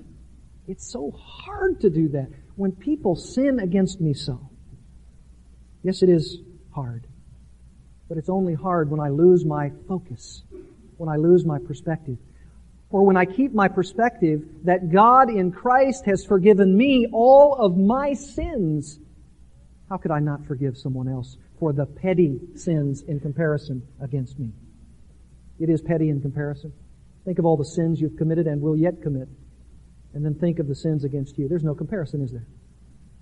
It's 0.66 0.90
so 0.90 1.10
hard 1.10 1.80
to 1.82 1.90
do 1.90 2.08
that 2.10 2.28
when 2.56 2.72
people 2.72 3.16
sin 3.16 3.60
against 3.60 4.00
me 4.00 4.14
so. 4.14 4.50
Yes, 5.82 6.02
it 6.02 6.08
is 6.08 6.38
hard. 6.70 7.06
But 8.08 8.18
it's 8.18 8.28
only 8.30 8.54
hard 8.54 8.90
when 8.90 9.00
I 9.00 9.08
lose 9.08 9.44
my 9.44 9.72
focus, 9.86 10.42
when 10.96 11.08
I 11.08 11.16
lose 11.16 11.44
my 11.44 11.58
perspective. 11.58 12.18
Or 12.90 13.04
when 13.04 13.16
I 13.16 13.24
keep 13.24 13.52
my 13.52 13.68
perspective 13.68 14.44
that 14.64 14.90
God 14.90 15.28
in 15.28 15.52
Christ 15.52 16.06
has 16.06 16.24
forgiven 16.24 16.76
me 16.76 17.08
all 17.12 17.54
of 17.56 17.76
my 17.76 18.14
sins. 18.14 18.98
How 19.90 19.96
could 19.98 20.10
I 20.10 20.20
not 20.20 20.46
forgive 20.46 20.78
someone 20.78 21.08
else 21.08 21.36
for 21.58 21.72
the 21.72 21.86
petty 21.86 22.40
sins 22.54 23.02
in 23.02 23.20
comparison 23.20 23.82
against 24.00 24.38
me? 24.38 24.52
It 25.58 25.68
is 25.68 25.82
petty 25.82 26.08
in 26.08 26.20
comparison. 26.20 26.72
Think 27.24 27.38
of 27.38 27.44
all 27.44 27.56
the 27.56 27.64
sins 27.64 28.00
you've 28.00 28.16
committed 28.16 28.46
and 28.46 28.62
will 28.62 28.76
yet 28.76 29.02
commit 29.02 29.28
and 30.14 30.24
then 30.24 30.34
think 30.34 30.60
of 30.60 30.68
the 30.68 30.74
sins 30.74 31.04
against 31.04 31.36
you. 31.36 31.48
There's 31.48 31.64
no 31.64 31.74
comparison, 31.74 32.22
is 32.22 32.30
there? 32.30 32.46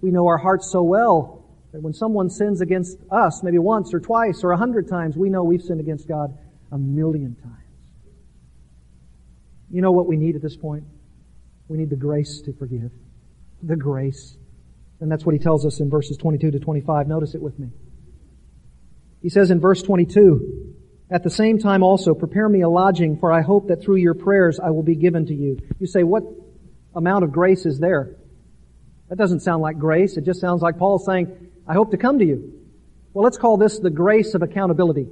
We 0.01 0.11
know 0.11 0.26
our 0.26 0.38
hearts 0.38 0.70
so 0.70 0.82
well 0.82 1.43
that 1.72 1.80
when 1.80 1.95
someone 1.95 2.28
sins 2.28 2.61
against 2.61 2.99
us, 3.11 3.43
maybe 3.43 3.59
once 3.59 3.95
or 3.95 4.01
twice 4.01 4.45
or 4.45 4.53
a 4.53 4.59
hundred 4.59 4.88
times, 4.88 5.16
we 5.16 5.30
know 5.30 5.43
we've 5.43 5.62
sinned 5.62 5.80
against 5.80 6.07
God 6.07 6.36
a 6.70 6.78
million 6.78 7.34
times. 7.36 7.57
You 9.70 9.80
know 9.80 9.93
what 9.93 10.07
we 10.07 10.18
need 10.18 10.36
at 10.36 10.43
this 10.43 10.57
point? 10.57 10.84
We 11.68 11.78
need 11.78 11.88
the 11.88 11.97
grace 11.97 12.43
to 12.43 12.53
forgive. 12.53 12.90
The 13.62 13.76
grace. 13.76 14.36
And 15.01 15.11
that's 15.11 15.24
what 15.24 15.34
he 15.34 15.38
tells 15.38 15.64
us 15.64 15.80
in 15.80 15.88
verses 15.88 16.18
22 16.18 16.51
to 16.51 16.59
25. 16.59 17.09
Notice 17.09 17.34
it 17.34 17.40
with 17.40 17.59
me. 17.59 17.70
He 19.22 19.30
says 19.30 19.51
in 19.51 19.61
verse 19.61 19.82
22, 19.82 20.74
At 21.11 21.22
the 21.22 21.30
same 21.30 21.59
time 21.59 21.82
also, 21.82 22.12
prepare 22.12 22.49
me 22.49 22.61
a 22.61 22.68
lodging, 22.68 23.18
for 23.18 23.32
I 23.32 23.40
hope 23.40 23.68
that 23.68 23.82
through 23.82 23.97
your 23.97 24.14
prayers 24.14 24.61
I 24.62 24.70
will 24.70 24.82
be 24.82 24.97
given 24.97 25.24
to 25.26 25.34
you. 25.34 25.59
You 25.78 25.86
say, 25.86 26.03
what 26.03 26.24
amount 26.95 27.24
of 27.24 27.32
grace 27.32 27.66
is 27.66 27.78
there? 27.78 28.16
That 29.09 29.16
doesn't 29.16 29.40
sound 29.40 29.62
like 29.62 29.78
grace. 29.78 30.16
It 30.16 30.24
just 30.24 30.40
sounds 30.40 30.62
like 30.62 30.78
Paul 30.78 30.99
saying, 30.99 31.51
I 31.66 31.74
hope 31.74 31.90
to 31.90 31.97
come 31.97 32.18
to 32.18 32.24
you. 32.24 32.61
Well, 33.12 33.24
let's 33.24 33.36
call 33.36 33.57
this 33.57 33.78
the 33.78 33.90
grace 33.90 34.34
of 34.34 34.43
accountability. 34.43 35.09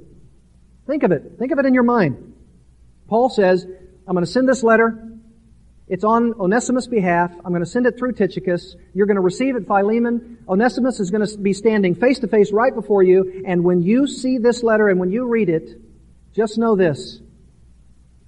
Think 0.87 1.03
of 1.03 1.11
it. 1.11 1.33
Think 1.37 1.51
of 1.51 1.59
it 1.59 1.65
in 1.65 1.73
your 1.73 1.83
mind. 1.83 2.33
Paul 3.07 3.29
says, 3.29 3.65
I'm 4.07 4.15
going 4.15 4.25
to 4.25 4.31
send 4.31 4.49
this 4.49 4.63
letter. 4.63 5.07
It's 5.87 6.03
on 6.03 6.33
Onesimus' 6.39 6.87
behalf. 6.87 7.31
I'm 7.45 7.51
going 7.51 7.63
to 7.63 7.69
send 7.69 7.85
it 7.85 7.97
through 7.97 8.13
Tychicus. 8.13 8.75
You're 8.93 9.05
going 9.05 9.15
to 9.15 9.21
receive 9.21 9.55
it, 9.55 9.67
Philemon. 9.67 10.37
Onesimus 10.47 10.99
is 10.99 11.11
going 11.11 11.27
to 11.27 11.37
be 11.37 11.53
standing 11.53 11.95
face 11.95 12.19
to 12.19 12.27
face 12.27 12.51
right 12.51 12.73
before 12.73 13.03
you. 13.03 13.43
And 13.45 13.63
when 13.63 13.81
you 13.81 14.07
see 14.07 14.37
this 14.37 14.63
letter 14.63 14.87
and 14.87 14.99
when 14.99 15.11
you 15.11 15.27
read 15.27 15.49
it, 15.49 15.79
just 16.33 16.57
know 16.57 16.75
this. 16.75 17.19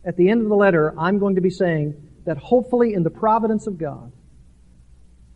At 0.06 0.18
the 0.18 0.30
end 0.30 0.42
of 0.42 0.50
the 0.50 0.56
letter, 0.56 0.94
I'm 1.00 1.20
going 1.20 1.36
to 1.36 1.42
be 1.42 1.50
saying, 1.50 1.96
that 2.26 2.38
hopefully 2.38 2.94
in 2.94 3.04
the 3.04 3.10
providence 3.10 3.68
of 3.68 3.78
God, 3.78 4.12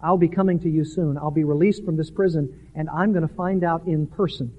I'll 0.01 0.17
be 0.17 0.27
coming 0.27 0.59
to 0.59 0.69
you 0.69 0.85
soon. 0.85 1.17
I'll 1.17 1.31
be 1.31 1.43
released 1.43 1.83
from 1.83 1.97
this 1.97 2.09
prison 2.09 2.69
and 2.75 2.89
I'm 2.89 3.13
going 3.13 3.27
to 3.27 3.33
find 3.33 3.63
out 3.63 3.87
in 3.87 4.07
person 4.07 4.53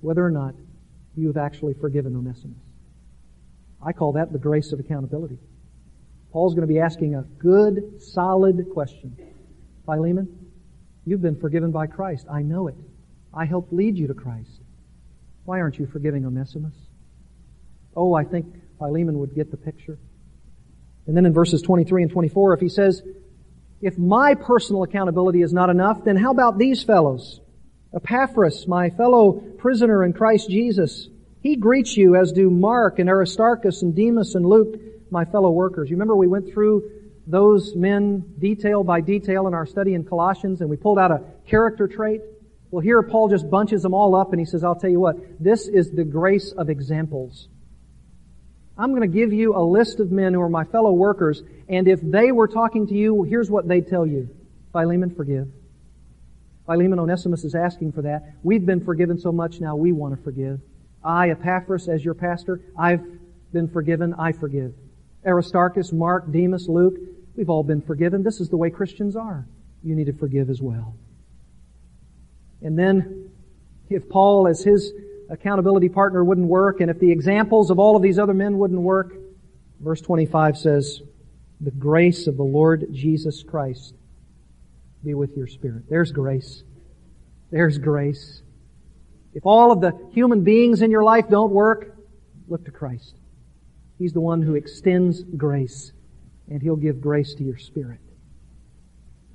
whether 0.00 0.24
or 0.24 0.30
not 0.30 0.54
you 1.16 1.26
have 1.28 1.36
actually 1.36 1.74
forgiven 1.74 2.16
Onesimus. 2.16 2.58
I 3.84 3.92
call 3.92 4.12
that 4.12 4.32
the 4.32 4.38
grace 4.38 4.72
of 4.72 4.80
accountability. 4.80 5.38
Paul's 6.32 6.54
going 6.54 6.66
to 6.66 6.72
be 6.72 6.80
asking 6.80 7.14
a 7.14 7.22
good, 7.22 8.02
solid 8.02 8.66
question. 8.72 9.16
Philemon, 9.84 10.50
you've 11.04 11.22
been 11.22 11.38
forgiven 11.38 11.70
by 11.70 11.86
Christ. 11.86 12.26
I 12.30 12.42
know 12.42 12.68
it. 12.68 12.74
I 13.32 13.44
helped 13.44 13.72
lead 13.72 13.96
you 13.96 14.06
to 14.06 14.14
Christ. 14.14 14.60
Why 15.44 15.60
aren't 15.60 15.78
you 15.78 15.86
forgiving 15.86 16.26
Onesimus? 16.26 16.74
Oh, 17.94 18.14
I 18.14 18.24
think 18.24 18.46
Philemon 18.78 19.18
would 19.18 19.34
get 19.34 19.50
the 19.50 19.56
picture. 19.56 19.98
And 21.06 21.16
then 21.16 21.26
in 21.26 21.32
verses 21.32 21.62
23 21.62 22.02
and 22.02 22.10
24, 22.10 22.54
if 22.54 22.60
he 22.60 22.68
says, 22.68 23.02
if 23.80 23.98
my 23.98 24.34
personal 24.34 24.82
accountability 24.82 25.42
is 25.42 25.52
not 25.52 25.70
enough, 25.70 26.04
then 26.04 26.16
how 26.16 26.30
about 26.30 26.58
these 26.58 26.82
fellows? 26.82 27.40
Epaphras, 27.94 28.66
my 28.66 28.90
fellow 28.90 29.32
prisoner 29.32 30.04
in 30.04 30.12
Christ 30.12 30.50
Jesus, 30.50 31.08
he 31.42 31.56
greets 31.56 31.96
you 31.96 32.16
as 32.16 32.32
do 32.32 32.50
Mark 32.50 32.98
and 32.98 33.08
Aristarchus 33.08 33.82
and 33.82 33.94
Demas 33.94 34.34
and 34.34 34.44
Luke, 34.44 34.80
my 35.10 35.24
fellow 35.24 35.50
workers. 35.50 35.88
You 35.88 35.96
remember 35.96 36.16
we 36.16 36.26
went 36.26 36.52
through 36.52 36.90
those 37.26 37.74
men 37.74 38.24
detail 38.38 38.82
by 38.82 39.00
detail 39.00 39.46
in 39.46 39.54
our 39.54 39.66
study 39.66 39.94
in 39.94 40.04
Colossians 40.04 40.60
and 40.60 40.70
we 40.70 40.76
pulled 40.76 40.98
out 40.98 41.10
a 41.10 41.22
character 41.46 41.86
trait? 41.86 42.22
Well, 42.70 42.80
here 42.80 43.00
Paul 43.02 43.28
just 43.28 43.48
bunches 43.48 43.82
them 43.82 43.94
all 43.94 44.14
up 44.14 44.32
and 44.32 44.40
he 44.40 44.46
says, 44.46 44.64
I'll 44.64 44.74
tell 44.74 44.90
you 44.90 45.00
what, 45.00 45.16
this 45.38 45.68
is 45.68 45.90
the 45.90 46.04
grace 46.04 46.52
of 46.52 46.68
examples. 46.68 47.48
I'm 48.78 48.90
going 48.90 49.02
to 49.02 49.08
give 49.08 49.32
you 49.32 49.56
a 49.56 49.64
list 49.64 50.00
of 50.00 50.12
men 50.12 50.34
who 50.34 50.40
are 50.42 50.48
my 50.48 50.64
fellow 50.64 50.92
workers, 50.92 51.42
and 51.68 51.88
if 51.88 52.00
they 52.02 52.30
were 52.30 52.48
talking 52.48 52.86
to 52.88 52.94
you, 52.94 53.22
here's 53.22 53.50
what 53.50 53.66
they'd 53.66 53.86
tell 53.88 54.06
you. 54.06 54.28
Philemon, 54.72 55.14
forgive. 55.14 55.48
Philemon 56.66 56.98
Onesimus 56.98 57.44
is 57.44 57.54
asking 57.54 57.92
for 57.92 58.02
that. 58.02 58.34
We've 58.42 58.66
been 58.66 58.84
forgiven 58.84 59.18
so 59.18 59.32
much 59.32 59.60
now, 59.60 59.76
we 59.76 59.92
want 59.92 60.16
to 60.16 60.22
forgive. 60.22 60.60
I, 61.02 61.30
Epaphras, 61.30 61.88
as 61.88 62.04
your 62.04 62.14
pastor, 62.14 62.60
I've 62.78 63.04
been 63.52 63.68
forgiven, 63.68 64.14
I 64.18 64.32
forgive. 64.32 64.74
Aristarchus, 65.24 65.92
Mark, 65.92 66.30
Demas, 66.30 66.68
Luke, 66.68 66.96
we've 67.36 67.48
all 67.48 67.62
been 67.62 67.80
forgiven. 67.80 68.22
This 68.22 68.40
is 68.40 68.48
the 68.48 68.56
way 68.56 68.70
Christians 68.70 69.16
are. 69.16 69.46
You 69.82 69.94
need 69.94 70.06
to 70.06 70.12
forgive 70.12 70.50
as 70.50 70.60
well. 70.60 70.94
And 72.60 72.78
then, 72.78 73.30
if 73.88 74.08
Paul, 74.08 74.48
as 74.48 74.62
his 74.62 74.92
accountability 75.30 75.88
partner 75.88 76.24
wouldn't 76.24 76.46
work, 76.46 76.80
and 76.80 76.90
if 76.90 76.98
the 76.98 77.10
examples 77.10 77.70
of 77.70 77.78
all 77.78 77.96
of 77.96 78.02
these 78.02 78.18
other 78.18 78.34
men 78.34 78.58
wouldn't 78.58 78.80
work, 78.80 79.14
verse 79.80 80.00
25 80.00 80.56
says, 80.56 81.00
the 81.60 81.70
grace 81.70 82.26
of 82.26 82.36
the 82.36 82.44
Lord 82.44 82.86
Jesus 82.92 83.42
Christ 83.42 83.94
be 85.04 85.14
with 85.14 85.36
your 85.36 85.46
spirit. 85.46 85.84
There's 85.88 86.12
grace. 86.12 86.62
There's 87.50 87.78
grace. 87.78 88.42
If 89.32 89.46
all 89.46 89.72
of 89.72 89.80
the 89.80 89.92
human 90.12 90.44
beings 90.44 90.82
in 90.82 90.90
your 90.90 91.04
life 91.04 91.28
don't 91.28 91.52
work, 91.52 91.96
look 92.48 92.64
to 92.64 92.70
Christ. 92.70 93.14
He's 93.98 94.12
the 94.12 94.20
one 94.20 94.42
who 94.42 94.54
extends 94.54 95.22
grace, 95.22 95.92
and 96.50 96.60
He'll 96.60 96.76
give 96.76 97.00
grace 97.00 97.34
to 97.34 97.44
your 97.44 97.56
spirit. 97.56 98.00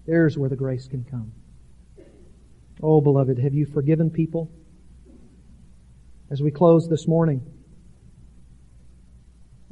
There's 0.05 0.37
where 0.37 0.49
the 0.49 0.55
grace 0.55 0.87
can 0.87 1.03
come. 1.03 1.31
Oh, 2.81 3.01
beloved, 3.01 3.37
have 3.39 3.53
you 3.53 3.65
forgiven 3.65 4.09
people? 4.09 4.51
As 6.31 6.41
we 6.41 6.49
close 6.49 6.87
this 6.87 7.07
morning. 7.07 7.41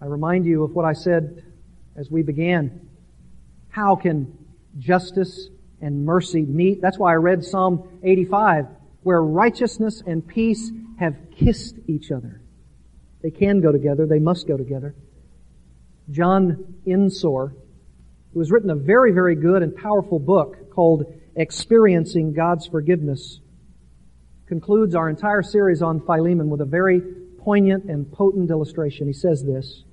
I 0.02 0.06
remind 0.06 0.46
you 0.46 0.66
of 0.66 0.76
what 0.76 0.84
I 0.84 0.92
said 0.92 1.42
as 1.96 2.12
we 2.12 2.22
began. 2.22 2.90
How 3.70 3.96
can 3.96 4.38
justice 4.78 5.48
and 5.82 6.06
mercy 6.06 6.42
meet? 6.42 6.82
That's 6.82 7.00
why 7.00 7.14
I 7.14 7.16
read 7.16 7.46
Psalm 7.46 8.00
85, 8.04 8.68
where 9.04 9.22
righteousness 9.22 10.04
and 10.06 10.26
peace 10.28 10.70
have 11.00 11.16
kissed 11.38 11.76
each 11.88 12.12
other. 12.12 12.42
They 13.22 13.32
can 13.32 13.62
go 13.62 13.72
together. 13.72 14.06
They 14.06 14.20
must 14.20 14.46
go 14.48 14.58
together. 14.58 14.96
John 16.12 16.76
Ensor, 16.86 17.54
who 18.34 18.40
has 18.40 18.52
written 18.52 18.70
a 18.70 18.76
very, 18.76 19.14
very 19.14 19.36
good 19.36 19.64
and 19.64 19.74
powerful 19.76 20.20
book 20.20 20.74
called 20.74 21.06
Experiencing 21.36 22.34
God's 22.34 22.68
Forgiveness, 22.68 23.40
concludes 24.50 24.96
our 24.96 25.08
entire 25.08 25.44
series 25.44 25.84
on 25.84 26.02
Philemon 26.02 26.50
with 26.50 26.60
a 26.60 26.66
very 26.66 27.02
poignant 27.38 27.86
and 27.86 28.12
potent 28.12 28.50
illustration. 28.50 29.06
He 29.06 29.14
says 29.14 29.44
this. 29.44 29.84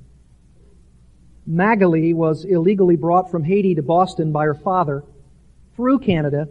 Magali 1.47 2.15
was 2.15 2.45
illegally 2.45 2.97
brought 2.97 3.31
from 3.31 3.45
Haiti 3.45 3.75
to 3.75 3.83
Boston 3.83 4.33
by 4.33 4.47
her 4.47 4.55
father 4.55 5.05
through 5.77 5.99
Canada 5.99 6.49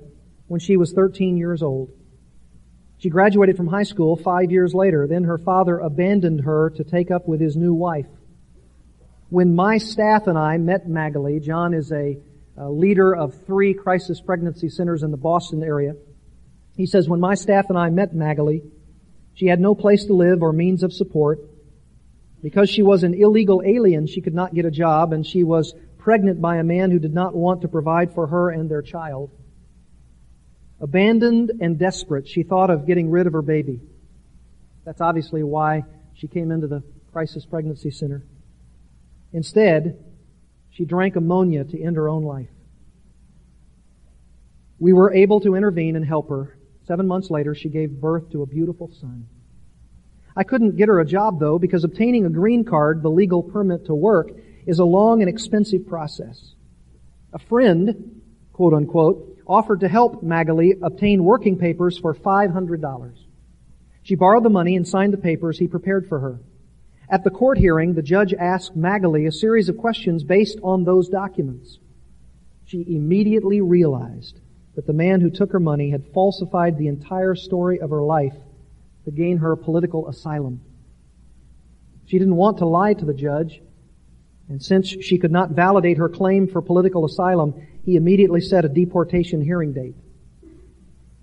when 0.48 0.60
she 0.60 0.78
was 0.78 0.94
13 0.94 1.36
years 1.36 1.64
old. 1.64 1.90
She 3.00 3.10
graduated 3.10 3.58
from 3.58 3.68
high 3.68 3.84
school 3.84 4.16
five 4.16 4.52
years 4.52 4.76
later. 4.76 5.08
Then 5.08 5.24
her 5.24 5.40
father 5.40 5.80
abandoned 5.80 6.42
her 6.42 6.70
to 6.78 6.84
take 6.84 7.10
up 7.10 7.28
with 7.28 7.42
his 7.42 7.58
new 7.58 7.74
wife. 7.74 8.06
When 9.30 9.56
my 9.56 9.80
staff 9.80 10.28
and 10.28 10.38
I 10.38 10.58
met 10.58 10.88
Magali, 10.88 11.40
John 11.40 11.74
is 11.74 11.92
a, 11.92 12.20
a 12.56 12.70
leader 12.70 13.16
of 13.16 13.34
three 13.48 13.74
crisis 13.74 14.22
pregnancy 14.22 14.70
centers 14.70 15.02
in 15.02 15.10
the 15.10 15.18
Boston 15.18 15.64
area. 15.64 15.96
He 16.76 16.86
says, 16.86 17.08
when 17.08 17.20
my 17.20 17.36
staff 17.36 17.66
and 17.70 17.78
I 17.78 17.90
met 17.90 18.16
Magali, 18.16 18.64
she 19.34 19.48
had 19.48 19.60
no 19.60 19.76
place 19.76 20.06
to 20.06 20.14
live 20.14 20.42
or 20.42 20.54
means 20.54 20.84
of 20.84 20.94
support. 20.94 21.40
Because 22.42 22.70
she 22.70 22.84
was 22.84 23.04
an 23.04 23.14
illegal 23.14 23.62
alien, 23.66 24.08
she 24.08 24.22
could 24.22 24.34
not 24.34 24.54
get 24.54 24.66
a 24.66 24.72
job, 24.72 25.14
and 25.14 25.26
she 25.26 25.44
was 25.44 25.74
pregnant 25.98 26.40
by 26.42 26.58
a 26.58 26.64
man 26.64 26.92
who 26.92 27.00
did 27.00 27.14
not 27.14 27.36
want 27.36 27.62
to 27.62 27.68
provide 27.68 28.14
for 28.14 28.28
her 28.28 28.50
and 28.50 28.70
their 28.70 28.82
child. 28.82 29.32
Abandoned 30.80 31.52
and 31.62 31.80
desperate, 31.80 32.28
she 32.28 32.44
thought 32.44 32.70
of 32.70 32.86
getting 32.86 33.10
rid 33.10 33.26
of 33.26 33.34
her 33.34 33.42
baby. 33.42 33.82
That's 34.84 35.02
obviously 35.02 35.42
why 35.42 35.84
she 36.14 36.28
came 36.28 36.52
into 36.52 36.68
the 36.68 36.84
crisis 37.12 37.46
pregnancy 37.46 37.92
center. 37.92 38.24
Instead, 39.34 40.04
she 40.70 40.86
drank 40.86 41.16
ammonia 41.16 41.64
to 41.64 41.82
end 41.82 41.96
her 41.96 42.08
own 42.08 42.24
life. 42.24 42.50
We 44.78 44.94
were 44.94 45.14
able 45.14 45.40
to 45.40 45.56
intervene 45.56 45.96
and 45.96 46.06
help 46.06 46.30
her. 46.30 46.55
Seven 46.86 47.08
months 47.08 47.32
later, 47.32 47.56
she 47.56 47.70
gave 47.70 48.00
birth 48.00 48.30
to 48.32 48.44
a 48.44 48.46
beautiful 48.46 48.92
son. 49.00 49.28
I 50.36 50.44
couldn't 50.44 50.76
get 50.76 50.88
her 50.88 51.00
a 51.00 51.06
job 51.06 51.40
though 51.40 51.58
because 51.58 51.84
obtaining 51.84 52.26
a 52.26 52.30
green 52.30 52.64
card, 52.64 53.02
the 53.02 53.10
legal 53.10 53.42
permit 53.42 53.86
to 53.86 53.96
work, 53.96 54.32
is 54.68 54.80
a 54.80 54.86
long 54.86 55.22
and 55.22 55.30
expensive 55.30 55.88
process. 55.88 56.54
A 57.34 57.40
friend, 57.40 58.22
quote 58.54 58.74
unquote, 58.74 59.38
offered 59.48 59.80
to 59.80 59.88
help 59.88 60.22
Magali 60.22 60.76
obtain 60.82 61.24
working 61.24 61.58
papers 61.58 61.98
for 61.98 62.14
$500. 62.14 63.14
She 64.04 64.16
borrowed 64.16 64.44
the 64.44 64.50
money 64.50 64.76
and 64.76 64.88
signed 64.88 65.14
the 65.14 65.18
papers 65.18 65.58
he 65.58 65.68
prepared 65.68 66.08
for 66.08 66.20
her. 66.20 66.40
At 67.10 67.24
the 67.24 67.30
court 67.30 67.58
hearing, 67.58 67.94
the 67.94 68.02
judge 68.02 68.34
asked 68.34 68.76
Magali 68.76 69.26
a 69.26 69.32
series 69.32 69.70
of 69.70 69.78
questions 69.78 70.24
based 70.24 70.60
on 70.64 70.84
those 70.84 71.10
documents. 71.10 71.80
She 72.66 72.86
immediately 72.88 73.62
realized 73.62 74.40
that 74.76 74.88
the 74.88 74.94
man 74.94 75.22
who 75.22 75.30
took 75.30 75.52
her 75.52 75.60
money 75.60 75.90
had 75.90 76.14
falsified 76.14 76.78
the 76.78 76.88
entire 76.88 77.36
story 77.36 77.80
of 77.80 77.90
her 77.90 78.02
life 78.02 78.36
to 79.06 79.12
gain 79.12 79.38
her 79.38 79.56
political 79.56 80.08
asylum. 80.08 80.62
She 82.06 82.20
didn't 82.20 82.36
want 82.36 82.58
to 82.60 82.66
lie 82.66 82.94
to 82.94 83.06
the 83.06 83.14
judge, 83.14 83.62
and 84.50 84.62
since 84.62 84.88
she 84.88 85.18
could 85.18 85.32
not 85.32 85.52
validate 85.52 85.98
her 85.98 86.10
claim 86.10 86.48
for 86.48 86.62
political 86.62 87.06
asylum, 87.06 87.54
he 87.84 87.96
immediately 87.96 88.42
set 88.42 88.66
a 88.66 88.70
deportation 88.70 89.42
hearing 89.42 89.74
date. 89.74 89.96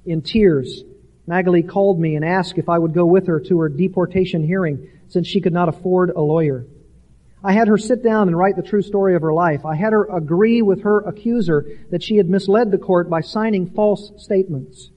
In 0.05 0.22
tears, 0.22 0.82
Magali 1.26 1.62
called 1.62 2.00
me 2.00 2.16
and 2.16 2.24
asked 2.24 2.59
if 2.59 2.68
I 2.68 2.78
would 2.78 2.94
go 2.94 3.05
with 3.05 3.26
her 3.28 3.38
to 3.40 3.61
her 3.61 3.68
deportation 3.68 4.44
hearing 4.44 4.88
since 5.09 5.26
she 5.26 5.40
could 5.40 5.53
not 5.53 5.68
afford 5.68 6.11
a 6.11 6.20
lawyer. 6.20 6.66
I 7.45 7.53
had 7.53 7.68
her 7.68 7.78
sit 7.78 8.03
down 8.03 8.28
and 8.28 8.38
write 8.38 8.57
the 8.57 8.62
true 8.62 8.82
story 8.82 9.16
of 9.16 9.22
her 9.22 9.32
life. 9.32 9.64
I 9.64 9.74
had 9.74 9.93
her 9.93 10.05
agree 10.05 10.62
with 10.62 10.82
her 10.82 11.01
accuser 11.01 11.66
that 11.90 12.03
she 12.03 12.16
had 12.16 12.28
misled 12.30 12.70
the 12.70 12.78
court 12.78 13.11
by 13.11 13.20
signing 13.20 13.70
false 13.70 14.12
statements. 14.18 14.90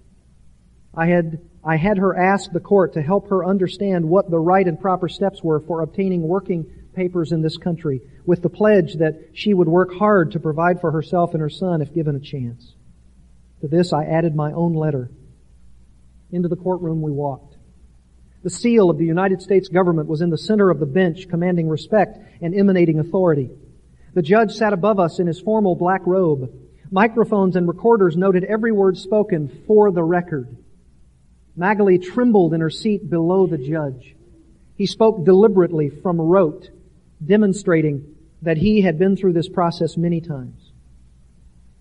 I 0.94 1.08
had, 1.08 1.40
I 1.64 1.78
had 1.78 1.98
her 1.98 2.16
ask 2.16 2.52
the 2.52 2.60
court 2.60 2.94
to 2.94 3.02
help 3.02 3.30
her 3.30 3.44
understand 3.44 4.08
what 4.08 4.30
the 4.30 4.40
right 4.40 4.68
and 4.68 4.80
proper 4.80 5.10
steps 5.10 5.44
were 5.44 5.60
for 5.60 5.82
obtaining 5.82 6.22
working 6.22 6.66
papers 6.94 7.32
in 7.32 7.42
this 7.42 7.58
country 7.58 8.02
with 8.26 8.42
the 8.42 8.50
pledge 8.50 8.96
that 8.96 9.32
she 9.34 9.54
would 9.54 9.68
work 9.68 9.94
hard 9.94 10.32
to 10.32 10.40
provide 10.40 10.80
for 10.80 10.92
herself 10.92 11.34
and 11.34 11.42
her 11.42 11.50
son 11.50 11.82
if 11.82 11.94
given 11.94 12.16
a 12.16 12.20
chance. 12.20 12.76
To 13.62 13.68
this 13.68 13.92
I 13.92 14.06
added 14.06 14.36
my 14.36 14.52
own 14.52 14.74
letter. 14.74 15.10
Into 16.32 16.48
the 16.48 16.56
courtroom 16.56 17.02
we 17.02 17.12
walked. 17.12 17.55
The 18.46 18.52
seal 18.52 18.92
of 18.92 19.00
the 19.00 19.06
United 19.06 19.42
States 19.42 19.70
government 19.70 20.08
was 20.08 20.22
in 20.22 20.30
the 20.30 20.38
center 20.38 20.70
of 20.70 20.80
the 20.80 20.86
bench, 20.86 21.28
commanding 21.28 21.68
respect 21.68 22.20
and 22.44 22.54
emanating 22.54 23.00
authority. 23.00 23.50
The 24.14 24.22
judge 24.22 24.52
sat 24.52 24.72
above 24.72 25.00
us 25.00 25.18
in 25.18 25.26
his 25.26 25.42
formal 25.42 25.74
black 25.76 26.02
robe. 26.06 26.54
Microphones 26.92 27.56
and 27.56 27.68
recorders 27.68 28.16
noted 28.16 28.44
every 28.44 28.72
word 28.72 28.98
spoken 28.98 29.64
for 29.66 29.92
the 29.92 30.04
record. 30.04 30.56
Magali 31.56 31.98
trembled 31.98 32.54
in 32.54 32.62
her 32.62 32.70
seat 32.70 33.10
below 33.10 33.48
the 33.48 33.58
judge. 33.58 34.16
He 34.76 34.86
spoke 34.86 35.26
deliberately 35.26 35.90
from 35.90 36.22
rote, 36.22 36.70
demonstrating 37.26 38.16
that 38.44 38.58
he 38.58 38.82
had 38.82 39.00
been 39.00 39.18
through 39.18 39.34
this 39.34 39.50
process 39.50 39.98
many 39.98 40.22
times. 40.22 40.72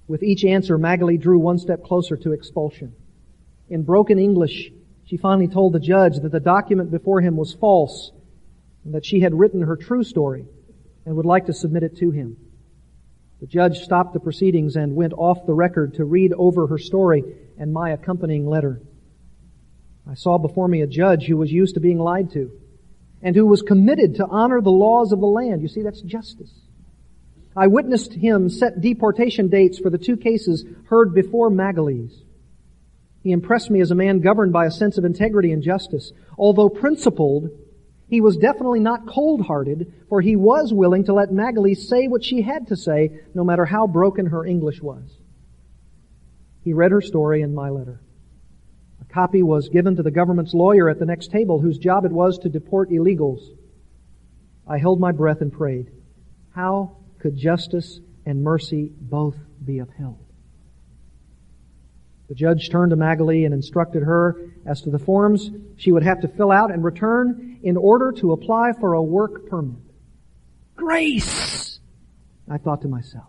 With 0.08 0.22
each 0.22 0.46
answer, 0.46 0.78
Magali 0.78 1.18
drew 1.18 1.38
one 1.38 1.58
step 1.58 1.84
closer 1.84 2.16
to 2.16 2.32
expulsion. 2.32 2.94
In 3.68 3.82
broken 3.82 4.18
English, 4.18 4.72
she 5.05 5.16
finally 5.16 5.48
told 5.48 5.72
the 5.72 5.80
judge 5.80 6.18
that 6.18 6.32
the 6.32 6.40
document 6.40 6.90
before 6.90 7.20
him 7.20 7.36
was 7.36 7.55
false 7.55 8.12
and 8.84 8.94
that 8.94 9.05
she 9.05 9.20
had 9.20 9.34
written 9.34 9.62
her 9.62 9.76
true 9.76 10.02
story 10.02 10.46
and 11.05 11.16
would 11.16 11.26
like 11.26 11.46
to 11.46 11.52
submit 11.52 11.82
it 11.82 11.96
to 11.98 12.11
him. 12.11 12.36
The 13.40 13.46
judge 13.46 13.80
stopped 13.80 14.14
the 14.14 14.20
proceedings 14.20 14.76
and 14.76 14.96
went 14.96 15.12
off 15.12 15.46
the 15.46 15.55
record 15.55 15.94
to 15.94 16.05
read 16.05 16.32
over 16.32 16.66
her 16.66 16.78
story 16.78 17.24
and 17.59 17.72
my 17.72 17.90
accompanying 17.90 18.46
letter. 18.46 18.80
I 20.11 20.14
saw 20.14 20.38
before 20.38 20.68
me 20.68 20.80
a 20.80 20.86
judge 20.86 21.26
who 21.26 21.36
was 21.36 21.52
used 21.52 21.74
to 21.74 21.80
being 21.80 21.98
lied 21.98 22.30
to 22.32 22.50
and 23.22 23.36
who 23.36 23.46
was 23.46 23.62
committed 23.62 24.16
to 24.16 24.26
honor 24.26 24.61
the 24.61 24.70
laws 24.70 25.12
of 25.12 25.20
the 25.20 25.26
land. 25.26 25.62
You 25.62 25.68
see, 25.68 25.82
that's 25.82 26.00
justice. 26.02 26.52
I 27.57 27.68
witnessed 27.68 28.12
him 28.12 28.48
set 28.48 28.80
deportation 28.80 29.48
dates 29.48 29.78
for 29.78 29.90
the 29.90 29.98
two 29.98 30.16
cases 30.16 30.64
heard 30.86 31.14
before 31.14 31.50
Magali's. 31.50 32.23
He 33.24 33.32
impressed 33.32 33.70
me 33.70 33.80
as 33.80 33.90
a 33.90 33.94
man 33.94 34.20
governed 34.20 34.52
by 34.52 34.66
a 34.66 34.70
sense 34.70 34.98
of 34.98 35.04
integrity 35.06 35.50
and 35.50 35.62
justice. 35.62 36.12
Although 36.36 36.68
principled, 36.68 37.48
he 38.06 38.20
was 38.20 38.36
definitely 38.36 38.80
not 38.80 39.06
cold-hearted, 39.06 39.94
for 40.10 40.20
he 40.20 40.36
was 40.36 40.74
willing 40.74 41.04
to 41.04 41.14
let 41.14 41.32
Magali 41.32 41.74
say 41.74 42.06
what 42.06 42.22
she 42.22 42.42
had 42.42 42.66
to 42.66 42.76
say, 42.76 43.22
no 43.34 43.42
matter 43.42 43.64
how 43.64 43.86
broken 43.86 44.26
her 44.26 44.44
English 44.44 44.82
was. 44.82 45.18
He 46.60 46.74
read 46.74 46.90
her 46.90 47.00
story 47.00 47.40
in 47.40 47.54
my 47.54 47.70
letter. 47.70 48.02
A 49.00 49.04
copy 49.06 49.42
was 49.42 49.70
given 49.70 49.96
to 49.96 50.02
the 50.02 50.10
government's 50.10 50.52
lawyer 50.52 50.90
at 50.90 50.98
the 50.98 51.06
next 51.06 51.30
table, 51.30 51.58
whose 51.58 51.78
job 51.78 52.04
it 52.04 52.12
was 52.12 52.38
to 52.40 52.50
deport 52.50 52.90
illegals. 52.90 53.40
I 54.68 54.76
held 54.76 55.00
my 55.00 55.12
breath 55.12 55.40
and 55.40 55.50
prayed, 55.50 55.90
how 56.54 56.98
could 57.20 57.36
justice 57.36 58.00
and 58.26 58.42
mercy 58.42 58.92
both 59.00 59.36
be 59.64 59.78
upheld? 59.78 60.23
The 62.28 62.34
judge 62.34 62.70
turned 62.70 62.90
to 62.90 62.96
Magali 62.96 63.44
and 63.44 63.52
instructed 63.52 64.02
her 64.02 64.40
as 64.64 64.80
to 64.82 64.90
the 64.90 64.98
forms 64.98 65.50
she 65.76 65.92
would 65.92 66.02
have 66.02 66.20
to 66.22 66.28
fill 66.28 66.50
out 66.50 66.72
and 66.72 66.82
return 66.82 67.58
in 67.62 67.76
order 67.76 68.12
to 68.12 68.32
apply 68.32 68.72
for 68.80 68.94
a 68.94 69.02
work 69.02 69.48
permit. 69.48 69.76
Grace! 70.74 71.80
I 72.48 72.58
thought 72.58 72.82
to 72.82 72.88
myself. 72.88 73.26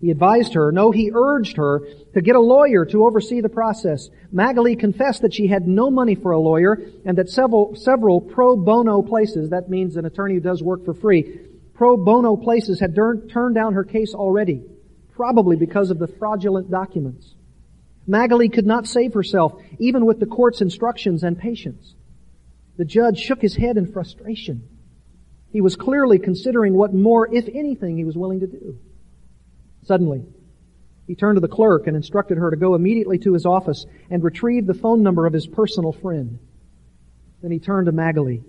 He 0.00 0.10
advised 0.10 0.54
her, 0.54 0.70
no, 0.70 0.92
he 0.92 1.10
urged 1.12 1.56
her 1.56 1.82
to 2.14 2.22
get 2.22 2.36
a 2.36 2.40
lawyer 2.40 2.84
to 2.86 3.04
oversee 3.04 3.40
the 3.40 3.48
process. 3.48 4.08
Magali 4.30 4.76
confessed 4.76 5.22
that 5.22 5.34
she 5.34 5.48
had 5.48 5.66
no 5.66 5.90
money 5.90 6.14
for 6.14 6.30
a 6.30 6.38
lawyer 6.38 6.80
and 7.04 7.18
that 7.18 7.28
several, 7.28 7.74
several 7.74 8.20
pro 8.20 8.56
bono 8.56 9.02
places, 9.02 9.50
that 9.50 9.68
means 9.68 9.96
an 9.96 10.04
attorney 10.04 10.34
who 10.34 10.40
does 10.40 10.62
work 10.62 10.84
for 10.84 10.94
free, 10.94 11.40
pro 11.74 11.96
bono 11.96 12.36
places 12.36 12.78
had 12.78 12.94
turned 12.94 13.54
down 13.54 13.74
her 13.74 13.84
case 13.84 14.14
already 14.14 14.62
probably 15.18 15.56
because 15.56 15.90
of 15.90 15.98
the 15.98 16.06
fraudulent 16.06 16.70
documents. 16.70 17.34
Magali 18.06 18.48
could 18.48 18.64
not 18.64 18.86
save 18.86 19.14
herself, 19.14 19.60
even 19.80 20.06
with 20.06 20.20
the 20.20 20.26
court's 20.26 20.60
instructions 20.60 21.24
and 21.24 21.36
patience. 21.36 21.96
The 22.76 22.84
judge 22.84 23.18
shook 23.18 23.42
his 23.42 23.56
head 23.56 23.76
in 23.76 23.92
frustration. 23.92 24.62
He 25.50 25.60
was 25.60 25.74
clearly 25.74 26.20
considering 26.20 26.72
what 26.74 26.94
more, 26.94 27.34
if 27.34 27.48
anything, 27.48 27.96
he 27.96 28.04
was 28.04 28.16
willing 28.16 28.38
to 28.40 28.46
do. 28.46 28.78
Suddenly, 29.86 30.24
he 31.08 31.16
turned 31.16 31.34
to 31.34 31.40
the 31.40 31.48
clerk 31.48 31.88
and 31.88 31.96
instructed 31.96 32.38
her 32.38 32.52
to 32.52 32.56
go 32.56 32.76
immediately 32.76 33.18
to 33.18 33.32
his 33.32 33.44
office 33.44 33.86
and 34.10 34.22
retrieve 34.22 34.68
the 34.68 34.72
phone 34.72 35.02
number 35.02 35.26
of 35.26 35.32
his 35.32 35.48
personal 35.48 35.90
friend. 35.90 36.38
Then 37.42 37.50
he 37.50 37.58
turned 37.58 37.86
to 37.86 37.92
Magali. 37.92 38.44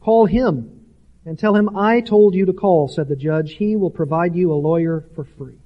Call 0.00 0.26
him 0.26 0.78
and 1.24 1.38
tell 1.38 1.56
him 1.56 1.74
I 1.74 2.02
told 2.02 2.34
you 2.34 2.44
to 2.44 2.52
call, 2.52 2.86
said 2.88 3.08
the 3.08 3.16
judge. 3.16 3.54
He 3.54 3.76
will 3.76 3.90
provide 3.90 4.34
you 4.34 4.52
a 4.52 4.60
lawyer 4.60 5.06
for 5.14 5.24
free. 5.24 5.56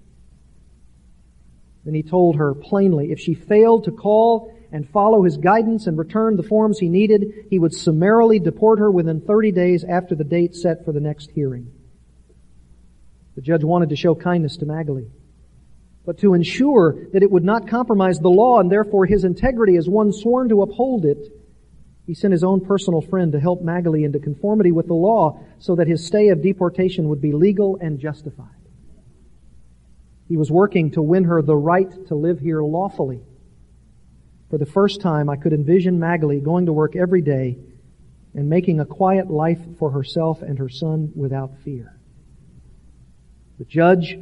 Then 1.84 1.94
he 1.94 2.02
told 2.02 2.36
her 2.36 2.54
plainly 2.54 3.10
if 3.10 3.18
she 3.18 3.34
failed 3.34 3.84
to 3.84 3.92
call 3.92 4.52
and 4.72 4.88
follow 4.88 5.22
his 5.22 5.36
guidance 5.36 5.86
and 5.86 5.98
return 5.98 6.36
the 6.36 6.42
forms 6.42 6.78
he 6.78 6.88
needed, 6.88 7.46
he 7.50 7.58
would 7.58 7.74
summarily 7.74 8.38
deport 8.38 8.78
her 8.78 8.90
within 8.90 9.20
30 9.20 9.52
days 9.52 9.84
after 9.84 10.14
the 10.14 10.24
date 10.24 10.54
set 10.54 10.84
for 10.84 10.92
the 10.92 11.00
next 11.00 11.30
hearing. 11.30 11.72
The 13.34 13.40
judge 13.40 13.64
wanted 13.64 13.88
to 13.88 13.96
show 13.96 14.14
kindness 14.14 14.58
to 14.58 14.66
Magali. 14.66 15.10
but 16.04 16.18
to 16.18 16.34
ensure 16.34 17.06
that 17.12 17.22
it 17.22 17.30
would 17.30 17.44
not 17.44 17.68
compromise 17.68 18.18
the 18.18 18.28
law 18.28 18.58
and 18.58 18.70
therefore 18.70 19.06
his 19.06 19.24
integrity 19.24 19.76
as 19.76 19.88
one 19.88 20.12
sworn 20.12 20.48
to 20.48 20.62
uphold 20.62 21.04
it, 21.04 21.18
he 22.06 22.14
sent 22.14 22.32
his 22.32 22.42
own 22.42 22.60
personal 22.60 23.00
friend 23.00 23.32
to 23.32 23.40
help 23.40 23.62
Magali 23.62 24.04
into 24.04 24.18
conformity 24.18 24.72
with 24.72 24.86
the 24.88 24.94
law 24.94 25.40
so 25.58 25.76
that 25.76 25.86
his 25.86 26.04
stay 26.04 26.28
of 26.28 26.42
deportation 26.42 27.08
would 27.08 27.20
be 27.20 27.32
legal 27.32 27.78
and 27.80 28.00
justified. 28.00 28.59
He 30.30 30.36
was 30.36 30.48
working 30.48 30.92
to 30.92 31.02
win 31.02 31.24
her 31.24 31.42
the 31.42 31.56
right 31.56 31.90
to 32.06 32.14
live 32.14 32.38
here 32.38 32.62
lawfully. 32.62 33.20
For 34.48 34.58
the 34.58 34.64
first 34.64 35.00
time, 35.00 35.28
I 35.28 35.34
could 35.34 35.52
envision 35.52 35.98
Magali 35.98 36.38
going 36.38 36.66
to 36.66 36.72
work 36.72 36.94
every 36.94 37.20
day 37.20 37.58
and 38.32 38.48
making 38.48 38.78
a 38.78 38.84
quiet 38.84 39.28
life 39.28 39.58
for 39.76 39.90
herself 39.90 40.40
and 40.40 40.56
her 40.60 40.68
son 40.68 41.10
without 41.16 41.58
fear. 41.64 41.98
The 43.58 43.64
judge 43.64 44.20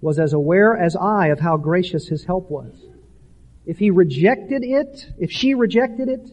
was 0.00 0.18
as 0.18 0.32
aware 0.32 0.76
as 0.76 0.96
I 0.96 1.28
of 1.28 1.38
how 1.38 1.56
gracious 1.56 2.08
his 2.08 2.24
help 2.24 2.50
was. 2.50 2.74
If 3.64 3.78
he 3.78 3.92
rejected 3.92 4.64
it, 4.64 5.06
if 5.20 5.30
she 5.30 5.54
rejected 5.54 6.08
it, 6.08 6.30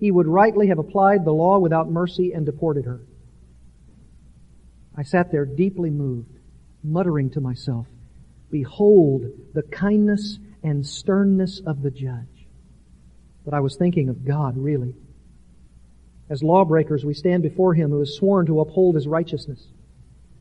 he 0.00 0.10
would 0.10 0.26
rightly 0.26 0.66
have 0.66 0.80
applied 0.80 1.24
the 1.24 1.32
law 1.32 1.60
without 1.60 1.88
mercy 1.88 2.32
and 2.32 2.44
deported 2.44 2.84
her. 2.84 3.02
I 4.96 5.04
sat 5.04 5.30
there 5.30 5.46
deeply 5.46 5.90
moved, 5.90 6.40
muttering 6.82 7.30
to 7.30 7.40
myself, 7.40 7.86
Behold 8.50 9.24
the 9.54 9.62
kindness 9.62 10.38
and 10.62 10.86
sternness 10.86 11.60
of 11.66 11.82
the 11.82 11.90
judge. 11.90 12.46
But 13.44 13.54
I 13.54 13.60
was 13.60 13.76
thinking 13.76 14.08
of 14.08 14.24
God, 14.24 14.56
really. 14.58 14.94
As 16.28 16.42
lawbreakers, 16.42 17.04
we 17.04 17.14
stand 17.14 17.42
before 17.42 17.74
Him 17.74 17.90
who 17.90 18.00
has 18.00 18.16
sworn 18.16 18.46
to 18.46 18.60
uphold 18.60 18.96
His 18.96 19.06
righteousness. 19.06 19.64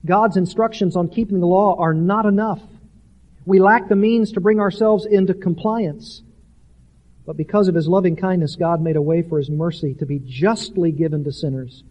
God's 0.06 0.38
instructions 0.38 0.96
on 0.96 1.10
keeping 1.10 1.40
the 1.40 1.48
law 1.48 1.76
are 1.78 1.94
not 1.94 2.26
enough. 2.26 2.62
We 3.46 3.60
lack 3.60 3.88
the 3.88 3.96
means 3.96 4.32
to 4.34 4.42
bring 4.42 4.60
ourselves 4.60 5.06
into 5.06 5.34
compliance. 5.34 6.24
But 7.26 7.38
because 7.38 7.68
of 7.68 7.76
His 7.76 7.88
loving 7.88 8.16
kindness, 8.16 8.56
God 8.56 8.82
made 8.82 8.96
a 8.96 9.02
way 9.02 9.22
for 9.22 9.38
His 9.38 9.50
mercy 9.50 9.94
to 9.96 10.06
be 10.06 10.20
justly 10.20 10.92
given 10.92 11.24
to 11.24 11.32
sinners 11.32 11.84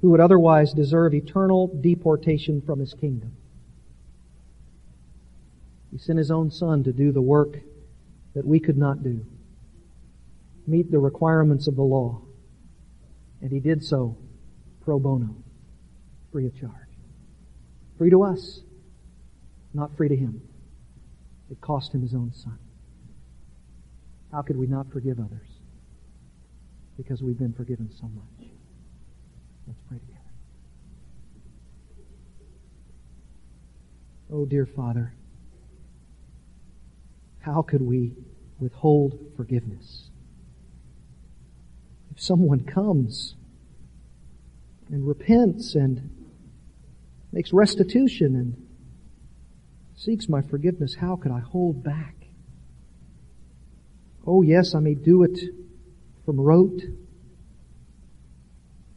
who 0.00 0.10
would 0.10 0.20
otherwise 0.20 0.72
deserve 0.74 1.14
eternal 1.14 1.68
deportation 1.68 2.60
from 2.60 2.80
His 2.80 2.92
kingdom. 2.92 3.32
He 5.96 6.02
sent 6.02 6.18
His 6.18 6.30
own 6.30 6.50
Son 6.50 6.84
to 6.84 6.92
do 6.92 7.10
the 7.10 7.22
work 7.22 7.58
that 8.34 8.46
we 8.46 8.60
could 8.60 8.76
not 8.76 9.02
do, 9.02 9.24
meet 10.66 10.90
the 10.90 10.98
requirements 10.98 11.68
of 11.68 11.74
the 11.74 11.82
law, 11.82 12.20
and 13.40 13.50
He 13.50 13.60
did 13.60 13.82
so 13.82 14.18
pro 14.84 14.98
bono, 14.98 15.34
free 16.30 16.44
of 16.44 16.54
charge. 16.54 16.72
Free 17.96 18.10
to 18.10 18.24
us, 18.24 18.60
not 19.72 19.96
free 19.96 20.10
to 20.10 20.16
him. 20.16 20.42
It 21.50 21.62
cost 21.62 21.94
him 21.94 22.02
his 22.02 22.12
own 22.12 22.30
son. 22.34 22.58
How 24.30 24.42
could 24.42 24.58
we 24.58 24.66
not 24.66 24.92
forgive 24.92 25.18
others? 25.18 25.48
Because 26.98 27.22
we've 27.22 27.38
been 27.38 27.54
forgiven 27.54 27.90
so 27.98 28.06
much. 28.08 28.50
Let's 29.66 29.80
pray 29.88 29.98
together. 29.98 30.20
Oh, 34.30 34.44
dear 34.44 34.66
Father, 34.66 35.14
how 37.46 37.62
could 37.62 37.80
we 37.80 38.12
withhold 38.58 39.16
forgiveness? 39.36 40.10
If 42.10 42.20
someone 42.20 42.64
comes 42.64 43.36
and 44.90 45.06
repents 45.06 45.76
and 45.76 46.10
makes 47.32 47.52
restitution 47.52 48.34
and 48.34 48.66
seeks 49.94 50.28
my 50.28 50.42
forgiveness, 50.42 50.96
how 50.96 51.14
could 51.14 51.30
I 51.30 51.38
hold 51.38 51.84
back? 51.84 52.16
Oh 54.26 54.42
yes, 54.42 54.74
I 54.74 54.80
may 54.80 54.94
do 54.94 55.22
it 55.22 55.38
from 56.24 56.40
rote, 56.40 56.82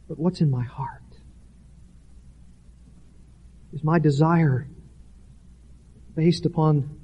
but 0.08 0.18
what's 0.18 0.40
in 0.40 0.50
my 0.50 0.64
heart? 0.64 1.02
Is 3.72 3.84
my 3.84 4.00
desire 4.00 4.66
based 6.16 6.46
upon 6.46 6.99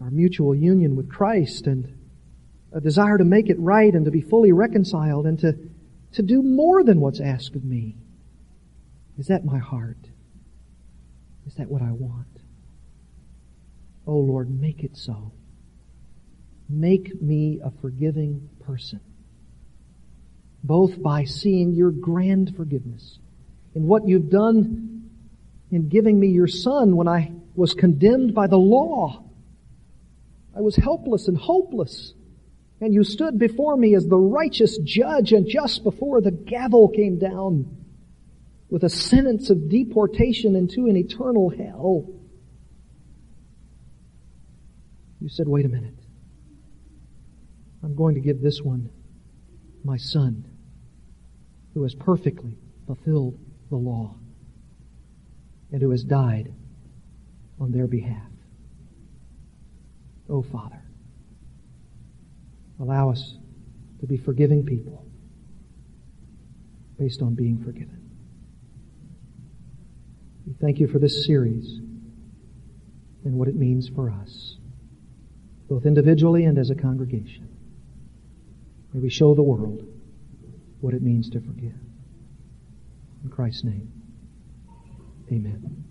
our 0.00 0.10
mutual 0.10 0.54
union 0.54 0.96
with 0.96 1.10
Christ 1.10 1.66
and 1.66 1.96
a 2.72 2.80
desire 2.80 3.18
to 3.18 3.24
make 3.24 3.48
it 3.48 3.58
right 3.58 3.92
and 3.92 4.04
to 4.04 4.10
be 4.10 4.20
fully 4.20 4.52
reconciled 4.52 5.26
and 5.26 5.38
to, 5.40 5.58
to 6.12 6.22
do 6.22 6.42
more 6.42 6.82
than 6.82 7.00
what's 7.00 7.20
asked 7.20 7.54
of 7.54 7.64
me? 7.64 7.96
Is 9.18 9.26
that 9.26 9.44
my 9.44 9.58
heart? 9.58 9.98
Is 11.46 11.54
that 11.56 11.68
what 11.68 11.82
I 11.82 11.90
want? 11.90 12.26
Oh 14.06 14.18
Lord, 14.18 14.50
make 14.50 14.82
it 14.82 14.96
so. 14.96 15.32
Make 16.68 17.20
me 17.20 17.60
a 17.62 17.70
forgiving 17.80 18.48
person. 18.64 19.00
Both 20.62 21.02
by 21.02 21.24
seeing 21.24 21.74
your 21.74 21.90
grand 21.90 22.54
forgiveness 22.56 23.18
in 23.74 23.84
what 23.84 24.06
you've 24.06 24.30
done 24.30 25.10
in 25.70 25.88
giving 25.88 26.18
me 26.18 26.28
your 26.28 26.46
son 26.46 26.96
when 26.96 27.08
I 27.08 27.32
was 27.54 27.74
condemned 27.74 28.34
by 28.34 28.46
the 28.46 28.58
law. 28.58 29.24
I 30.56 30.60
was 30.60 30.76
helpless 30.76 31.28
and 31.28 31.36
hopeless. 31.36 32.14
And 32.80 32.94
you 32.94 33.04
stood 33.04 33.38
before 33.38 33.76
me 33.76 33.94
as 33.94 34.06
the 34.06 34.16
righteous 34.16 34.78
judge 34.78 35.32
and 35.32 35.46
just 35.46 35.84
before 35.84 36.20
the 36.20 36.30
gavel 36.30 36.88
came 36.88 37.18
down, 37.18 37.76
with 38.70 38.84
a 38.84 38.88
sentence 38.88 39.50
of 39.50 39.68
deportation 39.68 40.56
into 40.56 40.86
an 40.86 40.96
eternal 40.96 41.50
hell. 41.50 42.08
You 45.20 45.28
said, 45.28 45.46
wait 45.46 45.66
a 45.66 45.68
minute. 45.68 45.94
I'm 47.82 47.94
going 47.94 48.14
to 48.14 48.20
give 48.20 48.40
this 48.40 48.62
one 48.62 48.90
my 49.84 49.96
son 49.96 50.46
who 51.74 51.82
has 51.82 51.94
perfectly 51.94 52.56
fulfilled 52.86 53.38
the 53.70 53.76
law 53.76 54.14
and 55.72 55.80
who 55.82 55.90
has 55.90 56.04
died 56.04 56.52
on 57.58 57.72
their 57.72 57.86
behalf. 57.86 58.29
Oh, 60.30 60.42
Father, 60.42 60.80
allow 62.78 63.10
us 63.10 63.34
to 63.98 64.06
be 64.06 64.16
forgiving 64.16 64.64
people 64.64 65.04
based 66.98 67.20
on 67.20 67.34
being 67.34 67.62
forgiven. 67.64 68.10
We 70.46 70.52
thank 70.60 70.78
you 70.78 70.86
for 70.86 71.00
this 71.00 71.26
series 71.26 71.80
and 73.24 73.34
what 73.34 73.48
it 73.48 73.56
means 73.56 73.88
for 73.88 74.10
us, 74.10 74.56
both 75.68 75.84
individually 75.84 76.44
and 76.44 76.58
as 76.58 76.70
a 76.70 76.76
congregation. 76.76 77.48
May 78.92 79.00
we 79.00 79.10
show 79.10 79.34
the 79.34 79.42
world 79.42 79.84
what 80.80 80.94
it 80.94 81.02
means 81.02 81.28
to 81.30 81.40
forgive. 81.40 81.74
In 83.24 83.30
Christ's 83.30 83.64
name, 83.64 83.92
amen. 85.30 85.89